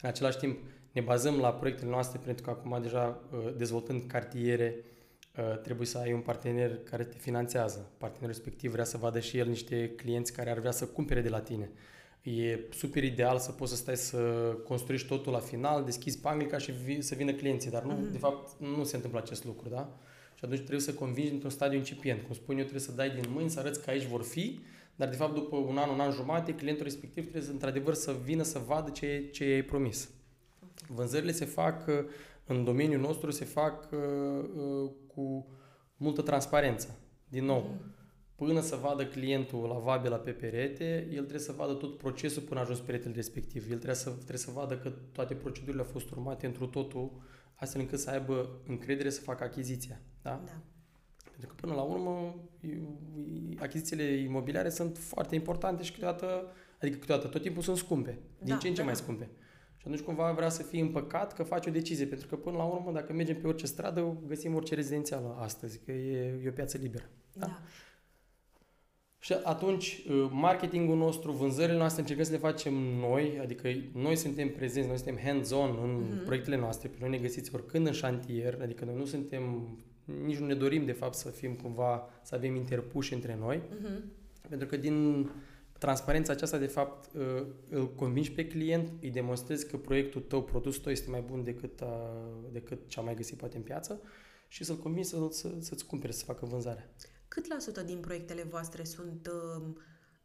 în 0.00 0.08
același 0.08 0.38
timp 0.38 0.58
ne 0.92 1.00
bazăm 1.00 1.38
la 1.38 1.52
proiectele 1.52 1.90
noastre 1.90 2.20
pentru 2.24 2.44
că 2.44 2.50
acum 2.50 2.78
deja 2.82 3.20
uh, 3.32 3.54
dezvoltând 3.56 4.02
cartiere 4.06 4.84
uh, 5.36 5.60
trebuie 5.60 5.86
să 5.86 5.98
ai 5.98 6.12
un 6.12 6.20
partener 6.20 6.78
care 6.84 7.04
te 7.04 7.16
finanțează. 7.18 7.90
Partenerul 7.98 8.34
respectiv 8.34 8.70
vrea 8.70 8.84
să 8.84 8.96
vadă 8.96 9.20
și 9.20 9.38
el 9.38 9.48
niște 9.48 9.90
clienți 9.90 10.32
care 10.32 10.50
ar 10.50 10.58
vrea 10.58 10.70
să 10.70 10.86
cumpere 10.86 11.20
de 11.20 11.28
la 11.28 11.40
tine. 11.40 11.70
E 12.22 12.58
super 12.70 13.04
ideal 13.04 13.38
să 13.38 13.52
poți 13.52 13.70
să 13.70 13.76
stai 13.76 13.96
să 13.96 14.18
construiești 14.64 15.08
totul 15.08 15.32
la 15.32 15.38
final, 15.38 15.84
deschizi 15.84 16.20
panglica 16.20 16.58
și 16.58 16.72
vi- 16.84 17.00
să 17.00 17.14
vină 17.14 17.32
clienții, 17.32 17.70
dar 17.70 17.82
nu, 17.82 17.92
mm-hmm. 17.92 18.12
de 18.12 18.18
fapt 18.18 18.50
nu 18.58 18.84
se 18.84 18.96
întâmplă 18.96 19.20
acest 19.20 19.44
lucru, 19.44 19.68
da? 19.68 19.98
Și 20.42 20.48
atunci 20.48 20.66
trebuie 20.66 20.86
să 20.86 20.94
convingi 20.94 21.32
într-un 21.32 21.50
stadiu 21.50 21.78
incipient. 21.78 22.22
Cum 22.22 22.34
spun 22.34 22.54
eu, 22.56 22.62
trebuie 22.62 22.82
să 22.82 22.92
dai 22.92 23.10
din 23.10 23.30
mâini, 23.32 23.50
să 23.50 23.58
arăți 23.58 23.82
că 23.82 23.90
aici 23.90 24.06
vor 24.06 24.22
fi, 24.22 24.60
dar 24.96 25.08
de 25.08 25.16
fapt 25.16 25.34
după 25.34 25.56
un 25.56 25.76
an, 25.78 25.88
un 25.88 26.00
an 26.00 26.10
jumate, 26.10 26.54
clientul 26.54 26.84
respectiv 26.84 27.22
trebuie 27.22 27.42
să, 27.42 27.50
într-adevăr 27.50 27.94
să 27.94 28.16
vină 28.24 28.42
să 28.42 28.58
vadă 28.58 28.90
ce, 28.90 29.28
ce 29.32 29.44
ai 29.44 29.62
promis. 29.62 30.10
Vânzările 30.88 31.32
se 31.32 31.44
fac 31.44 31.90
în 32.46 32.64
domeniul 32.64 33.00
nostru 33.00 33.30
se 33.30 33.44
fac 33.44 33.88
uh, 33.92 33.98
uh, 34.56 34.90
cu 35.14 35.46
multă 35.96 36.22
transparență. 36.22 36.98
Din 37.28 37.44
nou, 37.44 37.60
mm. 37.60 37.94
Până 38.46 38.60
să 38.60 38.76
vadă 38.76 39.06
clientul 39.06 39.68
lavabila 39.68 40.16
pe 40.16 40.30
perete, 40.30 41.06
el 41.08 41.18
trebuie 41.18 41.38
să 41.38 41.52
vadă 41.52 41.72
tot 41.72 41.96
procesul 41.96 42.42
până 42.42 42.60
a 42.60 42.62
ajuns 42.62 42.78
peretele 42.80 43.14
respectiv. 43.14 43.62
El 43.62 43.76
trebuie 43.76 43.94
să, 43.94 44.10
trebuie 44.10 44.38
să 44.38 44.50
vadă 44.50 44.78
că 44.78 44.92
toate 45.12 45.34
procedurile 45.34 45.82
au 45.82 45.88
fost 45.92 46.10
urmate 46.10 46.46
într 46.46 46.64
totul, 46.64 47.10
astfel 47.54 47.80
încât 47.80 47.98
să 47.98 48.10
aibă 48.10 48.60
încredere 48.66 49.10
să 49.10 49.20
facă 49.20 49.44
achiziția. 49.44 50.00
Da? 50.22 50.42
da. 50.44 50.52
Pentru 51.30 51.48
că 51.48 51.54
până 51.56 51.74
la 51.74 51.82
urmă 51.82 52.34
achizițiile 53.58 54.02
imobiliare 54.02 54.68
sunt 54.68 54.98
foarte 54.98 55.34
importante 55.34 55.82
și 55.82 55.92
câteodată, 55.92 56.52
adică 56.80 56.98
câteodată 56.98 57.28
tot 57.28 57.42
timpul 57.42 57.62
sunt 57.62 57.76
scumpe, 57.76 58.18
din 58.38 58.54
da, 58.54 58.56
ce 58.56 58.68
în 58.68 58.74
ce 58.74 58.80
da. 58.80 58.86
mai 58.86 58.96
scumpe. 58.96 59.30
Și 59.76 59.86
atunci 59.86 60.00
cumva 60.00 60.32
vrea 60.32 60.48
să 60.48 60.62
fie 60.62 60.80
împăcat 60.80 61.34
că 61.34 61.42
face 61.42 61.68
o 61.68 61.72
decizie, 61.72 62.06
pentru 62.06 62.26
că 62.26 62.36
până 62.36 62.56
la 62.56 62.64
urmă, 62.64 62.92
dacă 62.92 63.12
mergem 63.12 63.40
pe 63.40 63.46
orice 63.46 63.66
stradă, 63.66 64.16
găsim 64.26 64.54
orice 64.54 64.74
rezidențială 64.74 65.36
astăzi, 65.40 65.80
că 65.84 65.92
e, 65.92 66.40
e 66.44 66.48
o 66.48 66.52
piață 66.52 66.78
liberă. 66.78 67.04
Da? 67.32 67.46
da. 67.46 67.62
Și 69.24 69.34
atunci, 69.42 70.02
uh, 70.08 70.28
marketingul 70.30 70.96
nostru, 70.96 71.32
vânzările 71.32 71.76
noastre, 71.76 72.00
încercăm 72.00 72.24
să 72.24 72.32
le 72.32 72.38
facem 72.38 72.74
noi, 72.74 73.38
adică 73.42 73.68
noi 73.92 74.16
suntem 74.16 74.48
prezenți, 74.48 74.88
noi 74.88 74.96
suntem 74.96 75.18
hands-on 75.24 75.78
în 75.82 76.02
mm-hmm. 76.02 76.24
proiectele 76.24 76.56
noastre, 76.56 76.88
pe 76.88 76.96
noi 77.00 77.10
ne 77.10 77.18
găsiți 77.18 77.54
oricând 77.54 77.86
în 77.86 77.92
șantier, 77.92 78.58
adică 78.62 78.84
noi 78.84 78.94
nu 78.96 79.04
suntem, 79.04 79.68
nici 80.24 80.36
nu 80.36 80.46
ne 80.46 80.54
dorim 80.54 80.84
de 80.84 80.92
fapt 80.92 81.14
să 81.14 81.28
fim 81.28 81.54
cumva, 81.54 82.08
să 82.22 82.34
avem 82.34 82.54
interpuși 82.54 83.14
între 83.14 83.36
noi, 83.40 83.56
mm-hmm. 83.56 84.02
pentru 84.48 84.68
că 84.68 84.76
din 84.76 85.28
transparența 85.78 86.32
aceasta, 86.32 86.58
de 86.58 86.66
fapt, 86.66 87.14
uh, 87.14 87.46
îl 87.68 87.94
convingi 87.94 88.32
pe 88.32 88.46
client, 88.46 88.88
îi 89.00 89.10
demonstrezi 89.10 89.68
că 89.68 89.76
proiectul 89.76 90.20
tău, 90.20 90.42
produsul 90.42 90.82
tău 90.82 90.92
este 90.92 91.10
mai 91.10 91.24
bun 91.26 91.44
decât, 91.44 91.80
a, 91.80 92.16
decât 92.52 92.88
ce 92.88 92.98
am 92.98 93.04
mai 93.04 93.14
găsit 93.14 93.36
poate 93.36 93.56
în 93.56 93.62
piață 93.62 94.00
și 94.48 94.64
să-l 94.64 94.76
convingi 94.76 95.08
să, 95.08 95.16
să, 95.30 95.48
să-ți 95.58 95.86
cumpere, 95.86 96.12
să 96.12 96.24
facă 96.24 96.46
vânzarea. 96.46 96.90
Cât 97.34 97.48
la 97.48 97.58
sută 97.58 97.82
din 97.82 97.98
proiectele 98.00 98.42
voastre 98.42 98.84
sunt 98.84 99.30
uh, 99.32 99.62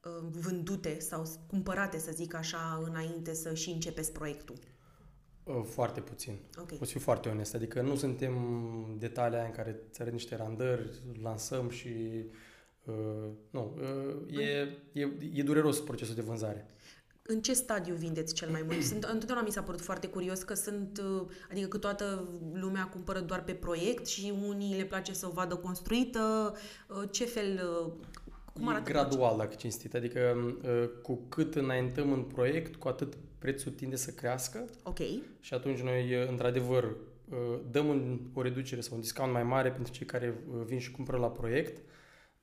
uh, 0.04 0.28
vândute 0.32 1.00
sau 1.00 1.26
cumpărate, 1.48 1.98
să 1.98 2.12
zic 2.12 2.34
așa, 2.34 2.84
înainte 2.86 3.34
să 3.34 3.54
și 3.54 3.70
începeți 3.70 4.12
proiectul? 4.12 4.56
Uh, 5.44 5.64
foarte 5.64 6.02
puțin. 6.02 6.40
Okay. 6.58 6.78
O 6.82 6.86
să 6.86 6.92
fiu 6.92 7.00
foarte 7.00 7.30
onest. 7.30 7.56
Adică 7.56 7.82
nu 7.82 7.96
suntem 7.96 8.36
detalii 9.00 9.40
în 9.46 9.52
care 9.52 9.80
ți 9.92 10.04
niște 10.04 10.36
randări, 10.36 11.02
lansăm 11.22 11.70
și 11.70 12.26
Uh, 12.88 13.30
nu, 13.50 13.78
uh, 13.82 14.40
e, 14.40 14.78
e, 14.92 15.10
e 15.34 15.44
dureros 15.44 15.80
procesul 15.80 16.16
de 16.16 16.22
vânzare. 16.22 16.66
În 17.30 17.42
ce 17.42 17.54
stadiu 17.54 17.96
vindeți 17.96 18.34
cel 18.34 18.50
mai 18.50 18.62
mult? 18.66 18.84
Sunt, 18.84 19.04
întotdeauna 19.04 19.46
mi 19.46 19.52
s-a 19.52 19.62
părut 19.62 19.82
foarte 19.82 20.08
curios 20.08 20.44
că 20.44 20.54
sunt, 20.54 21.02
uh, 21.04 21.28
adică 21.52 21.68
că 21.68 21.78
toată 21.78 22.28
lumea 22.54 22.84
cumpără 22.84 23.20
doar 23.20 23.44
pe 23.44 23.54
proiect 23.54 24.06
și 24.06 24.34
unii 24.48 24.76
le 24.76 24.84
place 24.84 25.14
să 25.14 25.28
o 25.28 25.32
vadă 25.32 25.56
construită. 25.56 26.54
Uh, 26.88 27.04
ce 27.12 27.26
fel, 27.26 27.62
uh, 27.86 27.92
cum 28.54 28.68
arată? 28.68 28.90
E 28.90 28.94
gradual, 28.94 29.38
dacă 29.38 29.56
cinstit. 29.56 29.96
Adică 29.96 30.38
cu 31.02 31.22
cât 31.30 31.56
înaintăm 31.56 32.12
în 32.12 32.24
proiect, 32.24 32.76
cu 32.76 32.88
atât 32.88 33.14
prețul 33.40 33.72
tinde 33.72 33.96
să 33.96 34.12
crească. 34.12 34.66
Ok. 34.84 35.00
Și 35.40 35.54
atunci 35.54 35.80
noi, 35.80 36.28
într-adevăr, 36.30 36.96
dăm 37.72 37.88
un, 37.88 38.20
o 38.34 38.42
reducere 38.42 38.82
sau 38.82 38.96
un 38.96 39.02
discount 39.02 39.32
mai 39.32 39.44
mare 39.44 39.72
pentru 39.72 39.94
cei 39.94 40.06
care 40.06 40.44
vin 40.66 40.80
și 40.80 40.92
cumpără 40.92 41.18
la 41.18 41.30
proiect 41.30 41.82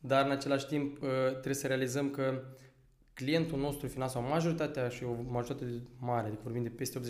dar 0.07 0.25
în 0.25 0.31
același 0.31 0.67
timp 0.67 1.03
uh, 1.03 1.09
trebuie 1.31 1.55
să 1.55 1.67
realizăm 1.67 2.11
că 2.11 2.43
clientul 3.15 3.59
nostru 3.59 3.89
final 3.89 4.09
sau 4.09 4.23
majoritatea 4.23 4.89
și 4.89 5.05
o 5.05 5.17
majoritate 5.29 5.83
mare, 5.99 6.27
adică 6.27 6.41
vorbim 6.45 6.63
de 6.63 6.69
peste 6.69 6.99
80% 6.99 7.03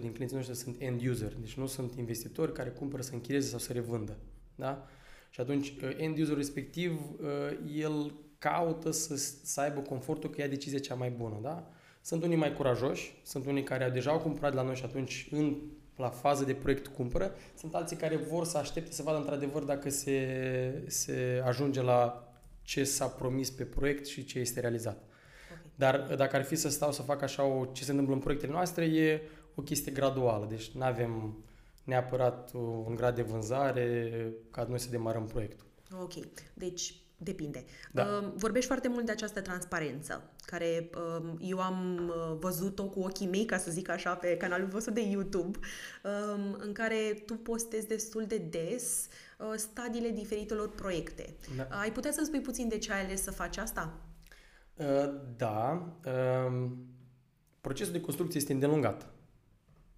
din 0.00 0.12
clienții 0.12 0.36
noștri 0.36 0.56
sunt 0.56 0.76
end 0.78 1.06
user, 1.06 1.34
deci 1.40 1.54
nu 1.54 1.66
sunt 1.66 1.94
investitori 1.94 2.52
care 2.52 2.68
cumpără 2.68 3.02
să 3.02 3.12
închirieze 3.12 3.48
sau 3.48 3.58
să 3.58 3.72
revândă. 3.72 4.16
Da? 4.54 4.86
Și 5.30 5.40
atunci 5.40 5.68
uh, 5.68 5.96
end 5.96 6.18
user 6.18 6.36
respectiv, 6.36 6.92
uh, 6.92 7.28
el 7.74 8.14
caută 8.38 8.90
să, 8.90 9.16
să 9.42 9.60
aibă 9.60 9.80
confortul 9.80 10.30
că 10.30 10.40
ia 10.40 10.46
decizia 10.46 10.78
cea 10.78 10.94
mai 10.94 11.10
bună. 11.10 11.38
Da? 11.42 11.70
Sunt 12.00 12.22
unii 12.22 12.36
mai 12.36 12.52
curajoși, 12.52 13.20
sunt 13.22 13.46
unii 13.46 13.62
care 13.62 13.90
deja 13.90 14.10
au 14.10 14.18
cumpărat 14.18 14.54
la 14.54 14.62
noi 14.62 14.74
și 14.74 14.84
atunci 14.84 15.28
în 15.30 15.56
la 15.96 16.08
fază 16.08 16.44
de 16.44 16.54
proiect 16.54 16.86
cumpără, 16.86 17.34
sunt 17.58 17.74
alții 17.74 17.96
care 17.96 18.16
vor 18.16 18.44
să 18.44 18.58
aștepte 18.58 18.92
să 18.92 19.02
vadă 19.02 19.18
într-adevăr 19.18 19.62
dacă 19.62 19.90
se, 19.90 20.84
se 20.86 21.42
ajunge 21.44 21.82
la 21.82 22.28
ce 22.62 22.84
s-a 22.84 23.06
promis 23.06 23.50
pe 23.50 23.64
proiect 23.64 24.06
și 24.06 24.24
ce 24.24 24.38
este 24.38 24.60
realizat. 24.60 25.02
Okay. 25.82 26.06
Dar 26.06 26.16
dacă 26.16 26.36
ar 26.36 26.44
fi 26.44 26.54
să 26.54 26.68
stau 26.68 26.92
să 26.92 27.02
fac 27.02 27.22
așa 27.22 27.44
o, 27.44 27.64
ce 27.64 27.84
se 27.84 27.90
întâmplă 27.90 28.14
în 28.14 28.20
proiectele 28.20 28.52
noastre, 28.52 28.84
e 28.84 29.22
o 29.54 29.62
chestie 29.62 29.92
graduală. 29.92 30.46
Deci 30.48 30.70
nu 30.70 30.82
avem 30.82 31.44
neapărat 31.84 32.50
un 32.86 32.94
grad 32.94 33.14
de 33.14 33.22
vânzare 33.22 34.32
ca 34.50 34.66
noi 34.68 34.78
să 34.78 34.90
demarăm 34.90 35.26
proiectul. 35.26 35.66
Ok. 36.00 36.12
Deci 36.54 37.02
Depinde. 37.22 37.64
Da. 37.92 38.02
Uh, 38.02 38.32
vorbești 38.34 38.66
foarte 38.66 38.88
mult 38.88 39.06
de 39.06 39.12
această 39.12 39.40
transparență, 39.40 40.30
care 40.46 40.90
uh, 40.96 41.32
eu 41.40 41.60
am 41.60 42.08
uh, 42.08 42.36
văzut-o 42.40 42.84
cu 42.84 43.00
ochii 43.00 43.26
mei, 43.26 43.44
ca 43.44 43.58
să 43.58 43.70
zic 43.70 43.88
așa, 43.88 44.14
pe 44.14 44.36
canalul 44.36 44.68
vostru 44.68 44.92
de 44.92 45.00
YouTube, 45.00 45.58
um, 46.04 46.56
în 46.58 46.72
care 46.72 47.22
tu 47.26 47.34
postezi 47.34 47.86
destul 47.86 48.24
de 48.26 48.36
des 48.36 49.08
stadiile 49.56 50.08
diferitelor 50.08 50.70
proiecte. 50.70 51.34
Da. 51.56 51.68
Ai 51.70 51.92
putea 51.92 52.12
să-mi 52.12 52.26
spui 52.26 52.40
puțin 52.40 52.68
de 52.68 52.78
ce 52.78 52.92
ai 52.92 53.04
ales 53.04 53.22
să 53.22 53.30
faci 53.30 53.56
asta? 53.56 53.98
Da. 55.36 55.92
Um, 56.46 56.86
procesul 57.60 57.92
de 57.92 58.00
construcție 58.00 58.40
este 58.40 58.52
îndelungat. 58.52 59.12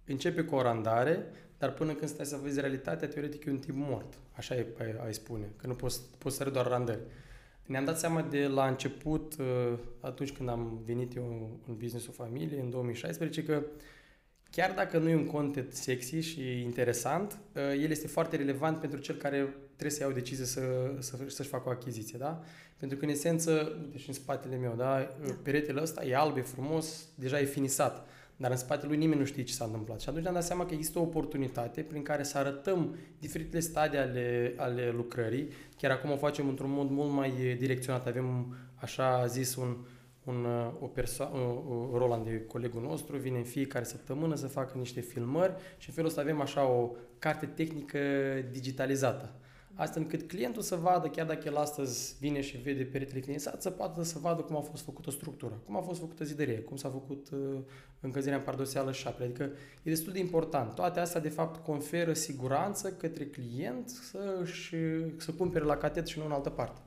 Începe 0.05 0.43
cu 0.43 0.55
o 0.55 0.61
randare, 0.61 1.25
dar 1.57 1.73
până 1.73 1.93
când 1.93 2.09
stai 2.09 2.25
să 2.25 2.39
vezi 2.43 2.59
realitatea, 2.59 3.07
teoretic 3.07 3.45
e 3.45 3.49
un 3.49 3.59
timp 3.59 3.77
mort. 3.77 4.17
Așa 4.31 4.55
e, 4.55 4.67
ai 5.05 5.13
spune, 5.13 5.51
că 5.55 5.67
nu 5.67 5.73
poți, 5.73 6.01
poți 6.17 6.35
să 6.35 6.49
doar 6.49 6.67
randări. 6.67 7.01
Ne-am 7.65 7.85
dat 7.85 7.99
seama 7.99 8.21
de 8.21 8.47
la 8.47 8.67
început, 8.67 9.35
uh, 9.39 9.77
atunci 9.99 10.31
când 10.31 10.49
am 10.49 10.81
venit 10.85 11.15
eu 11.15 11.59
în 11.67 11.75
business-ul 11.77 12.13
familie, 12.13 12.59
în 12.59 12.69
2016, 12.69 13.43
că 13.43 13.63
chiar 14.55 14.73
dacă 14.75 14.97
nu 14.97 15.09
e 15.09 15.15
un 15.15 15.25
content 15.25 15.73
sexy 15.73 16.19
și 16.19 16.61
interesant, 16.61 17.37
uh, 17.53 17.61
el 17.61 17.89
este 17.89 18.07
foarte 18.07 18.35
relevant 18.35 18.79
pentru 18.79 18.99
cel 18.99 19.15
care 19.15 19.37
trebuie 19.65 19.91
să 19.97 20.03
ia 20.03 20.09
o 20.09 20.13
decizie 20.13 20.45
să, 20.45 20.61
să, 20.99 21.17
să-și 21.27 21.49
facă 21.49 21.63
o 21.67 21.71
achiziție, 21.71 22.17
da? 22.17 22.43
Pentru 22.77 22.97
că, 22.97 23.05
în 23.05 23.11
esență, 23.11 23.77
uite 23.81 23.97
și 23.97 24.07
în 24.07 24.13
spatele 24.13 24.55
meu, 24.55 24.73
da? 24.77 25.09
da. 25.25 25.33
Peretele 25.43 25.81
ăsta 25.81 26.05
e 26.05 26.15
alb, 26.15 26.37
e 26.37 26.41
frumos, 26.41 27.07
deja 27.15 27.39
e 27.39 27.45
finisat 27.45 28.07
dar 28.37 28.51
în 28.51 28.57
spatele 28.57 28.87
lui 28.87 28.97
nimeni 28.97 29.19
nu 29.19 29.25
știe 29.25 29.43
ce 29.43 29.53
s-a 29.53 29.65
întâmplat. 29.65 29.99
Și 29.99 30.09
atunci 30.09 30.23
ne-am 30.23 30.35
dat 30.35 30.43
seama 30.43 30.65
că 30.65 30.73
există 30.73 30.99
o 30.99 31.01
oportunitate 31.01 31.81
prin 31.81 32.01
care 32.01 32.23
să 32.23 32.37
arătăm 32.37 32.95
diferitele 33.19 33.59
stadii 33.59 33.99
ale, 33.99 34.53
ale 34.57 34.91
lucrării. 34.95 35.47
Chiar 35.77 35.91
acum 35.91 36.11
o 36.11 36.15
facem 36.17 36.47
într-un 36.47 36.71
mod 36.71 36.89
mult 36.89 37.11
mai 37.11 37.55
direcționat. 37.59 38.07
Avem, 38.07 38.55
așa 38.75 39.25
zis, 39.25 39.55
un, 39.55 39.77
un, 40.25 40.45
o 40.79 40.85
persoană, 40.85 41.37
Roland 41.93 42.25
de 42.25 42.45
colegul 42.45 42.81
nostru, 42.81 43.17
vine 43.17 43.37
în 43.37 43.43
fiecare 43.43 43.85
săptămână 43.85 44.35
să 44.35 44.47
facă 44.47 44.77
niște 44.77 44.99
filmări 44.99 45.53
și 45.77 45.89
în 45.89 45.95
felul 45.95 46.09
ăsta 46.09 46.21
avem 46.21 46.41
așa 46.41 46.67
o 46.67 46.91
carte 47.19 47.45
tehnică 47.45 47.99
digitalizată 48.51 49.33
Asta 49.77 49.99
încât 49.99 50.27
clientul 50.27 50.61
să 50.61 50.75
vadă, 50.75 51.07
chiar 51.07 51.25
dacă 51.25 51.41
el 51.45 51.55
astăzi 51.55 52.15
vine 52.19 52.41
și 52.41 52.57
vede 52.57 52.83
peretele 52.83 53.19
cliențat, 53.19 53.61
să 53.61 53.69
poată 53.69 54.03
să 54.03 54.19
vadă 54.19 54.41
cum 54.41 54.55
a 54.55 54.59
fost 54.59 54.83
făcută 54.83 55.11
structura, 55.11 55.55
cum 55.65 55.77
a 55.77 55.81
fost 55.81 55.99
făcută 55.99 56.23
zidărie, 56.23 56.59
cum 56.59 56.75
s-a 56.75 56.89
făcut 56.89 57.29
uh, 57.29 57.59
încălzirea 57.99 58.37
în 58.37 58.43
pardoseală 58.43 58.91
și 58.91 59.07
apele. 59.07 59.25
Adică 59.25 59.43
e 59.83 59.89
destul 59.89 60.13
de 60.13 60.19
important. 60.19 60.73
Toate 60.73 60.99
astea, 60.99 61.21
de 61.21 61.29
fapt, 61.29 61.63
conferă 61.63 62.13
siguranță 62.13 62.91
către 62.93 63.25
client 63.25 63.89
să, 63.89 64.41
și, 64.43 64.77
să 65.17 65.31
cumpere 65.31 65.65
la 65.65 65.77
catet 65.77 66.07
și 66.07 66.19
nu 66.19 66.25
în 66.25 66.31
altă 66.31 66.49
parte. 66.49 66.81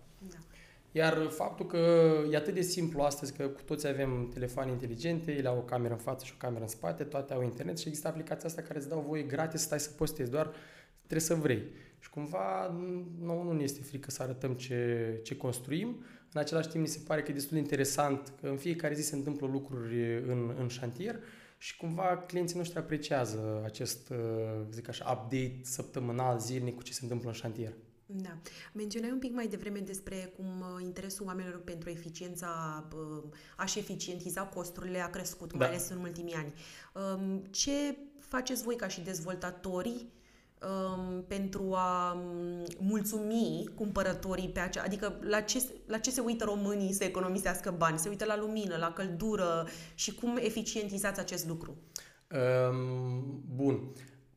Da. 0.93 0.99
Iar 0.99 1.29
faptul 1.31 1.67
că 1.67 2.13
e 2.31 2.37
atât 2.37 2.55
de 2.55 2.61
simplu 2.61 3.03
astăzi 3.03 3.33
că 3.37 3.47
cu 3.49 3.63
toți 3.63 3.87
avem 3.87 4.29
telefoane 4.33 4.71
inteligente, 4.71 5.33
ele 5.33 5.49
au 5.49 5.57
o 5.57 5.63
cameră 5.63 5.93
în 5.93 6.01
față 6.01 6.25
și 6.25 6.33
o 6.35 6.39
cameră 6.39 6.63
în 6.63 6.69
spate, 6.69 7.05
toate 7.05 7.33
au 7.33 7.43
internet 7.43 7.79
și 7.79 7.87
există 7.89 8.09
aplicația 8.09 8.49
asta 8.49 8.63
care 8.63 8.79
îți 8.79 8.89
dau 8.89 9.05
voie 9.07 9.23
gratis 9.23 9.61
să 9.61 9.67
stai 9.67 9.81
să 9.81 9.91
postezi, 9.91 10.31
doar 10.31 10.51
trebuie 10.97 11.21
să 11.21 11.35
vrei. 11.35 11.63
Și 11.99 12.11
cumva 12.11 12.77
nouă 13.21 13.43
nu 13.43 13.53
ne 13.53 13.63
este 13.63 13.83
frică 13.83 14.11
să 14.11 14.23
arătăm 14.23 14.55
ce, 14.55 15.21
ce 15.23 15.37
construim. 15.37 16.05
În 16.33 16.41
același 16.41 16.69
timp 16.69 16.83
mi 16.83 16.89
se 16.89 17.01
pare 17.07 17.23
că 17.23 17.31
e 17.31 17.35
destul 17.35 17.57
de 17.57 17.63
interesant 17.63 18.33
că 18.41 18.49
în 18.49 18.57
fiecare 18.57 18.95
zi 18.95 19.03
se 19.03 19.17
întâmplă 19.17 19.47
lucruri 19.47 20.23
în, 20.29 20.55
în 20.59 20.69
șantier 20.69 21.19
și 21.59 21.77
cumva 21.77 22.25
clienții 22.27 22.57
noștri 22.57 22.79
apreciază 22.79 23.63
acest, 23.65 24.13
zic 24.71 24.89
așa, 24.89 25.11
update 25.11 25.61
săptămânal, 25.63 26.39
zilnic 26.39 26.77
cu 26.77 26.83
ce 26.83 26.93
se 26.93 27.01
întâmplă 27.03 27.29
în 27.29 27.35
șantier. 27.35 27.73
Da. 28.11 28.39
Menționai 28.73 29.11
un 29.11 29.19
pic 29.19 29.33
mai 29.33 29.47
devreme 29.47 29.79
despre 29.79 30.33
cum 30.37 30.61
uh, 30.61 30.83
interesul 30.83 31.27
oamenilor 31.27 31.61
pentru 31.61 31.91
eficiența, 31.91 32.85
uh, 32.95 33.23
a-și 33.57 33.79
eficientiza 33.79 34.43
costurile 34.43 35.01
a 35.01 35.11
crescut, 35.11 35.53
mai 35.53 35.67
da. 35.67 35.67
ales 35.67 35.89
în 35.89 35.99
ultimii 35.99 36.35
ani. 36.35 36.53
Um, 36.93 37.43
ce 37.51 37.97
faceți 38.19 38.63
voi 38.63 38.77
ca 38.77 38.89
și 38.89 39.01
dezvoltatori 39.01 40.07
um, 40.63 41.25
pentru 41.27 41.75
a 41.75 42.13
um, 42.13 42.65
mulțumi 42.79 43.71
cumpărătorii 43.75 44.49
pe 44.49 44.61
acea... 44.61 44.83
Adică 44.83 45.19
la 45.21 45.41
ce, 45.41 45.63
la 45.87 45.99
ce 45.99 46.11
se 46.11 46.21
uită 46.21 46.45
românii 46.45 46.93
să 46.93 47.05
economisească 47.05 47.71
bani? 47.71 47.99
Se 47.99 48.09
uită 48.09 48.25
la 48.25 48.37
lumină, 48.37 48.77
la 48.77 48.93
căldură 48.93 49.67
și 49.95 50.15
cum 50.15 50.37
eficientizați 50.37 51.21
acest 51.21 51.47
lucru? 51.47 51.77
Um, 52.31 53.43
bun. 53.55 53.93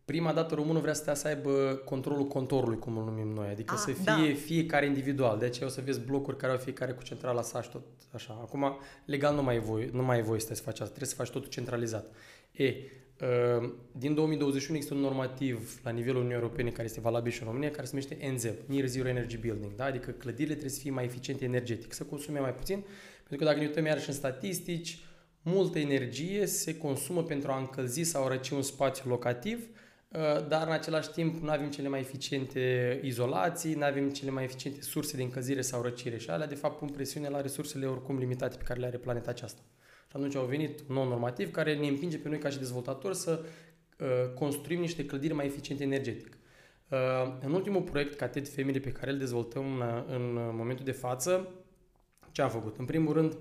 Prima 0.05 0.33
dată 0.33 0.55
românul 0.55 0.81
vrea 0.81 0.93
să, 0.93 1.13
să 1.13 1.27
aibă 1.27 1.81
controlul 1.85 2.27
contorului, 2.27 2.79
cum 2.79 2.97
îl 2.97 3.03
numim 3.03 3.27
noi, 3.27 3.47
adică 3.49 3.73
Ah, 3.73 3.81
să 3.85 3.91
fie 3.91 4.03
da. 4.33 4.39
fiecare 4.45 4.85
individual. 4.85 5.37
De 5.39 5.45
aceea 5.45 5.67
o 5.67 5.71
să 5.71 5.81
vezi 5.85 5.99
blocuri 5.99 6.37
care 6.37 6.51
au 6.51 6.57
fiecare 6.57 6.91
cu 6.91 7.03
centrala 7.03 7.41
sa 7.41 7.61
și 7.61 7.69
tot 7.69 7.81
așa. 8.13 8.39
Acum, 8.41 8.77
legal 9.05 9.35
nu 9.35 9.43
mai 9.43 9.55
e 9.55 9.59
voie, 9.59 9.89
nu 9.93 10.03
mai 10.03 10.17
e 10.17 10.21
voie 10.21 10.39
să 10.39 10.53
faci 10.53 10.67
asta, 10.79 10.85
trebuie 10.85 11.07
să 11.07 11.15
faci 11.15 11.29
totul 11.29 11.49
centralizat. 11.49 12.15
E, 12.51 12.65
uh, 12.65 13.71
din 13.91 14.13
2021 14.13 14.75
există 14.77 14.97
un 14.97 15.03
normativ 15.03 15.79
la 15.83 15.91
nivelul 15.91 16.15
Uniunii 16.15 16.41
Europene 16.41 16.69
care 16.69 16.83
este 16.83 16.99
valabil 17.01 17.31
și 17.31 17.41
în 17.41 17.47
România, 17.47 17.71
care 17.71 17.85
se 17.85 17.91
numește 17.93 18.31
NZEB, 18.33 18.55
Near 18.65 18.87
Zero 18.87 19.07
Energy 19.07 19.37
Building, 19.37 19.75
da? 19.75 19.85
adică 19.85 20.11
clădirile 20.11 20.53
trebuie 20.53 20.75
să 20.75 20.81
fie 20.81 20.91
mai 20.91 21.03
eficiente 21.03 21.43
energetic, 21.45 21.93
să 21.93 22.03
consume 22.03 22.39
mai 22.39 22.53
puțin, 22.53 22.83
pentru 23.17 23.37
că 23.37 23.43
dacă 23.43 23.57
ne 23.57 23.65
uităm 23.65 23.85
iarăși 23.85 24.09
în 24.09 24.15
statistici, 24.15 24.99
multă 25.41 25.79
energie 25.79 26.45
se 26.45 26.77
consumă 26.77 27.23
pentru 27.23 27.51
a 27.51 27.57
încălzi 27.57 28.01
sau 28.01 28.25
a 28.25 28.27
răci 28.27 28.49
un 28.49 28.61
spațiu 28.61 29.09
locativ, 29.09 29.57
uh, 29.57 29.79
dar 30.47 30.67
în 30.67 30.73
același 30.73 31.09
timp 31.09 31.41
nu 31.43 31.49
avem 31.49 31.69
cele 31.69 31.87
mai 31.87 31.99
eficiente 31.99 32.99
izolații, 33.03 33.73
nu 33.73 33.83
avem 33.83 34.09
cele 34.09 34.31
mai 34.31 34.43
eficiente 34.43 34.81
surse 34.81 35.15
de 35.15 35.23
încălzire 35.23 35.61
sau 35.61 35.81
răcire 35.81 36.17
și 36.17 36.29
alea 36.29 36.47
de 36.47 36.55
fapt 36.55 36.77
pun 36.77 36.87
presiune 36.87 37.29
la 37.29 37.41
resursele 37.41 37.85
oricum 37.85 38.17
limitate 38.17 38.57
pe 38.57 38.63
care 38.63 38.79
le 38.79 38.85
are 38.85 38.97
planeta 38.97 39.29
aceasta. 39.29 39.61
Și 40.09 40.15
atunci 40.15 40.35
au 40.35 40.45
venit 40.45 40.79
un 40.89 40.95
nou 40.95 41.07
normativ 41.07 41.51
care 41.51 41.75
ne 41.75 41.87
împinge 41.87 42.17
pe 42.17 42.29
noi 42.29 42.37
ca 42.37 42.49
și 42.49 42.57
dezvoltatori 42.57 43.15
să 43.15 43.43
uh, 43.99 44.07
construim 44.35 44.79
niște 44.79 45.05
clădiri 45.05 45.33
mai 45.33 45.45
eficiente 45.45 45.83
energetic. 45.83 46.37
Uh, 46.89 46.97
în 47.41 47.53
ultimul 47.53 47.81
proiect 47.81 48.15
Catet 48.15 48.47
Family 48.47 48.79
pe 48.79 48.91
care 48.91 49.11
îl 49.11 49.17
dezvoltăm 49.17 49.65
în, 50.07 50.37
în 50.37 50.55
momentul 50.55 50.85
de 50.85 50.91
față, 50.91 51.51
ce 52.31 52.41
am 52.41 52.49
făcut? 52.49 52.77
În 52.77 52.85
primul 52.85 53.13
rând, 53.13 53.31
uh, 53.31 53.39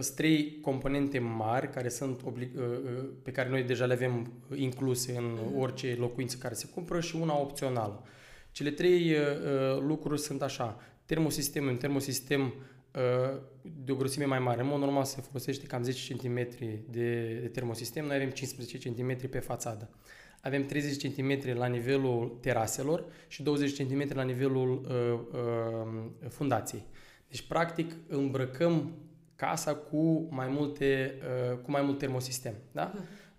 sunt 0.00 0.16
trei 0.16 0.58
componente 0.60 1.18
mari 1.18 1.70
care 1.70 1.88
sunt 1.88 2.22
oblig- 2.22 2.56
uh, 2.56 2.64
uh, 2.64 3.08
pe 3.22 3.30
care 3.30 3.48
noi 3.48 3.62
deja 3.62 3.84
le 3.84 3.92
avem 3.92 4.32
incluse 4.54 5.16
în 5.16 5.38
orice 5.56 5.96
locuință 5.98 6.36
care 6.36 6.54
se 6.54 6.66
cumpără 6.74 7.00
și 7.00 7.16
una 7.16 7.38
opțională. 7.38 8.04
Cele 8.52 8.70
trei 8.70 9.12
uh, 9.12 9.18
uh, 9.18 9.80
lucruri 9.80 10.20
sunt 10.20 10.42
așa. 10.42 10.80
Termosistem, 11.06 11.66
un 11.66 11.76
termosistem 11.76 12.42
uh, 12.42 13.40
de 13.84 13.92
o 13.92 13.94
grosime 13.94 14.24
mai 14.24 14.38
mare. 14.38 14.60
În 14.60 14.66
mod 14.66 14.78
normal 14.80 15.04
se 15.04 15.20
folosește 15.20 15.66
cam 15.66 15.82
10 15.82 16.14
cm 16.14 16.34
de, 16.34 17.24
de 17.40 17.50
termosistem, 17.52 18.06
noi 18.06 18.16
avem 18.16 18.30
15 18.30 18.78
cm 18.78 19.28
pe 19.28 19.38
fațadă. 19.38 19.88
Avem 20.40 20.66
30 20.66 21.14
cm 21.14 21.56
la 21.58 21.66
nivelul 21.66 22.38
teraselor 22.40 23.04
și 23.28 23.42
20 23.42 23.76
cm 23.76 24.10
la 24.14 24.22
nivelul 24.22 24.70
uh, 24.70 25.20
uh, 25.32 26.28
fundației. 26.28 26.86
Deci, 27.28 27.46
practic, 27.46 27.96
îmbrăcăm 28.08 28.92
casa 29.40 29.74
cu 29.74 30.26
mai, 30.30 30.48
multe, 30.48 31.14
uh, 31.50 31.56
cu 31.56 31.70
mai 31.70 31.82
mult 31.82 31.98
termosistem. 31.98 32.54
Da? 32.72 32.92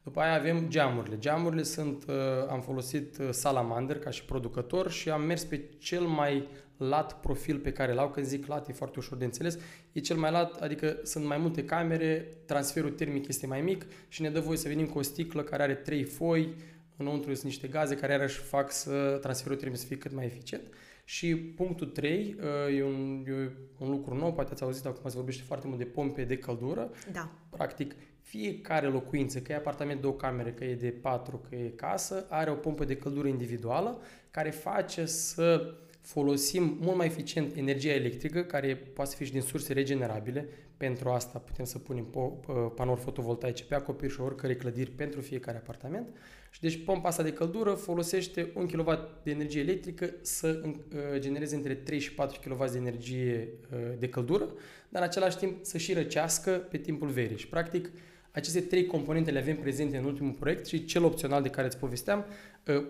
După 0.04 0.20
aia 0.20 0.34
avem 0.36 0.70
geamurile. 0.70 1.18
Geamurile 1.18 1.64
sunt, 1.64 2.04
uh, 2.08 2.16
am 2.50 2.62
folosit 2.62 3.18
uh, 3.18 3.28
Salamander 3.32 4.00
ca 4.00 4.10
și 4.10 4.26
producător 4.26 4.92
și 4.92 5.10
am 5.10 5.22
mers 5.22 5.44
pe 5.44 5.62
cel 5.78 6.02
mai 6.02 6.48
lat 6.78 7.20
profil 7.20 7.58
pe 7.58 7.72
care 7.72 7.94
l-au. 7.94 8.10
Când 8.10 8.26
zic 8.26 8.46
lat, 8.46 8.70
e 8.70 8.74
foarte 8.74 9.00
ușor 9.00 9.18
de 9.18 9.26
înțeles. 9.26 9.58
E 9.92 10.00
cel 10.00 10.18
mai 10.18 10.32
lat, 10.32 10.62
adică 10.62 11.00
sunt 11.04 11.26
mai 11.26 11.38
multe 11.38 11.66
camere, 11.66 12.28
transferul 12.46 12.92
termic 12.92 13.28
este 13.28 13.48
mai 13.48 13.62
mic 13.62 13.86
și 14.08 14.22
ne 14.22 14.30
dă 14.30 14.40
voie 14.40 14.58
să 14.58 14.68
venim 14.68 14.86
cu 14.86 14.98
o 14.98 15.02
sticlă 15.02 15.42
care 15.42 15.64
are 15.64 15.76
trei 15.76 16.04
foi, 16.04 16.56
înăuntru 16.98 17.34
sunt 17.34 17.46
niște 17.46 17.68
gaze 17.68 17.96
care 17.96 18.12
iarăși 18.12 18.40
fac 18.40 18.72
să 18.72 19.18
transferul 19.22 19.58
termic 19.58 19.78
să 19.78 19.86
fie 19.86 19.98
cât 19.98 20.14
mai 20.14 20.26
eficient. 20.26 20.64
Și 21.12 21.36
punctul 21.36 21.88
3 21.88 22.36
uh, 22.40 22.78
e 22.78 22.84
un, 22.84 23.26
e 23.28 23.52
un 23.78 23.90
lucru 23.90 24.16
nou, 24.16 24.34
poate 24.34 24.52
ați 24.52 24.64
auzit 24.64 24.86
acum 24.86 25.10
se 25.10 25.16
vorbește 25.16 25.44
foarte 25.44 25.68
mult 25.68 25.80
de 25.80 25.86
pompe 25.86 26.24
de 26.24 26.38
căldură. 26.38 26.92
Da. 27.12 27.32
Practic, 27.50 27.96
fiecare 28.22 28.88
locuință, 28.88 29.40
că 29.40 29.52
e 29.52 29.56
apartament 29.56 30.02
de 30.02 30.08
o 30.08 30.12
camere, 30.12 30.52
că 30.52 30.64
e 30.64 30.76
de 30.76 30.90
patru, 30.90 31.42
că 31.50 31.56
e 31.56 31.70
casă, 31.70 32.26
are 32.30 32.52
o 32.52 32.54
pompă 32.54 32.86
de 32.86 32.96
căldură 32.96 33.28
individuală 33.28 34.02
care 34.32 34.50
face 34.50 35.06
să 35.06 35.74
folosim 36.02 36.78
mult 36.82 36.98
mai 36.98 37.06
eficient 37.06 37.56
energia 37.56 37.94
electrică, 37.94 38.44
care 38.44 38.76
poate 38.76 39.10
să 39.10 39.16
fie 39.16 39.26
și 39.26 39.32
din 39.32 39.42
surse 39.42 39.74
regenerabile. 39.74 40.48
Pentru 40.78 41.10
asta 41.10 41.40
putem 41.40 41.66
să 41.66 41.80
punem 41.80 42.06
po- 42.06 42.46
p- 42.46 42.76
panouri 42.76 43.02
fotovoltaice 43.02 43.64
pe 43.64 43.76
acoperișul 43.76 44.26
oricărei 44.26 44.56
clădiri 44.56 44.92
pentru 44.92 45.22
fiecare 45.22 45.58
apartament. 45.58 46.08
Și 46.52 46.62
deci 46.62 46.84
pompa 46.84 47.08
asta 47.08 47.24
de 47.24 47.34
căldură 47.34 47.74
folosește 47.74 48.52
1 48.56 48.66
kW 48.66 48.98
de 49.24 49.32
energie 49.32 49.62
electrică 49.62 50.14
să 50.22 50.62
uh, 50.66 50.74
genereze 51.18 51.56
între 51.56 51.76
3 51.76 52.00
și 52.00 52.14
4 52.14 52.40
kW 52.50 52.66
de 52.72 52.78
energie 52.78 53.48
uh, 53.72 53.80
de 54.00 54.10
căldură, 54.10 54.46
dar 54.90 55.02
în 55.02 55.08
același 55.08 55.38
timp 55.38 55.66
să 55.66 55.78
și 55.78 55.94
răcească 55.94 56.52
pe 56.52 56.78
timpul 56.78 57.08
verii. 57.08 57.38
Și 57.38 57.48
practic 57.48 57.90
aceste 58.32 58.62
trei 58.62 58.86
componente 58.86 59.32
le 59.32 59.40
avem 59.40 59.58
prezente 59.58 59.98
în 59.98 60.04
ultimul 60.04 60.32
proiect 60.32 60.66
și 60.66 60.86
cel 60.86 61.04
opțional 61.04 61.42
de 61.42 61.50
care 61.50 61.68
îți 61.68 61.78
povesteam, 61.78 62.26
uh, 62.68 62.86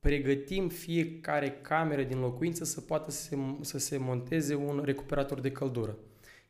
pregătim 0.00 0.68
fiecare 0.68 1.58
cameră 1.60 2.02
din 2.02 2.18
locuință 2.18 2.64
să 2.64 2.80
poată 2.80 3.10
să 3.10 3.22
se, 3.22 3.36
să 3.60 3.78
se 3.78 3.96
monteze 3.96 4.54
un 4.54 4.82
recuperator 4.84 5.40
de 5.40 5.52
căldură. 5.52 5.98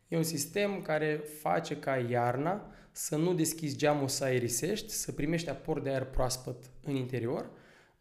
E 0.08 0.16
un 0.16 0.22
sistem 0.22 0.82
care 0.82 1.24
face 1.40 1.76
ca 1.76 1.96
iarna 1.96 2.70
să 2.93 3.16
nu 3.16 3.34
deschizi 3.34 3.76
geamul 3.76 4.09
să 4.09 4.24
aerisești, 4.24 4.93
să 4.93 5.12
primești 5.12 5.49
aport 5.49 5.82
de 5.82 5.90
aer 5.90 6.05
proaspăt 6.05 6.57
în 6.84 6.95
interior, 6.95 7.51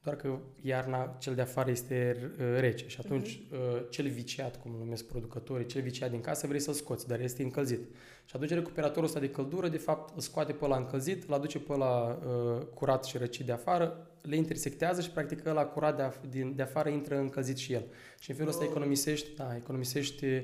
doar 0.03 0.15
că 0.15 0.37
iarna 0.61 1.15
cel 1.19 1.35
de 1.35 1.41
afară 1.41 1.69
este 1.69 2.17
uh, 2.21 2.45
rece 2.59 2.87
și 2.87 2.97
atunci 3.03 3.41
uh, 3.51 3.57
cel 3.89 4.07
viciat, 4.07 4.61
cum 4.61 4.71
îl 4.73 4.79
numesc 4.79 5.05
producătorii, 5.05 5.65
cel 5.65 5.81
viciat 5.81 6.09
din 6.09 6.21
casă 6.21 6.47
vrei 6.47 6.59
să-l 6.59 6.73
scoți, 6.73 7.07
dar 7.07 7.19
este 7.19 7.43
încălzit. 7.43 7.79
Și 8.25 8.35
atunci 8.35 8.49
recuperatorul 8.49 9.03
ăsta 9.03 9.19
de 9.19 9.29
căldură, 9.29 9.67
de 9.67 9.77
fapt, 9.77 10.15
îl 10.15 10.21
scoate 10.21 10.51
pe 10.51 10.65
ăla 10.65 10.77
încălzit, 10.77 11.23
îl 11.27 11.33
aduce 11.33 11.59
pe 11.59 11.73
ăla 11.73 12.19
uh, 12.25 12.61
curat 12.73 13.05
și 13.05 13.17
răcit 13.17 13.45
de 13.45 13.51
afară, 13.51 14.07
le 14.21 14.35
intersectează 14.35 15.01
și 15.01 15.09
practic 15.09 15.45
ăla 15.45 15.65
curat 15.65 15.95
de, 15.95 16.03
af- 16.03 16.29
din, 16.29 16.55
de 16.55 16.61
afară 16.61 16.89
intră 16.89 17.17
încălzit 17.17 17.57
și 17.57 17.73
el. 17.73 17.83
Și 18.19 18.29
în 18.29 18.35
felul 18.35 18.51
ăsta 18.51 18.63
Oh. 18.63 18.69
economisești, 18.69 19.35
da, 19.35 19.55
economisești 19.55 20.25
uh, 20.25 20.41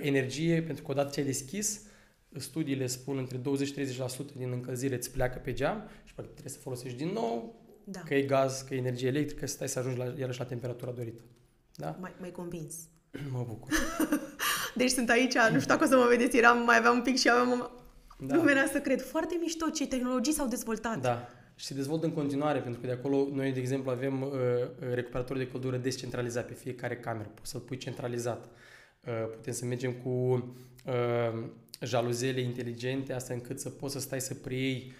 energie, 0.00 0.62
pentru 0.62 0.84
că 0.84 0.90
odată 0.90 1.10
ce 1.10 1.20
ai 1.20 1.26
deschis, 1.26 1.82
studiile 2.38 2.86
spun 2.86 3.18
între 3.18 3.38
20-30% 3.38 3.40
din 4.36 4.50
încălzire 4.50 4.94
îți 4.94 5.10
pleacă 5.10 5.38
pe 5.38 5.52
geam 5.52 5.88
și 6.04 6.14
practic 6.14 6.34
trebuie 6.34 6.54
să 6.54 6.60
folosești 6.62 6.96
din 6.98 7.08
nou, 7.08 7.54
Da. 7.84 8.00
că 8.00 8.14
e 8.14 8.22
gaz, 8.22 8.60
că 8.60 8.74
e 8.74 8.78
energie 8.78 9.08
electrică, 9.08 9.46
să 9.46 9.54
stai 9.54 9.68
să 9.68 9.78
ajungi 9.78 9.98
la, 9.98 10.12
iarăși 10.18 10.38
la 10.38 10.44
temperatura 10.44 10.90
dorită. 10.90 11.22
Da? 11.74 11.96
Mai, 12.00 12.14
mai 12.20 12.30
convins. 12.30 12.74
Mă 13.32 13.44
bucur. 13.48 13.72
Deci 14.74 14.90
sunt 14.90 15.10
aici, 15.10 15.34
nu 15.34 15.60
știu 15.60 15.74
dacă 15.74 15.84
o 15.84 15.86
să 15.86 15.96
mă 15.96 16.06
vedeți, 16.08 16.36
eram, 16.36 16.64
mai 16.64 16.76
aveam 16.76 16.96
un 16.96 17.02
pic 17.02 17.16
și 17.16 17.30
aveam... 17.30 17.70
Da. 18.18 18.34
Nu 18.34 18.42
venea 18.42 18.66
să 18.72 18.80
cred. 18.80 19.02
Foarte 19.02 19.36
mișto 19.40 19.68
ce 19.68 19.86
tehnologii 19.86 20.32
s-au 20.32 20.46
dezvoltat. 20.46 21.00
Da. 21.00 21.28
Și 21.54 21.66
se 21.66 21.74
dezvoltă 21.74 22.06
în 22.06 22.12
continuare, 22.12 22.60
pentru 22.60 22.80
că 22.80 22.86
de 22.86 22.92
acolo 22.92 23.28
noi, 23.32 23.52
de 23.52 23.60
exemplu, 23.60 23.90
avem 23.90 24.22
uh, 24.22 24.30
recuperator 24.92 25.36
de 25.36 25.46
căldură 25.46 25.76
descentralizat 25.76 26.46
pe 26.46 26.54
fiecare 26.54 26.96
cameră. 26.96 27.30
Poți 27.34 27.50
să-l 27.50 27.60
pui 27.60 27.76
centralizat. 27.76 28.44
Uh, 28.44 29.30
putem 29.34 29.52
să 29.52 29.64
mergem 29.64 29.92
cu 29.92 30.08
uh, 30.08 31.44
jaluzele 31.80 32.40
inteligente, 32.40 33.12
astfel 33.12 33.36
încât 33.36 33.60
să 33.60 33.70
poți 33.70 33.92
să 33.92 34.00
stai 34.00 34.20
să 34.20 34.34
preiei 34.34 34.92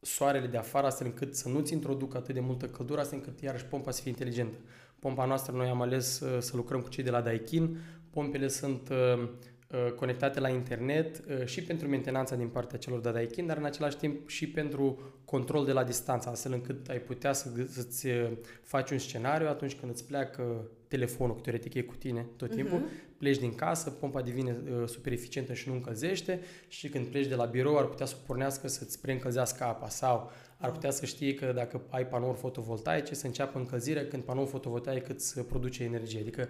soarele 0.00 0.46
de 0.46 0.56
afară, 0.56 0.86
astfel 0.86 1.06
încât 1.06 1.34
să 1.34 1.48
nu-ți 1.48 1.72
introducă 1.72 2.16
atât 2.16 2.34
de 2.34 2.40
multă 2.40 2.66
căldură, 2.66 3.00
astfel 3.00 3.18
încât 3.18 3.40
iarăși 3.40 3.64
pompa 3.64 3.90
să 3.90 4.00
fie 4.00 4.10
inteligentă. 4.10 4.56
Pompa 4.98 5.24
noastră, 5.24 5.56
noi 5.56 5.68
am 5.68 5.80
ales 5.80 6.20
uh, 6.20 6.40
să 6.40 6.56
lucrăm 6.56 6.80
cu 6.80 6.88
cei 6.88 7.04
de 7.04 7.10
la 7.10 7.20
Daikin. 7.20 7.78
Pompele 8.10 8.48
sunt 8.48 8.88
uh, 8.88 8.96
uh, 9.18 9.92
conectate 9.92 10.40
la 10.40 10.48
internet 10.48 11.18
uh, 11.18 11.46
și 11.46 11.62
pentru 11.62 11.88
mentenanța 11.88 12.36
din 12.36 12.48
partea 12.48 12.78
celor 12.78 13.00
de 13.00 13.08
la 13.08 13.14
Daikin, 13.14 13.46
dar 13.46 13.56
în 13.56 13.64
același 13.64 13.96
timp 13.96 14.28
și 14.28 14.48
pentru 14.48 15.00
control 15.24 15.64
de 15.64 15.72
la 15.72 15.84
distanță, 15.84 16.28
astfel 16.28 16.52
încât 16.52 16.88
ai 16.88 16.98
putea 17.00 17.32
să, 17.32 17.48
să-ți 17.68 18.06
uh, 18.06 18.30
faci 18.62 18.90
un 18.90 18.98
scenariu 18.98 19.48
atunci 19.48 19.74
când 19.74 19.92
îți 19.92 20.06
pleacă 20.06 20.70
telefonul, 20.88 21.34
că 21.34 21.40
teoretic 21.40 21.74
e 21.74 21.82
cu 21.82 21.94
tine 21.94 22.26
tot 22.36 22.50
timpul, 22.54 22.78
Mhm. 22.78 22.88
Pleci 23.22 23.38
din 23.38 23.54
casă, 23.54 23.90
pompa 23.90 24.22
devine 24.22 24.56
uh, 24.80 24.88
super 24.88 25.12
eficientă 25.12 25.52
și 25.52 25.68
nu 25.68 25.74
încălzește 25.74 26.40
și 26.68 26.88
când 26.88 27.06
pleci 27.06 27.26
de 27.26 27.34
la 27.34 27.44
birou 27.44 27.78
ar 27.78 27.86
putea 27.86 28.06
să 28.06 28.14
pornească 28.26 28.68
să-ți 28.68 29.00
preîncălzească 29.00 29.64
apa 29.64 29.88
sau 29.88 30.30
ar 30.56 30.70
putea 30.70 30.90
să 30.90 31.06
știe 31.06 31.34
că 31.34 31.52
dacă 31.54 31.82
ai 31.88 32.06
panouri 32.06 32.38
fotovoltaice 32.38 33.14
să 33.14 33.26
înceapă 33.26 33.58
încălzirea 33.58 34.06
când 34.06 34.22
panoul 34.22 34.46
fotovoltaic 34.46 35.08
îți 35.08 35.40
produce 35.40 35.84
energie. 35.84 36.20
Adică 36.20 36.48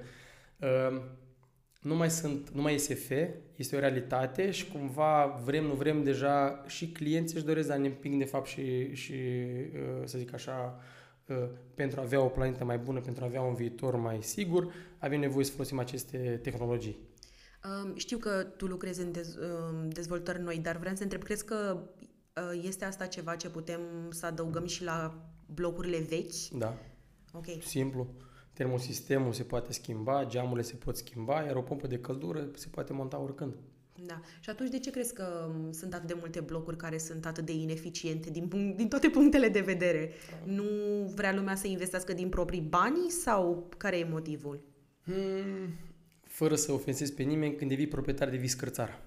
uh, 0.59 1.03
nu 1.81 1.97
mai 1.97 2.11
sunt, 2.11 2.51
nu 2.51 2.63
mai 2.63 2.75
e 2.75 2.77
SF, 2.77 3.11
este 3.57 3.77
o 3.77 3.79
realitate 3.79 4.51
și 4.51 4.69
cumva 4.69 5.41
vrem, 5.45 5.65
nu 5.65 5.75
vrem, 5.75 6.03
deja 6.03 6.65
și 6.67 6.89
clienții 6.89 7.37
își 7.37 7.47
doresc, 7.47 7.69
dar 7.69 7.77
ne 7.77 7.87
împing 7.87 8.19
de 8.19 8.29
fapt 8.29 8.47
și, 8.47 8.95
și 8.95 9.13
uh, 9.13 10.03
să 10.05 10.19
zic 10.19 10.35
așa, 10.35 10.79
uh, 10.79 11.02
pentru 11.75 12.01
a 12.01 12.03
avea 12.03 12.21
o 12.23 12.29
planetă 12.29 12.65
mai 12.65 12.79
bună, 12.79 13.01
pentru 13.01 13.25
a 13.25 13.27
avea 13.27 13.43
un 13.43 13.55
viitor 13.55 13.97
mai 13.97 14.23
sigur, 14.23 14.73
avem 14.99 15.21
nevoie 15.21 15.45
să 15.45 15.53
folosim 15.53 15.79
aceste 15.79 16.41
tehnologii. 16.43 16.99
Um, 17.85 17.97
Știu 17.97 18.19
că 18.19 18.43
tu 18.57 18.67
lucrezi 18.67 19.01
în 19.01 19.13
dez, 19.13 19.37
um, 19.37 19.89
dezvoltări 19.89 20.41
noi, 20.43 20.59
dar 20.59 20.77
vreau 20.77 20.95
să 20.95 21.03
întreb, 21.03 21.23
crezi 21.23 21.45
că 21.45 21.83
uh, 22.37 22.61
este 22.63 22.85
asta 22.85 23.07
ceva 23.07 23.37
ce 23.37 23.49
putem 23.51 23.81
să 24.11 24.27
adăugăm 24.27 24.67
și 24.67 24.85
la 24.85 25.15
blocurile 25.47 25.99
vechi? 25.99 26.49
Da, 26.59 26.77
Ok. 27.33 27.47
simplu. 27.63 28.07
Termosistemul 28.53 29.33
se 29.33 29.43
poate 29.43 29.73
schimba, 29.73 30.25
geamurile 30.25 30.63
se 30.63 30.75
pot 30.75 30.97
schimba, 30.97 31.43
iar 31.43 31.57
o 31.57 31.63
pompă 31.63 31.87
de 31.87 31.99
căldură 31.99 32.49
se 32.55 32.69
poate 32.71 32.93
monta 32.93 33.19
oricând. 33.19 33.55
Da. 34.07 34.21
Și 34.41 34.51
atunci 34.51 34.71
de 34.71 34.79
ce 34.79 34.91
crezi 34.91 35.15
că 35.15 35.49
um, 35.49 35.73
sunt 35.73 35.95
atât 35.95 36.07
de 36.07 36.17
multe 36.19 36.41
blocuri 36.41 36.77
care 36.77 36.99
sunt 36.99 37.27
atât 37.27 37.45
de 37.45 37.53
ineficiente 37.53 38.31
din, 38.31 38.49
punct, 38.49 38.77
din 38.77 38.89
toate 38.89 39.09
punctele 39.09 39.49
de 39.49 39.61
vedere? 39.61 40.11
Da. 40.31 40.53
Nu 40.53 40.65
vrea 41.15 41.35
lumea 41.35 41.55
să 41.55 41.67
investească 41.67 42.13
din 42.13 42.29
proprii 42.29 42.61
bani 42.61 43.11
sau 43.11 43.69
care 43.77 43.99
e 43.99 44.05
motivul? 44.05 44.61
Hmm, 45.05 45.75
fără 46.23 46.55
să 46.55 46.73
ofensezi 46.73 47.13
pe 47.15 47.23
nimeni, 47.23 47.55
când 47.55 47.71
devii 47.71 47.87
proprietar 47.87 48.29
de 48.29 48.37
viscărțar. 48.37 49.01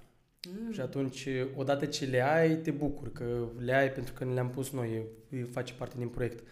Mm. 0.47 0.71
Și 0.71 0.79
atunci, 0.79 1.27
odată 1.55 1.86
ce 1.86 2.05
le 2.05 2.21
ai, 2.21 2.55
te 2.55 2.71
bucur 2.71 3.11
că 3.11 3.47
le 3.57 3.73
ai 3.73 3.91
pentru 3.91 4.13
că 4.13 4.25
ne 4.25 4.33
le-am 4.33 4.49
pus 4.49 4.71
noi, 4.71 5.05
face 5.51 5.73
parte 5.73 5.95
din 5.97 6.07
proiect. 6.07 6.43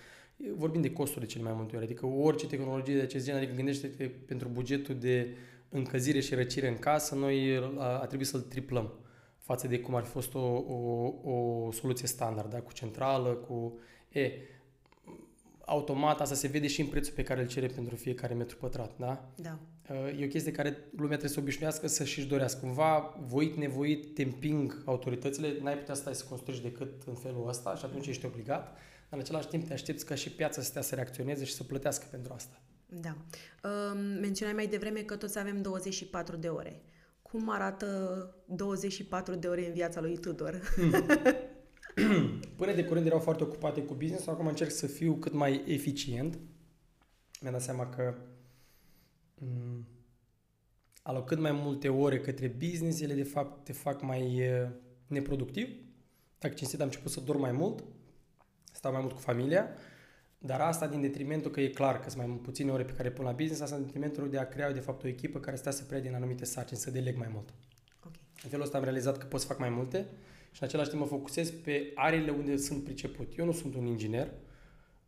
Vorbim 0.55 0.81
de 0.81 0.91
costuri 0.91 1.25
de 1.25 1.31
cele 1.31 1.43
mai 1.43 1.53
multe 1.55 1.75
ori, 1.75 1.85
adică 1.85 2.05
orice 2.05 2.47
tehnologie 2.47 2.95
de 2.95 3.01
acest 3.01 3.25
gen, 3.25 3.35
adică 3.35 3.53
gândește-te 3.55 4.11
pentru 4.25 4.47
bugetul 4.47 4.95
de 4.95 5.27
încălzire 5.73 6.19
și 6.19 6.35
răcire 6.35 6.67
în 6.67 6.77
casă, 6.77 7.15
noi 7.15 7.57
a, 7.77 7.83
a 7.83 8.05
trebuit 8.05 8.27
să-l 8.27 8.41
triplăm 8.41 8.93
față 9.37 9.67
de 9.67 9.79
cum 9.79 9.95
ar 9.95 10.03
fi 10.03 10.09
fost 10.09 10.33
o, 10.33 10.39
o, 10.39 11.11
o 11.31 11.71
soluție 11.71 12.07
standard, 12.07 12.49
da? 12.49 12.61
cu 12.61 12.73
centrală, 12.73 13.29
cu... 13.29 13.79
E, 14.09 14.31
automat 15.65 16.21
asta 16.21 16.35
se 16.35 16.47
vede 16.47 16.67
și 16.67 16.81
în 16.81 16.87
prețul 16.87 17.13
pe 17.13 17.23
care 17.23 17.41
îl 17.41 17.47
cere 17.47 17.67
pentru 17.67 17.95
fiecare 17.95 18.33
metru 18.33 18.57
pătrat, 18.57 18.97
da? 18.97 19.29
Da. 19.35 19.59
E 20.19 20.25
o 20.25 20.27
chestie 20.27 20.51
care 20.51 20.77
lumea 20.91 21.17
trebuie 21.17 21.29
să 21.29 21.39
obișnuiască 21.39 21.87
să 21.87 22.03
și-și 22.03 22.27
dorească. 22.27 22.59
Cumva, 22.59 23.15
voit, 23.25 23.55
nevoit, 23.55 24.13
te 24.13 24.23
împing 24.23 24.81
autoritățile, 24.85 25.57
n-ai 25.61 25.77
putea 25.77 25.93
stai 25.93 26.15
să 26.15 26.25
construiești 26.29 26.63
decât 26.63 27.03
în 27.05 27.15
felul 27.15 27.47
ăsta 27.47 27.75
și 27.75 27.85
atunci 27.85 28.07
ești 28.07 28.25
obligat, 28.25 28.63
dar 28.63 28.75
în 29.09 29.19
același 29.19 29.47
timp 29.47 29.67
te 29.67 29.73
aștepți 29.73 30.05
ca 30.05 30.15
și 30.15 30.31
piața 30.31 30.61
să 30.61 30.67
stea 30.67 30.81
să 30.81 30.95
reacționeze 30.95 31.43
și 31.43 31.53
să 31.53 31.63
plătească 31.63 32.05
pentru 32.11 32.33
asta. 32.33 32.61
Da. 33.01 33.17
Uh, 33.63 34.17
menționai 34.21 34.53
mai 34.53 34.67
devreme 34.67 34.99
că 34.99 35.15
toți 35.15 35.39
avem 35.39 35.61
24 35.61 36.35
de 36.35 36.47
ore. 36.47 36.81
Cum 37.21 37.49
arată 37.49 37.87
24 38.47 39.35
de 39.35 39.47
ore 39.47 39.67
în 39.67 39.73
viața 39.73 40.01
lui 40.01 40.17
Tudor? 40.17 40.61
Până 42.57 42.73
de 42.73 42.85
curând 42.85 43.05
erau 43.05 43.19
foarte 43.19 43.43
ocupate 43.43 43.83
cu 43.83 43.93
business, 43.93 44.27
acum 44.27 44.47
încerc 44.47 44.71
să 44.71 44.87
fiu 44.87 45.13
cât 45.15 45.33
mai 45.33 45.63
eficient. 45.67 46.39
Mi-am 47.41 47.53
dat 47.53 47.61
seama 47.61 47.89
că 47.89 48.15
mm, 49.35 49.87
alocând 51.01 51.41
mai 51.41 51.51
multe 51.51 51.89
ore 51.89 52.19
către 52.19 52.47
business, 52.47 53.01
ele 53.01 53.13
de 53.13 53.23
fapt 53.23 53.63
te 53.63 53.73
fac 53.73 54.01
mai 54.01 54.49
uh, 54.49 54.69
neproductiv. 55.07 55.67
Dacă 56.39 56.53
cinstit 56.53 56.79
am 56.79 56.85
început 56.85 57.11
să 57.11 57.19
dorm 57.19 57.39
mai 57.39 57.51
mult, 57.51 57.83
stau 58.71 58.91
mai 58.91 59.01
mult 59.01 59.13
cu 59.13 59.19
familia, 59.19 59.69
dar 60.45 60.59
asta 60.59 60.87
din 60.87 61.01
detrimentul 61.01 61.51
că 61.51 61.61
e 61.61 61.67
clar 61.67 61.99
că 61.99 62.09
sunt 62.09 62.25
mai 62.25 62.39
puține 62.41 62.71
ore 62.71 62.83
pe 62.83 62.91
care 62.91 63.11
pun 63.11 63.25
la 63.25 63.31
business, 63.31 63.61
asta 63.61 63.75
din 63.75 63.85
detrimentul 63.85 64.29
de 64.29 64.37
a 64.37 64.47
crea 64.47 64.71
de 64.71 64.79
fapt 64.79 65.03
o 65.03 65.07
echipă 65.07 65.39
care 65.39 65.55
stea 65.55 65.71
să 65.71 65.83
preia 65.83 66.01
din 66.01 66.13
anumite 66.13 66.45
sarcini, 66.45 66.79
să 66.79 66.91
deleg 66.91 67.17
mai 67.17 67.29
mult. 67.33 67.53
Okay. 67.99 68.21
În 68.43 68.49
felul 68.49 68.65
ăsta 68.65 68.77
am 68.77 68.83
realizat 68.83 69.17
că 69.17 69.25
pot 69.25 69.39
să 69.39 69.45
fac 69.45 69.59
mai 69.59 69.69
multe 69.69 70.05
și 70.51 70.61
în 70.61 70.67
același 70.67 70.89
timp 70.89 71.01
mă 71.01 71.07
focusez 71.07 71.51
pe 71.51 71.91
areile 71.95 72.31
unde 72.31 72.57
sunt 72.57 72.83
priceput. 72.83 73.37
Eu 73.37 73.45
nu 73.45 73.51
sunt 73.51 73.75
un 73.75 73.85
inginer, 73.85 74.31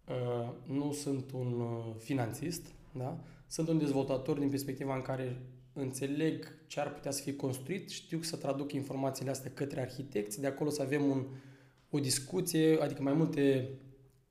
uh, 0.07 0.51
nu 0.65 0.91
sunt 0.91 1.31
un 1.31 1.59
uh, 1.59 1.95
finanțist, 1.99 2.65
da? 2.91 3.17
sunt 3.47 3.67
un 3.67 3.77
dezvoltator 3.77 4.39
din 4.39 4.49
perspectiva 4.49 4.95
în 4.95 5.01
care 5.01 5.41
înțeleg 5.73 6.57
ce 6.67 6.79
ar 6.79 6.93
putea 6.93 7.11
să 7.11 7.21
fie 7.21 7.35
construit, 7.35 7.89
știu 7.89 8.21
să 8.21 8.35
traduc 8.35 8.71
informațiile 8.71 9.31
astea 9.31 9.51
către 9.53 9.81
arhitecți, 9.81 10.39
de 10.39 10.47
acolo 10.47 10.69
să 10.69 10.81
avem 10.81 11.03
un, 11.03 11.25
o 11.89 11.99
discuție, 11.99 12.81
adică 12.81 13.01
mai 13.01 13.13
multe 13.13 13.69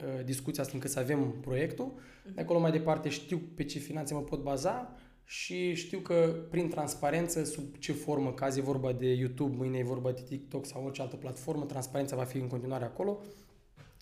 uh, 0.05 0.25
discuții 0.25 0.61
astfel 0.61 0.79
încât 0.79 0.95
să 0.95 1.01
avem 1.01 1.31
proiectul. 1.41 1.93
De 2.35 2.41
acolo 2.41 2.59
mai 2.61 2.71
departe 2.71 3.09
știu 3.09 3.39
pe 3.55 3.65
ce 3.65 3.79
finanțe 3.79 4.15
mă 4.15 4.23
pot 4.23 4.43
baza 4.43 4.95
și 5.25 5.75
știu 5.75 5.99
că 5.99 6.37
prin 6.51 6.69
transparență, 6.69 7.45
sub 7.45 7.77
ce 7.79 7.93
formă, 7.93 8.33
că 8.33 8.45
azi 8.45 8.59
e 8.59 8.63
vorba 8.63 8.93
de 8.93 9.13
YouTube, 9.13 9.57
mâine 9.57 9.79
e 9.79 9.85
vorba 9.85 10.13
de 10.13 10.23
TikTok 10.23 10.67
sau 10.67 10.85
orice 10.85 11.03
altă 11.03 11.17
platformă, 11.17 11.65
transparența 11.65 12.17
va 12.17 12.25
fi 12.25 12.37
în 12.37 12.47
continuare 12.47 12.85
acolo. 12.85 13.21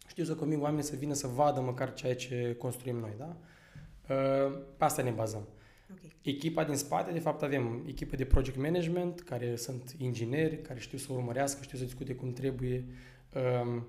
Știu 0.08 0.24
să 0.24 0.34
conving 0.34 0.62
oamenii 0.62 0.84
să 0.84 0.96
vină 0.96 1.14
să 1.14 1.26
vadă 1.26 1.60
măcar 1.60 1.94
ceea 1.94 2.14
ce 2.14 2.56
construim 2.58 2.96
noi, 2.96 3.14
da? 3.18 3.36
Uh, 4.08 4.58
pe 4.76 4.84
asta 4.84 5.02
ne 5.02 5.10
bazăm. 5.10 5.48
Okay. 5.90 6.16
Echipa 6.22 6.64
din 6.64 6.76
spate, 6.76 7.12
de 7.12 7.18
fapt, 7.18 7.42
avem 7.42 7.84
echipă 7.86 8.16
de 8.16 8.24
project 8.24 8.56
management, 8.56 9.20
care 9.20 9.56
sunt 9.56 9.94
ingineri, 9.98 10.62
care 10.62 10.80
știu 10.80 10.98
să 10.98 11.12
urmărească, 11.12 11.62
știu 11.62 11.78
să 11.78 11.84
discute 11.84 12.14
cum 12.14 12.32
trebuie. 12.32 12.84
Um, 13.62 13.86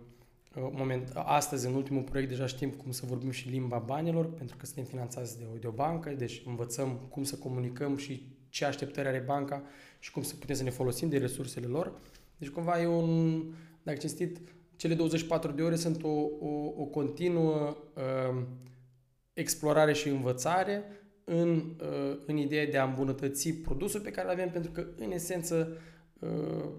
moment, 0.56 1.12
astăzi, 1.14 1.68
în 1.68 1.74
ultimul 1.74 2.02
proiect, 2.02 2.30
deja 2.30 2.46
știm 2.46 2.70
cum 2.70 2.92
să 2.92 3.06
vorbim 3.06 3.32
și 3.32 3.50
limba 3.50 3.78
banilor, 3.78 4.34
pentru 4.34 4.58
că 4.58 4.66
suntem 4.66 4.84
finanțați 4.84 5.38
de 5.38 5.44
o, 5.54 5.58
de 5.58 5.68
o 5.68 5.72
bancă, 5.72 6.10
deci 6.10 6.42
învățăm 6.46 7.00
cum 7.10 7.24
să 7.24 7.36
comunicăm 7.36 7.98
și 7.98 8.28
ce 8.50 8.66
așteptări 8.66 9.08
are 9.08 9.24
banca 9.26 9.64
și 10.00 10.12
cum 10.12 10.24
să 10.24 10.36
putem 10.36 10.56
să 10.56 10.64
ne 10.64 10.70
folosim 10.70 11.10
de 11.10 11.18
resursele 11.18 11.68
lor. 11.68 11.94
Deci, 12.38 12.50
cumva, 12.50 12.82
e 12.82 12.88
un, 12.88 13.44
dacă 13.84 13.98
cinstit, 13.98 14.38
cele 14.76 14.94
24 14.94 15.52
de 15.52 15.62
ore 15.62 15.76
sunt 15.76 16.04
o, 16.04 16.28
o, 16.40 16.74
o 16.78 16.84
continuă 16.84 17.78
uh, 17.96 18.44
explorare 19.34 19.94
și 19.94 20.08
învățare 20.08 20.84
în, 21.24 21.76
uh, 21.82 22.20
în 22.26 22.38
ideea 22.38 22.68
de 22.68 22.78
a 22.78 22.84
îmbunătăți 22.84 23.54
produsul 23.54 24.00
pe 24.00 24.12
care 24.12 24.28
îl 24.28 24.34
avem, 24.34 24.50
pentru 24.50 24.72
că, 24.72 24.88
în 24.98 25.12
esență, 25.12 25.78
uh, 26.20 26.70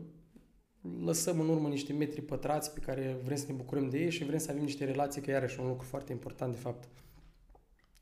lăsăm 1.05 1.41
în 1.41 1.49
urmă 1.49 1.68
niște 1.68 1.93
metri 1.93 2.20
pătrați 2.20 2.72
pe 2.72 2.80
care 2.80 3.16
vrem 3.24 3.37
să 3.37 3.45
ne 3.49 3.55
bucurăm 3.55 3.89
de 3.89 3.99
ei 3.99 4.11
și 4.11 4.24
vrem 4.24 4.39
să 4.39 4.51
avem 4.51 4.62
niște 4.62 4.85
relații, 4.85 5.22
că 5.22 5.30
iarăși 5.30 5.61
un 5.61 5.66
lucru 5.66 5.87
foarte 5.87 6.12
important, 6.12 6.53
de 6.53 6.59
fapt. 6.59 6.89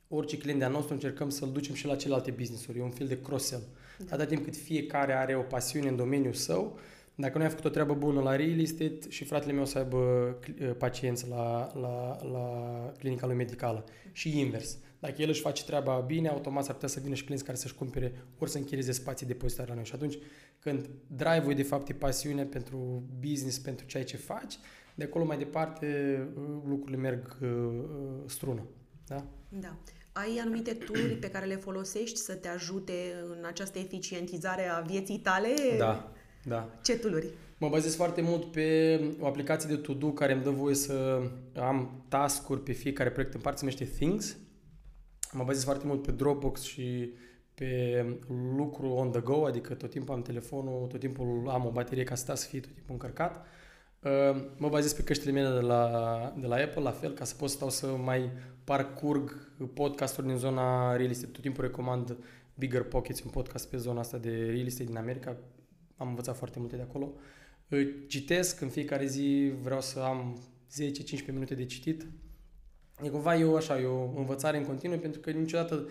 Orice 0.09 0.39
client 0.39 0.59
de-a 0.59 0.69
nostru 0.69 0.93
încercăm 0.93 1.29
să-l 1.29 1.53
ducem 1.53 1.75
și 1.75 1.87
la 1.87 1.97
celelalte 1.97 2.31
business-uri. 2.31 2.79
E 2.79 2.83
un 2.83 2.91
fel 2.91 3.07
de 3.07 3.21
cross-sell. 3.21 3.63
Da. 3.99 4.05
Atâta 4.05 4.27
timp 4.29 4.45
cât 4.45 4.57
fiecare 4.57 5.13
are 5.13 5.37
o 5.37 5.43
pasiune 5.43 5.89
în 5.89 5.97
domeniul 5.97 6.33
său, 6.33 6.79
dacă 7.15 7.37
noi 7.37 7.47
am 7.47 7.53
făcut 7.53 7.67
o 7.67 7.73
treabă 7.75 7.95
bună 7.95 8.21
la 8.21 8.37
real 8.37 8.61
estate 8.61 8.99
și 9.09 9.25
fratele 9.25 9.53
meu 9.53 9.65
să 9.65 9.79
aibă 9.79 9.97
uh, 10.61 10.71
pacienți 10.79 11.29
la, 11.29 11.73
la, 11.81 12.19
la 12.33 12.47
clinica 12.99 13.27
lui 13.27 13.37
medicală 13.37 13.85
și 14.13 14.39
invers. 14.39 14.79
Dacă 15.03 15.23
el 15.23 15.29
își 15.29 15.41
face 15.41 15.65
treaba 15.65 15.99
bine, 16.07 16.29
automat 16.29 16.65
s-ar 16.65 16.75
putea 16.75 16.89
să 16.89 17.01
vină 17.01 17.15
și 17.15 17.23
clienți 17.23 17.45
care 17.45 17.57
să-și 17.57 17.75
cumpere 17.75 18.25
ori 18.39 18.51
să 18.51 18.59
închirieze 18.59 18.93
spații 18.93 19.27
depozitare 19.27 19.69
la 19.69 19.75
noi. 19.75 19.85
Și 19.85 19.95
atunci, 19.95 20.19
când 20.59 20.89
drive-ul 21.07 21.55
de 21.55 21.63
fapt 21.63 21.89
e 21.89 21.93
pasiune 21.93 22.45
pentru 22.45 23.03
business, 23.21 23.59
pentru 23.59 23.87
ceea 23.87 24.05
ce 24.05 24.17
faci, 24.17 24.59
de 24.95 25.05
acolo 25.05 25.25
mai 25.25 25.39
departe 25.39 26.19
uh, 26.37 26.43
lucrurile 26.69 26.97
merg 26.97 27.37
uh, 27.43 27.49
uh, 27.49 28.23
strună. 28.27 28.63
Da? 29.07 29.25
Da. 29.49 29.77
Ai 30.13 30.39
anumite 30.41 30.73
tool 30.73 31.17
pe 31.21 31.31
care 31.31 31.47
le 31.47 31.57
folosești 31.57 32.19
să 32.19 32.35
te 32.35 32.49
ajute 32.49 32.93
în 33.39 33.45
această 33.45 33.79
eficientizare 33.79 34.69
a 34.69 34.81
vieții 34.81 35.19
tale? 35.19 35.55
Da, 35.79 36.13
da. 36.45 36.79
Ce 36.83 36.99
tool 36.99 37.25
Mă 37.59 37.69
bazez 37.69 37.95
foarte 37.95 38.21
mult 38.21 38.45
pe 38.45 39.01
o 39.21 39.27
aplicație 39.27 39.69
de 39.69 39.81
to-do 39.81 40.13
care 40.13 40.33
îmi 40.33 40.43
dă 40.43 40.51
voie 40.51 40.75
să 40.75 41.23
am 41.57 42.05
task-uri 42.09 42.63
pe 42.63 42.73
fiecare 42.73 43.11
proiect 43.11 43.35
în 43.35 43.41
parte, 43.41 43.59
se 43.59 43.65
numește 43.65 43.97
Things. 43.97 44.37
Mă 45.33 45.45
bazez 45.45 45.65
foarte 45.65 45.87
mult 45.87 46.03
pe 46.03 46.13
Dropbox 46.13 46.63
și 46.63 47.13
pe 47.55 48.05
lucru 48.57 48.87
on 48.87 49.11
the 49.11 49.21
go, 49.21 49.45
adică 49.47 49.75
tot 49.75 49.91
timpul 49.91 50.15
am 50.15 50.23
telefonul, 50.23 50.87
tot 50.87 51.01
timpul 51.01 51.49
am 51.49 51.67
o 51.67 51.71
baterie 51.71 52.05
ca 52.05 52.15
să 52.15 52.35
să 52.35 52.49
fie 52.49 52.61
tot 52.61 52.73
timpul 52.75 52.93
încărcat. 52.93 53.47
Uh, 54.03 54.45
mă 54.57 54.69
bazez 54.69 54.93
pe 54.93 55.03
căștile 55.03 55.33
mele 55.33 55.55
de 55.55 55.61
la, 55.61 56.35
de 56.41 56.47
la 56.47 56.57
Apple, 56.57 56.83
la 56.83 56.91
fel, 56.91 57.13
ca 57.13 57.25
să 57.25 57.35
pot 57.35 57.49
să 57.49 57.57
stau 57.57 57.71
să 57.71 57.87
mai 57.87 58.31
parcurg 58.65 59.53
podcasturi 59.75 60.27
din 60.27 60.37
zona 60.37 60.97
real 60.97 61.11
estate. 61.11 61.33
Tot 61.33 61.43
timpul 61.43 61.65
recomand 61.65 62.17
Bigger 62.55 62.83
Pockets, 62.83 63.23
un 63.23 63.31
podcast 63.31 63.69
pe 63.69 63.77
zona 63.77 64.01
asta 64.01 64.19
de 64.19 64.31
real 64.31 64.67
estate 64.67 64.85
din 64.85 64.97
America. 64.97 65.37
Am 65.97 66.09
învățat 66.09 66.37
foarte 66.37 66.59
multe 66.59 66.77
de 66.77 66.83
acolo. 66.83 67.13
Uh, 67.69 67.89
citesc 68.09 68.61
în 68.61 68.69
fiecare 68.69 69.07
zi, 69.07 69.53
vreau 69.63 69.81
să 69.81 70.01
am 70.01 70.43
10-15 71.23 71.27
minute 71.27 71.55
de 71.55 71.65
citit. 71.65 72.07
E 73.03 73.09
cumva 73.09 73.37
eu 73.37 73.57
așa, 73.57 73.81
e 73.81 73.85
o 73.85 74.11
învățare 74.17 74.57
în 74.57 74.65
continuu, 74.65 74.99
pentru 74.99 75.21
că 75.21 75.31
niciodată 75.31 75.89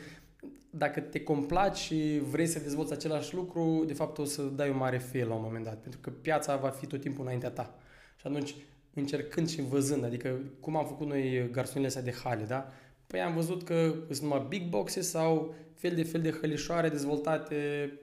dacă 0.70 0.99
te 0.99 1.24
complaci 1.24 1.78
și 1.78 2.22
vrei 2.30 2.47
să 2.47 2.59
dezvolți 2.59 2.93
același 2.93 3.36
lucru, 3.36 3.84
de 3.88 3.93
fapt 3.93 4.18
o 4.18 4.26
să 4.26 4.41
dai 4.41 4.70
un 4.70 4.78
mare 4.78 4.97
fail 4.97 5.28
la 5.28 5.34
un 5.34 5.41
moment 5.43 5.64
dat, 5.64 5.78
pentru 5.78 5.99
că 5.99 6.09
piața 6.09 6.55
va 6.55 6.70
fi 6.70 6.86
tot 6.86 7.01
timpul 7.01 7.24
înaintea 7.24 7.49
ta. 7.49 7.76
Și 8.16 8.28
atunci, 8.28 8.55
încercând 8.93 9.49
și 9.49 9.62
văzând, 9.62 10.03
adică 10.03 10.39
cum 10.59 10.76
am 10.76 10.86
făcut 10.86 11.07
noi 11.07 11.49
garsonile 11.51 11.88
astea 11.88 12.01
de 12.01 12.14
hale, 12.24 12.43
da? 12.43 12.72
Păi 13.07 13.20
am 13.20 13.34
văzut 13.34 13.64
că 13.64 13.93
sunt 14.09 14.22
numai 14.22 14.45
big 14.49 14.70
boxes 14.70 15.09
sau 15.09 15.53
fel 15.76 15.95
de 15.95 16.03
fel 16.03 16.22
de 16.22 16.32
hălișoare 16.32 16.89
dezvoltate 16.89 17.55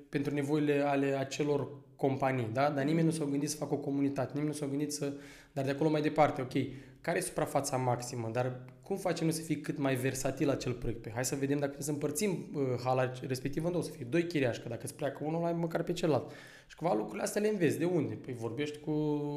pentru 0.08 0.34
nevoile 0.34 0.80
ale 0.86 1.18
acelor 1.18 1.68
companii, 1.98 2.48
da? 2.52 2.70
Dar 2.70 2.84
nimeni 2.84 3.06
nu 3.06 3.12
s-a 3.12 3.24
gândit 3.24 3.50
să 3.50 3.56
facă 3.56 3.74
o 3.74 3.76
comunitate, 3.76 4.30
nimeni 4.32 4.50
nu 4.52 4.58
s-a 4.58 4.66
gândit 4.66 4.92
să... 4.92 5.12
Dar 5.52 5.64
de 5.64 5.70
acolo 5.70 5.90
mai 5.90 6.00
departe, 6.00 6.40
ok, 6.40 6.52
care 7.00 7.18
e 7.18 7.20
suprafața 7.20 7.76
maximă, 7.76 8.28
dar 8.32 8.60
cum 8.82 8.96
facem 8.96 9.26
noi 9.26 9.34
să 9.34 9.42
fie 9.42 9.60
cât 9.60 9.78
mai 9.78 9.94
versatil 9.94 10.50
acel 10.50 10.72
proiect? 10.72 11.02
Păi 11.02 11.12
hai 11.14 11.24
să 11.24 11.34
vedem 11.34 11.58
dacă 11.58 11.82
să 11.82 11.90
împărțim 11.90 12.50
uh, 12.54 12.62
hala 12.84 13.12
respectiv 13.26 13.64
în 13.64 13.70
două, 13.70 13.82
să 13.84 13.90
fie 13.90 14.06
doi 14.10 14.26
chiriași, 14.26 14.60
că 14.60 14.68
dacă 14.68 14.80
îți 14.84 14.94
pleacă 14.94 15.24
unul, 15.24 15.44
ai 15.44 15.52
măcar 15.52 15.82
pe 15.82 15.92
celălalt. 15.92 16.30
Și 16.66 16.76
cumva 16.76 16.94
lucrurile 16.94 17.22
astea 17.22 17.42
le 17.42 17.48
înveți. 17.48 17.78
De 17.78 17.84
unde? 17.84 18.14
Păi 18.14 18.34
vorbești 18.34 18.78
cu, 18.78 18.92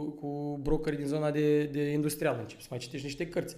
cu 0.09 0.59
brokeri 0.61 0.95
din 0.97 1.05
zona 1.05 1.31
de, 1.31 1.63
de 1.63 1.91
industrial, 1.91 2.37
începi 2.39 2.61
să 2.61 2.67
mai 2.69 2.79
citești 2.79 3.05
niște 3.05 3.27
cărți, 3.27 3.55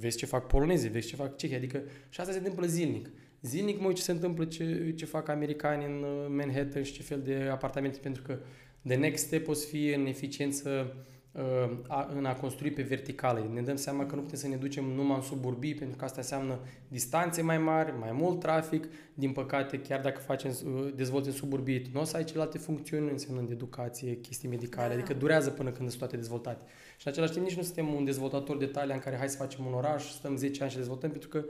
vezi 0.00 0.16
ce 0.16 0.26
fac 0.26 0.46
polonezii, 0.46 0.88
vezi 0.88 1.08
ce 1.08 1.16
fac 1.16 1.36
cehii, 1.36 1.56
adică 1.56 1.82
și 2.08 2.20
asta 2.20 2.32
se 2.32 2.38
întâmplă 2.38 2.66
zilnic. 2.66 3.10
Zilnic 3.44 3.80
mă 3.80 3.86
uit 3.86 3.96
ce 3.96 4.02
se 4.02 4.12
întâmplă, 4.12 4.44
ce, 4.44 4.92
ce 4.96 5.04
fac 5.04 5.28
americani 5.28 5.84
în 5.84 6.02
uh, 6.02 6.26
Manhattan 6.28 6.82
și 6.82 6.92
ce 6.92 7.02
fel 7.02 7.20
de 7.20 7.48
apartamente, 7.50 7.98
pentru 7.98 8.22
că 8.22 8.38
The 8.86 8.96
next 8.96 9.26
step 9.26 9.48
o 9.48 9.52
să 9.52 9.66
fie 9.66 9.94
în 9.94 10.06
eficiență 10.06 10.94
uh, 11.32 12.12
în 12.14 12.24
a 12.24 12.34
construi 12.34 12.70
pe 12.70 12.82
verticală. 12.82 13.50
Ne 13.52 13.60
dăm 13.60 13.76
seama 13.76 14.06
că 14.06 14.14
nu 14.14 14.20
putem 14.20 14.38
să 14.38 14.48
ne 14.48 14.56
ducem 14.56 14.84
numai 14.84 15.16
în 15.16 15.22
suburbii, 15.22 15.74
pentru 15.74 15.96
că 15.96 16.04
asta 16.04 16.20
înseamnă 16.20 16.58
distanțe 16.88 17.42
mai 17.42 17.58
mari, 17.58 17.92
mai 17.98 18.12
mult 18.12 18.40
trafic. 18.40 18.88
Din 19.14 19.32
păcate, 19.32 19.80
chiar 19.80 20.00
dacă 20.00 20.20
facem, 20.20 20.50
uh, 20.50 20.92
dezvolți 20.94 21.28
în 21.28 21.34
suburbii, 21.34 21.90
nu 21.92 22.00
o 22.00 22.04
să 22.04 22.16
ai 22.16 22.24
celelalte 22.24 22.58
funcțiuni, 22.58 23.10
însemnând 23.10 23.50
educație, 23.50 24.16
chestii 24.20 24.48
medicale, 24.48 24.88
da. 24.88 24.94
adică 24.94 25.14
durează 25.14 25.50
până 25.50 25.70
când 25.70 25.88
sunt 25.88 26.00
toate 26.00 26.16
dezvoltate. 26.16 26.64
Și 26.96 27.06
în 27.06 27.12
același 27.12 27.32
timp 27.32 27.44
nici 27.44 27.56
nu 27.56 27.62
suntem 27.62 27.94
un 27.94 28.04
dezvoltator 28.04 28.56
de 28.56 28.66
tale 28.66 28.92
în 28.92 29.00
care 29.00 29.16
hai 29.16 29.28
să 29.28 29.36
facem 29.36 29.66
un 29.66 29.72
oraș, 29.72 30.10
stăm 30.10 30.36
10 30.36 30.62
ani 30.62 30.70
și 30.70 30.76
dezvoltăm, 30.76 31.10
pentru 31.10 31.28
că 31.28 31.44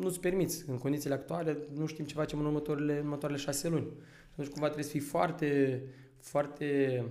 nu-ți 0.00 0.20
permiți. 0.20 0.64
În 0.68 0.78
condițiile 0.78 1.14
actuale 1.14 1.58
nu 1.74 1.86
știm 1.86 2.04
ce 2.04 2.14
facem 2.14 2.38
în 2.38 2.44
următoarele, 2.44 2.92
în 2.92 3.04
următoarele 3.04 3.40
șase 3.40 3.68
luni. 3.68 3.86
Și 3.86 4.30
atunci 4.32 4.48
cumva 4.48 4.64
trebuie 4.64 4.84
să 4.84 4.90
fii 4.90 5.00
foarte, 5.00 5.82
foarte 6.20 7.04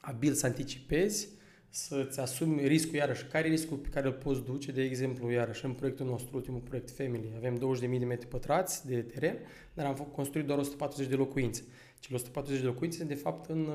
abil 0.00 0.32
să 0.32 0.46
anticipezi, 0.46 1.28
să-ți 1.68 2.20
asumi 2.20 2.66
riscul, 2.66 2.94
iarăși, 2.94 3.24
care 3.24 3.46
e 3.46 3.50
riscul 3.50 3.76
pe 3.76 3.88
care 3.88 4.06
îl 4.06 4.12
poți 4.12 4.44
duce, 4.44 4.72
de 4.72 4.82
exemplu, 4.82 5.30
iarăși, 5.30 5.64
în 5.64 5.72
proiectul 5.72 6.06
nostru, 6.06 6.36
ultimul 6.36 6.60
proiect 6.60 6.90
Family, 6.90 7.32
avem 7.36 7.76
20.000 7.80 7.98
de 7.98 8.04
metri 8.04 8.28
pătrați 8.28 8.86
de 8.86 9.02
teren, 9.02 9.36
dar 9.74 9.86
am 9.86 9.94
construit 9.94 10.46
doar 10.46 10.58
140 10.58 11.08
de 11.08 11.14
locuințe. 11.14 11.64
Cele 11.98 12.16
140 12.16 12.60
de 12.60 12.66
locuințe 12.66 12.96
sunt, 12.96 13.08
de 13.08 13.14
fapt, 13.14 13.50
în, 13.50 13.68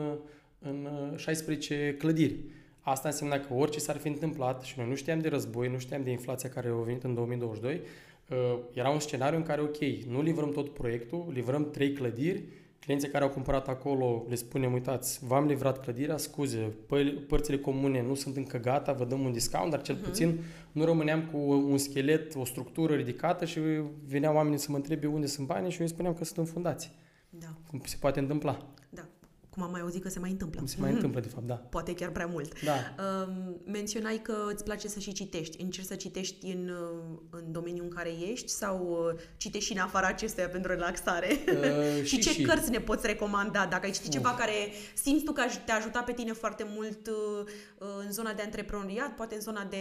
în 0.60 0.88
16 1.16 1.96
clădiri. 1.98 2.40
Asta 2.82 3.08
înseamnă 3.08 3.40
că 3.40 3.54
orice 3.54 3.80
s-ar 3.80 3.98
fi 3.98 4.08
întâmplat 4.08 4.62
și 4.62 4.74
noi 4.78 4.88
nu 4.88 4.96
știam 4.96 5.20
de 5.20 5.30
război, 5.30 5.68
nu 5.68 5.78
știam 5.78 6.04
de 6.04 6.12
inflația 6.12 6.50
care 6.50 6.70
a 6.70 6.74
venit 6.74 7.04
în 7.04 7.14
2022, 7.14 7.82
uh, 8.30 8.60
era 8.74 8.90
un 8.90 9.00
scenariu 9.00 9.38
în 9.38 9.44
care, 9.44 9.62
ok, 9.62 9.78
nu 10.08 10.22
livrăm 10.22 10.52
tot 10.52 10.70
proiectul, 10.70 11.30
livrăm 11.34 11.70
trei 11.70 11.94
clădiri, 11.94 12.44
clienții 12.80 13.10
care 13.10 13.24
au 13.24 13.30
cumpărat 13.30 13.68
acolo 13.68 14.26
le 14.30 14.36
spunem, 14.36 14.74
uitați, 14.74 15.26
v-am 15.26 15.46
livrat 15.46 15.82
clădirea, 15.82 16.18
scuze, 16.18 16.74
părțile 17.28 17.58
comune 17.58 18.02
nu 18.02 18.14
sunt 18.14 18.36
încă 18.36 18.58
gata, 18.58 18.94
vă 18.94 19.06
dăm 19.06 19.20
un 19.20 19.32
discount, 19.32 19.72
dar 19.72 19.82
cel 19.82 19.98
uh-huh. 19.98 20.04
puțin 20.04 20.40
nu 20.72 20.86
rămâneam 20.86 21.24
cu 21.32 21.38
un 21.52 21.78
schelet, 21.78 22.36
o 22.36 22.46
structură 22.46 22.96
ridicată 22.96 23.46
și 23.46 23.60
veneau 24.08 24.36
oamenii 24.36 24.58
să 24.58 24.68
mă 24.70 24.76
întrebe 24.76 25.08
unde 25.08 25.26
sunt 25.26 25.48
banii 25.48 25.72
și 25.72 25.78
eu 25.78 25.86
îi 25.86 25.92
spuneam 25.92 26.14
că 26.14 26.24
sunt 26.24 26.38
în 26.38 26.46
fundații. 26.46 26.92
Da. 27.30 27.48
Cum 27.70 27.82
se 27.86 27.98
poate 28.00 28.20
întâmpla. 28.20 28.68
Da 29.52 29.62
cum 29.62 29.64
am 29.64 29.72
mai 29.72 29.82
auzit 29.82 30.02
că 30.02 30.10
se 30.10 30.20
mai 30.20 30.30
întâmplă. 30.30 30.60
Cum 30.60 30.68
se 30.68 30.76
mai 30.80 30.92
întâmplă, 30.92 31.20
de 31.20 31.28
fapt, 31.28 31.46
da. 31.46 31.54
Poate 31.54 31.94
chiar 31.94 32.10
prea 32.10 32.26
mult. 32.26 32.64
Da. 32.64 32.74
Uh, 32.74 33.34
menționai 33.66 34.20
că 34.22 34.36
îți 34.54 34.64
place 34.64 34.88
să 34.88 35.00
și 35.00 35.12
citești. 35.12 35.62
Încerci 35.62 35.88
să 35.88 35.96
citești 35.96 36.46
în, 36.46 36.70
uh, 36.70 37.20
în 37.30 37.52
domeniul 37.52 37.86
în 37.86 37.92
care 37.92 38.10
ești 38.32 38.50
sau 38.50 39.08
uh, 39.10 39.22
citești 39.38 39.68
și 39.68 39.78
în 39.78 39.84
afara 39.84 40.08
acestuia 40.08 40.50
pentru 40.50 40.72
relaxare? 40.72 41.28
Uh, 41.48 42.04
și, 42.04 42.16
și 42.16 42.20
ce 42.20 42.32
și. 42.32 42.42
cărți 42.42 42.70
ne 42.70 42.80
poți 42.80 43.08
recomanda? 43.08 43.66
Dacă 43.66 43.86
ai 43.86 43.92
citit 43.92 44.08
uh. 44.08 44.14
ceva 44.14 44.34
care 44.34 44.54
simți 44.94 45.24
tu 45.24 45.32
că 45.32 45.44
te-a 45.66 45.76
ajutat 45.76 46.06
pe 46.06 46.12
tine 46.12 46.32
foarte 46.32 46.66
mult 46.76 47.08
uh, 47.08 47.46
în 48.06 48.12
zona 48.12 48.34
de 48.34 48.42
antreprenoriat, 48.42 49.16
poate 49.16 49.36
în 49.36 49.42
zona 49.42 49.64
de, 49.70 49.78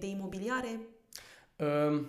de 0.00 0.06
imobiliare? 0.06 0.80
Uh. 1.56 2.04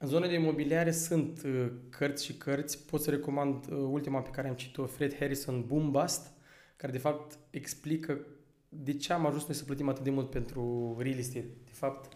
În 0.00 0.08
zona 0.08 0.26
de 0.26 0.34
imobiliare 0.34 0.90
sunt 0.90 1.42
uh, 1.44 1.70
cărți 1.88 2.24
și 2.24 2.36
cărți. 2.36 2.84
Pot 2.86 3.02
să 3.02 3.10
recomand 3.10 3.66
uh, 3.70 3.78
ultima 3.90 4.20
pe 4.20 4.30
care 4.30 4.48
am 4.48 4.54
citit-o, 4.54 4.86
Fred 4.86 5.16
Harrison, 5.18 5.64
Boom 5.66 5.90
Bust, 5.90 6.32
care 6.76 6.92
de 6.92 6.98
fapt 6.98 7.38
explică 7.50 8.26
de 8.68 8.96
ce 8.96 9.12
am 9.12 9.26
ajuns 9.26 9.46
noi 9.46 9.56
să 9.56 9.64
plătim 9.64 9.88
atât 9.88 10.04
de 10.04 10.10
mult 10.10 10.30
pentru 10.30 10.94
real 10.98 11.18
estate. 11.18 11.46
De 11.64 11.72
fapt, 11.72 12.12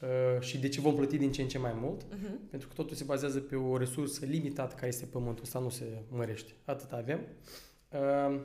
uh, 0.00 0.40
și 0.40 0.58
de 0.58 0.68
ce 0.68 0.80
vom 0.80 0.94
plăti 0.94 1.16
din 1.16 1.32
ce 1.32 1.42
în 1.42 1.48
ce 1.48 1.58
mai 1.58 1.76
mult, 1.80 2.02
uh-huh. 2.02 2.50
pentru 2.50 2.68
că 2.68 2.74
totul 2.74 2.96
se 2.96 3.04
bazează 3.04 3.40
pe 3.40 3.56
o 3.56 3.76
resursă 3.76 4.24
limitată 4.24 4.74
care 4.74 4.86
este 4.86 5.06
pământul, 5.06 5.44
ăsta 5.44 5.58
nu 5.58 5.68
se 5.68 6.02
mărește. 6.08 6.52
Atât 6.64 6.92
avem. 6.92 7.20
Uh, 7.90 8.40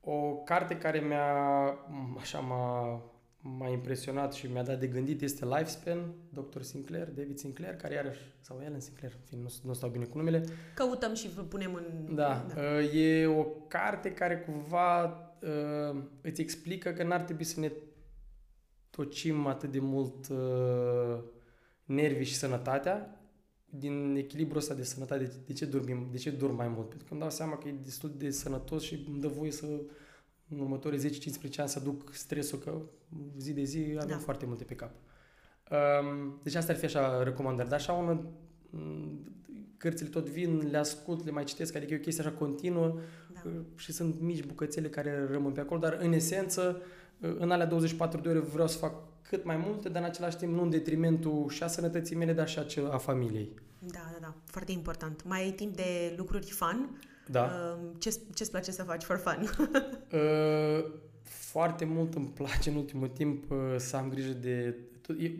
o 0.00 0.34
carte 0.34 0.76
care 0.76 0.98
mi-a, 0.98 1.34
așa 2.18 2.38
m-a 2.38 3.02
m-a 3.40 3.68
impresionat 3.68 4.32
și 4.32 4.46
mi-a 4.46 4.62
dat 4.62 4.80
de 4.80 4.86
gândit 4.86 5.22
este 5.22 5.44
Lifespan, 5.44 6.14
Dr. 6.32 6.60
Sinclair, 6.60 7.08
David 7.08 7.38
Sinclair, 7.38 7.76
care 7.76 7.94
iarăși, 7.94 8.20
sau 8.40 8.60
Ellen 8.64 8.80
Sinclair, 8.80 9.12
fin, 9.24 9.40
nu, 9.40 9.48
nu 9.62 9.72
stau 9.72 9.88
bine 9.88 10.04
cu 10.04 10.16
numele. 10.18 10.44
Căutăm 10.74 11.14
și 11.14 11.28
vă 11.28 11.42
punem 11.42 11.74
în... 11.74 12.14
Da, 12.14 12.46
da. 12.54 12.60
Uh, 12.60 12.94
e 12.94 13.26
o 13.26 13.44
carte 13.44 14.12
care 14.12 14.38
cumva 14.38 15.04
uh, 15.04 16.02
îți 16.20 16.40
explică 16.40 16.90
că 16.90 17.02
n-ar 17.02 17.20
trebui 17.20 17.44
să 17.44 17.60
ne 17.60 17.72
tocim 18.90 19.46
atât 19.46 19.70
de 19.70 19.80
mult 19.80 20.28
uh, 20.28 21.18
nervii 21.84 22.24
și 22.24 22.34
sănătatea, 22.34 23.22
din 23.64 24.16
echilibrul 24.16 24.58
ăsta 24.58 24.74
de 24.74 24.82
sănătate, 24.82 25.24
de, 25.24 25.34
de 25.46 25.52
ce 25.52 25.64
dormim, 25.64 26.08
de 26.10 26.18
ce 26.18 26.30
dorm 26.30 26.54
mai 26.54 26.68
mult? 26.68 26.88
Pentru 26.88 27.06
că 27.06 27.12
îmi 27.12 27.20
dau 27.20 27.30
seama 27.30 27.56
că 27.56 27.68
e 27.68 27.74
destul 27.82 28.14
de 28.16 28.30
sănătos 28.30 28.82
și 28.82 29.04
îmi 29.08 29.20
dă 29.20 29.28
voie 29.28 29.50
să 29.50 29.66
în 30.48 30.58
următorii 30.58 31.18
10-15 31.20 31.56
ani 31.56 31.68
să 31.68 31.80
duc 31.80 32.14
stresul 32.14 32.58
că 32.58 32.80
zi 33.38 33.52
de 33.52 33.62
zi 33.62 33.78
avem 33.96 34.08
da. 34.08 34.18
foarte 34.18 34.46
multe 34.46 34.64
pe 34.64 34.74
cap. 34.74 34.90
Um, 35.70 36.40
deci 36.42 36.54
asta 36.54 36.72
ar 36.72 36.78
fi 36.78 36.84
așa 36.84 37.22
recomandări. 37.22 37.68
Dar 37.68 37.78
așa 37.78 37.92
una, 37.92 38.24
cărțile 39.76 40.08
tot 40.08 40.28
vin, 40.28 40.68
le 40.70 40.76
ascult, 40.76 41.24
le 41.24 41.30
mai 41.30 41.44
citesc, 41.44 41.76
adică 41.76 41.92
e 41.92 41.96
o 41.96 42.00
chestie 42.00 42.24
așa 42.24 42.36
continuă 42.36 42.98
da. 43.32 43.40
Uh, 43.44 43.60
și 43.76 43.92
sunt 43.92 44.20
mici 44.20 44.44
bucățele 44.44 44.88
care 44.88 45.26
rămân 45.30 45.52
pe 45.52 45.60
acolo, 45.60 45.80
dar 45.80 45.98
în 46.00 46.12
esență, 46.12 46.82
uh, 47.20 47.34
în 47.38 47.50
alea 47.50 47.66
24 47.66 48.20
de 48.20 48.28
ore 48.28 48.38
vreau 48.38 48.68
să 48.68 48.78
fac 48.78 48.94
cât 49.22 49.44
mai 49.44 49.56
multe, 49.56 49.88
dar 49.88 50.02
în 50.02 50.08
același 50.08 50.36
timp 50.36 50.54
nu 50.54 50.62
în 50.62 50.70
detrimentul 50.70 51.48
și 51.48 51.62
a 51.62 51.66
sănătății 51.66 52.16
mele, 52.16 52.32
dar 52.32 52.48
și 52.48 52.58
a, 52.58 52.92
a 52.92 52.98
familiei. 52.98 53.52
Da, 53.78 54.10
da, 54.12 54.18
da. 54.20 54.34
Foarte 54.44 54.72
important. 54.72 55.24
Mai 55.24 55.42
ai 55.42 55.50
timp 55.50 55.76
de 55.76 56.14
lucruri 56.16 56.50
fun? 56.50 56.98
Da. 57.30 57.42
Uh, 57.42 57.90
ce, 57.98 58.20
ce-ți 58.34 58.50
place 58.50 58.70
să 58.70 58.82
faci 58.82 59.02
for 59.02 59.16
fun? 59.16 59.48
uh, 60.20 60.84
foarte 61.22 61.84
mult 61.84 62.14
îmi 62.14 62.26
place 62.26 62.70
în 62.70 62.76
ultimul 62.76 63.08
timp 63.08 63.50
uh, 63.50 63.58
să 63.76 63.96
am 63.96 64.08
grijă 64.08 64.32
de... 64.32 64.76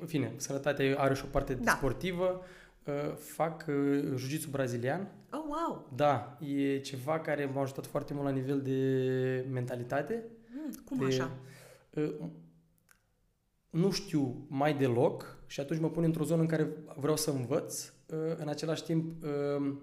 În 0.01 0.07
fine, 0.07 0.33
sănătatea 0.37 0.99
are 0.99 1.15
și 1.15 1.25
o 1.25 1.29
parte 1.31 1.55
da. 1.55 1.73
sportivă. 1.73 2.43
Uh, 2.85 3.15
fac 3.17 3.65
uh, 3.69 4.01
jiu-jitsu 4.17 4.49
brazilian. 4.51 5.09
Oh, 5.33 5.45
wow! 5.47 5.89
Da, 5.95 6.39
e 6.41 6.79
ceva 6.79 7.21
care 7.21 7.51
m-a 7.55 7.61
ajutat 7.61 7.87
foarte 7.87 8.15
mult 8.15 8.25
la 8.25 8.33
nivel 8.33 8.61
de 8.61 9.45
mentalitate. 9.51 10.25
Mm, 10.55 10.73
cum 10.85 10.99
de, 10.99 11.05
așa? 11.05 11.31
Uh, 11.91 12.15
nu 13.71 13.91
știu 13.91 14.47
mai 14.49 14.75
deloc 14.75 15.39
și 15.47 15.61
atunci 15.61 15.81
mă 15.81 15.91
pun 15.91 16.03
într-o 16.03 16.25
zonă 16.25 16.41
în 16.41 16.47
care 16.47 16.69
vreau 16.97 17.17
să 17.17 17.31
învăț. 17.31 17.93
Uh, 18.07 18.37
în 18.37 18.49
același 18.49 18.85
timp, 18.85 19.23
uh, 19.23 19.77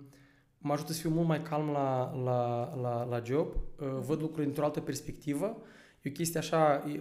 mă 0.65 0.73
ajută 0.73 0.93
să 0.93 0.99
fiu 0.99 1.09
mult 1.09 1.27
mai 1.27 1.41
calm 1.41 1.69
la, 1.69 2.15
la, 2.23 2.73
la, 2.81 3.03
la 3.03 3.21
job, 3.23 3.47
uh, 3.47 3.87
văd 4.05 4.19
lucrurile 4.19 4.47
într-o 4.47 4.63
altă 4.63 4.79
perspectivă. 4.79 5.57
E 6.01 6.09
o 6.09 6.11
chestie 6.11 6.39
așa, 6.39 6.83
uh, 6.87 6.93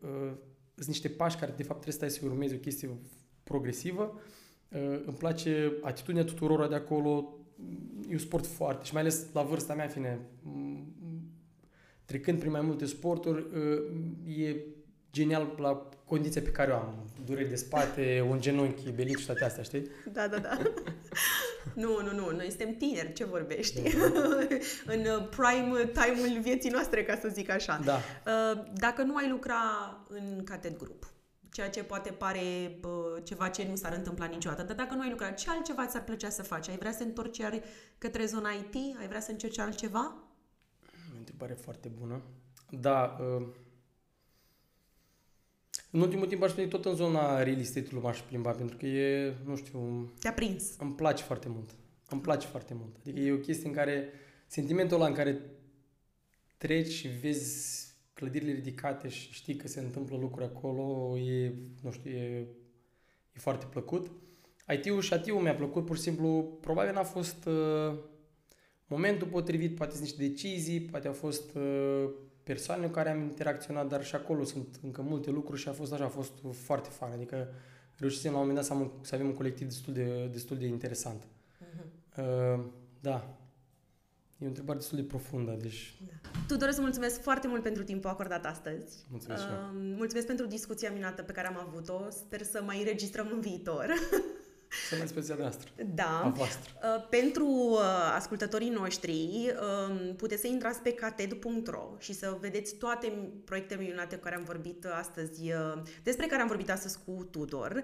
uh, 0.00 0.32
sunt 0.74 0.86
niște 0.86 1.08
pași 1.08 1.36
care 1.36 1.52
de 1.56 1.62
fapt 1.62 1.80
trebuie 1.80 2.00
să 2.00 2.08
stai 2.08 2.10
să 2.10 2.32
urmezi, 2.32 2.54
o 2.54 2.58
chestie 2.58 3.00
progresivă. 3.44 4.20
Uh, 4.68 5.02
îmi 5.06 5.16
place 5.16 5.72
atitudinea 5.82 6.24
tuturor 6.24 6.68
de 6.68 6.74
acolo, 6.74 7.38
e 8.08 8.12
un 8.12 8.18
sport 8.18 8.46
foarte 8.46 8.84
și 8.84 8.92
mai 8.92 9.02
ales 9.02 9.26
la 9.32 9.42
vârsta 9.42 9.74
mea, 9.74 9.88
fine, 9.88 10.20
trecând 12.04 12.38
prin 12.38 12.50
mai 12.50 12.60
multe 12.60 12.84
sporturi, 12.84 13.46
uh, 13.56 14.44
e 14.44 14.56
genial 15.12 15.54
la 15.58 15.88
condiția 16.04 16.42
pe 16.42 16.50
care 16.50 16.70
o 16.70 16.74
am. 16.74 16.94
Dureri 17.24 17.48
de 17.48 17.54
spate, 17.54 18.26
un 18.28 18.40
genunchi, 18.40 18.90
belic 18.90 19.18
și 19.18 19.26
toate 19.26 19.44
astea, 19.44 19.62
știi? 19.62 19.86
Da, 20.12 20.28
da, 20.28 20.38
da. 20.38 20.58
nu, 21.82 22.00
nu, 22.02 22.12
nu, 22.14 22.30
noi 22.30 22.48
suntem 22.48 22.74
tineri, 22.76 23.12
ce 23.12 23.24
vorbești? 23.24 23.80
în 24.94 25.00
uh, 25.00 25.28
prime 25.28 25.86
time-ul 25.86 26.40
vieții 26.40 26.70
noastre, 26.70 27.04
ca 27.04 27.18
să 27.20 27.28
zic 27.28 27.50
așa. 27.50 27.80
Da. 27.84 27.94
Uh, 27.94 28.62
dacă 28.74 29.02
nu 29.02 29.16
ai 29.16 29.28
lucra 29.28 29.56
în 30.08 30.44
catet 30.44 30.78
grup, 30.78 31.06
ceea 31.50 31.70
ce 31.70 31.82
poate 31.82 32.10
pare 32.10 32.40
ceva 33.22 33.48
ce 33.48 33.66
nu 33.68 33.76
s-ar 33.76 33.92
întâmpla 33.92 34.24
niciodată, 34.24 34.62
dar 34.62 34.76
dacă 34.76 34.94
nu 34.94 35.00
ai 35.00 35.10
lucrat, 35.10 35.38
ce 35.38 35.50
altceva 35.50 35.86
ți-ar 35.86 36.04
plăcea 36.04 36.28
să 36.28 36.42
faci? 36.42 36.68
Ai 36.68 36.76
vrea 36.76 36.92
să 36.92 37.02
întorci 37.02 37.38
iar 37.38 37.60
către 37.98 38.24
zona 38.24 38.50
IT? 38.50 38.74
Ai 39.00 39.08
vrea 39.08 39.20
să 39.20 39.30
încerci 39.30 39.58
altceva? 39.58 40.16
O 41.14 41.16
întrebare 41.18 41.52
foarte 41.52 41.88
bună. 41.88 42.22
Da, 42.70 43.16
uh 43.20 43.46
în 45.94 46.00
ultimul 46.00 46.26
timp 46.26 46.42
aș 46.42 46.52
veni 46.52 46.68
tot 46.68 46.84
în 46.84 46.94
zona 46.94 47.42
real 47.42 47.58
estate-ului 47.58 48.02
m-aș 48.02 48.20
plimba, 48.20 48.50
pentru 48.50 48.76
că 48.76 48.86
e, 48.86 49.34
nu 49.44 49.56
știu... 49.56 50.12
Te-a 50.20 50.32
prins. 50.32 50.76
Îmi 50.78 50.94
place 50.94 51.22
foarte 51.22 51.48
mult. 51.48 51.70
Îmi 52.08 52.20
place 52.20 52.46
foarte 52.46 52.74
mult. 52.74 52.96
Adică 53.00 53.20
e 53.20 53.32
o 53.32 53.36
chestie 53.36 53.68
în 53.68 53.74
care, 53.74 54.08
sentimentul 54.46 54.96
ăla 54.96 55.06
în 55.06 55.14
care 55.14 55.40
treci 56.56 56.90
și 56.90 57.08
vezi 57.08 57.86
clădirile 58.12 58.52
ridicate 58.52 59.08
și 59.08 59.32
știi 59.32 59.56
că 59.56 59.68
se 59.68 59.80
întâmplă 59.80 60.16
lucruri 60.16 60.46
acolo, 60.46 61.18
e, 61.18 61.54
nu 61.82 61.90
știu, 61.90 62.10
e, 62.10 62.46
e 63.32 63.38
foarte 63.38 63.66
plăcut. 63.70 64.10
IT-ul 64.68 65.00
și 65.00 65.12
AT-ul 65.12 65.40
mi-a 65.40 65.54
plăcut, 65.54 65.84
pur 65.84 65.96
și 65.96 66.02
simplu, 66.02 66.58
probabil 66.60 66.92
n-a 66.92 67.02
fost 67.02 67.44
uh, 67.44 67.98
momentul 68.86 69.26
potrivit, 69.26 69.74
poate 69.74 69.92
sunt 69.92 70.02
niște 70.02 70.26
decizii, 70.26 70.80
poate 70.80 71.06
au 71.06 71.12
fost 71.12 71.54
uh, 71.54 72.10
persoane 72.42 72.86
cu 72.86 72.92
care 72.92 73.10
am 73.10 73.20
interacționat, 73.20 73.88
dar 73.88 74.04
și 74.04 74.14
acolo 74.14 74.44
sunt 74.44 74.80
încă 74.82 75.02
multe 75.02 75.30
lucruri 75.30 75.60
și 75.60 75.68
a 75.68 75.72
fost 75.72 75.92
așa, 75.92 76.04
a 76.04 76.08
fost 76.08 76.32
foarte 76.52 76.88
fain. 76.88 77.12
Adică 77.12 77.48
reușisem 77.96 78.32
la 78.32 78.38
un 78.38 78.46
moment 78.46 78.66
dat 78.66 78.76
să, 78.76 78.82
am, 78.82 78.92
să 79.00 79.14
avem 79.14 79.26
un 79.26 79.34
colectiv 79.34 79.66
destul 79.66 79.92
de, 79.92 80.28
destul 80.32 80.56
de 80.56 80.66
interesant. 80.66 81.22
Uh-huh. 81.22 82.18
Uh, 82.18 82.64
da. 83.00 83.36
E 84.38 84.44
o 84.44 84.48
întrebare 84.48 84.78
destul 84.78 84.98
de 84.98 85.04
profundă, 85.04 85.56
deci... 85.60 86.00
Da. 86.06 86.30
Tu 86.46 86.56
doresc 86.56 86.76
să 86.76 86.82
mulțumesc 86.82 87.22
foarte 87.22 87.48
mult 87.48 87.62
pentru 87.62 87.82
timpul 87.82 88.10
acordat 88.10 88.46
astăzi. 88.46 89.06
Mulțumesc 89.10 89.42
uh, 89.42 89.70
Mulțumesc 89.72 90.26
pentru 90.26 90.46
discuția 90.46 90.90
minunată 90.90 91.22
pe 91.22 91.32
care 91.32 91.46
am 91.46 91.58
avut-o. 91.68 92.10
Sper 92.10 92.42
să 92.42 92.62
mai 92.64 92.78
înregistrăm 92.78 93.30
în 93.32 93.40
viitor. 93.40 93.86
Să 94.88 94.96
mai 94.96 95.08
speția 95.08 95.34
noastră. 95.38 95.70
Da. 95.94 96.20
A 96.24 96.28
voastră. 96.28 96.70
Uh, 96.82 97.06
pentru 97.08 97.46
uh, 97.46 97.78
ascultătorii 98.14 98.68
noștri, 98.68 99.52
um, 99.88 100.14
puteți 100.16 100.40
să 100.40 100.46
intrați 100.46 100.80
pe 100.80 100.92
cated.ro 100.92 101.94
și 101.98 102.14
să 102.14 102.36
vedeți 102.40 102.74
toate 102.74 103.12
proiectele 103.44 103.82
minunate 103.82 104.16
cu 104.16 104.22
care 104.22 104.34
am 104.34 104.44
vorbit 104.44 104.84
astăzi, 104.84 105.52
uh, 105.52 105.82
despre 106.02 106.26
care 106.26 106.42
am 106.42 106.48
vorbit 106.48 106.70
astăzi 106.70 106.98
cu 107.04 107.28
Tudor. 107.30 107.82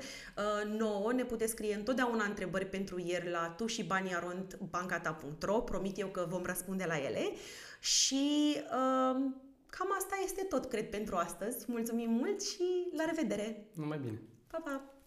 Nouă 0.78 1.12
ne 1.12 1.24
puteți 1.24 1.51
scrie 1.51 1.74
întotdeauna 1.74 2.24
întrebări 2.24 2.66
pentru 2.66 3.03
ieri 3.07 3.30
la 3.30 3.55
tu 3.57 3.66
și 3.66 3.84
banii 3.84 4.14
arond 4.14 4.59
bancata.ro. 4.70 5.61
Promit 5.61 5.99
eu 5.99 6.07
că 6.07 6.26
vom 6.28 6.43
răspunde 6.45 6.84
la 6.89 6.97
ele. 6.97 7.30
Și 7.80 8.57
um, 8.57 9.43
cam 9.66 9.95
asta 9.99 10.14
este 10.24 10.43
tot, 10.43 10.64
cred, 10.64 10.91
pentru 10.91 11.16
astăzi. 11.16 11.64
Mulțumim 11.68 12.11
mult 12.11 12.43
și 12.43 12.89
la 12.97 13.05
revedere! 13.05 13.66
Numai 13.74 13.99
bine! 13.99 14.22
Pa, 14.51 14.59
pa! 14.64 14.98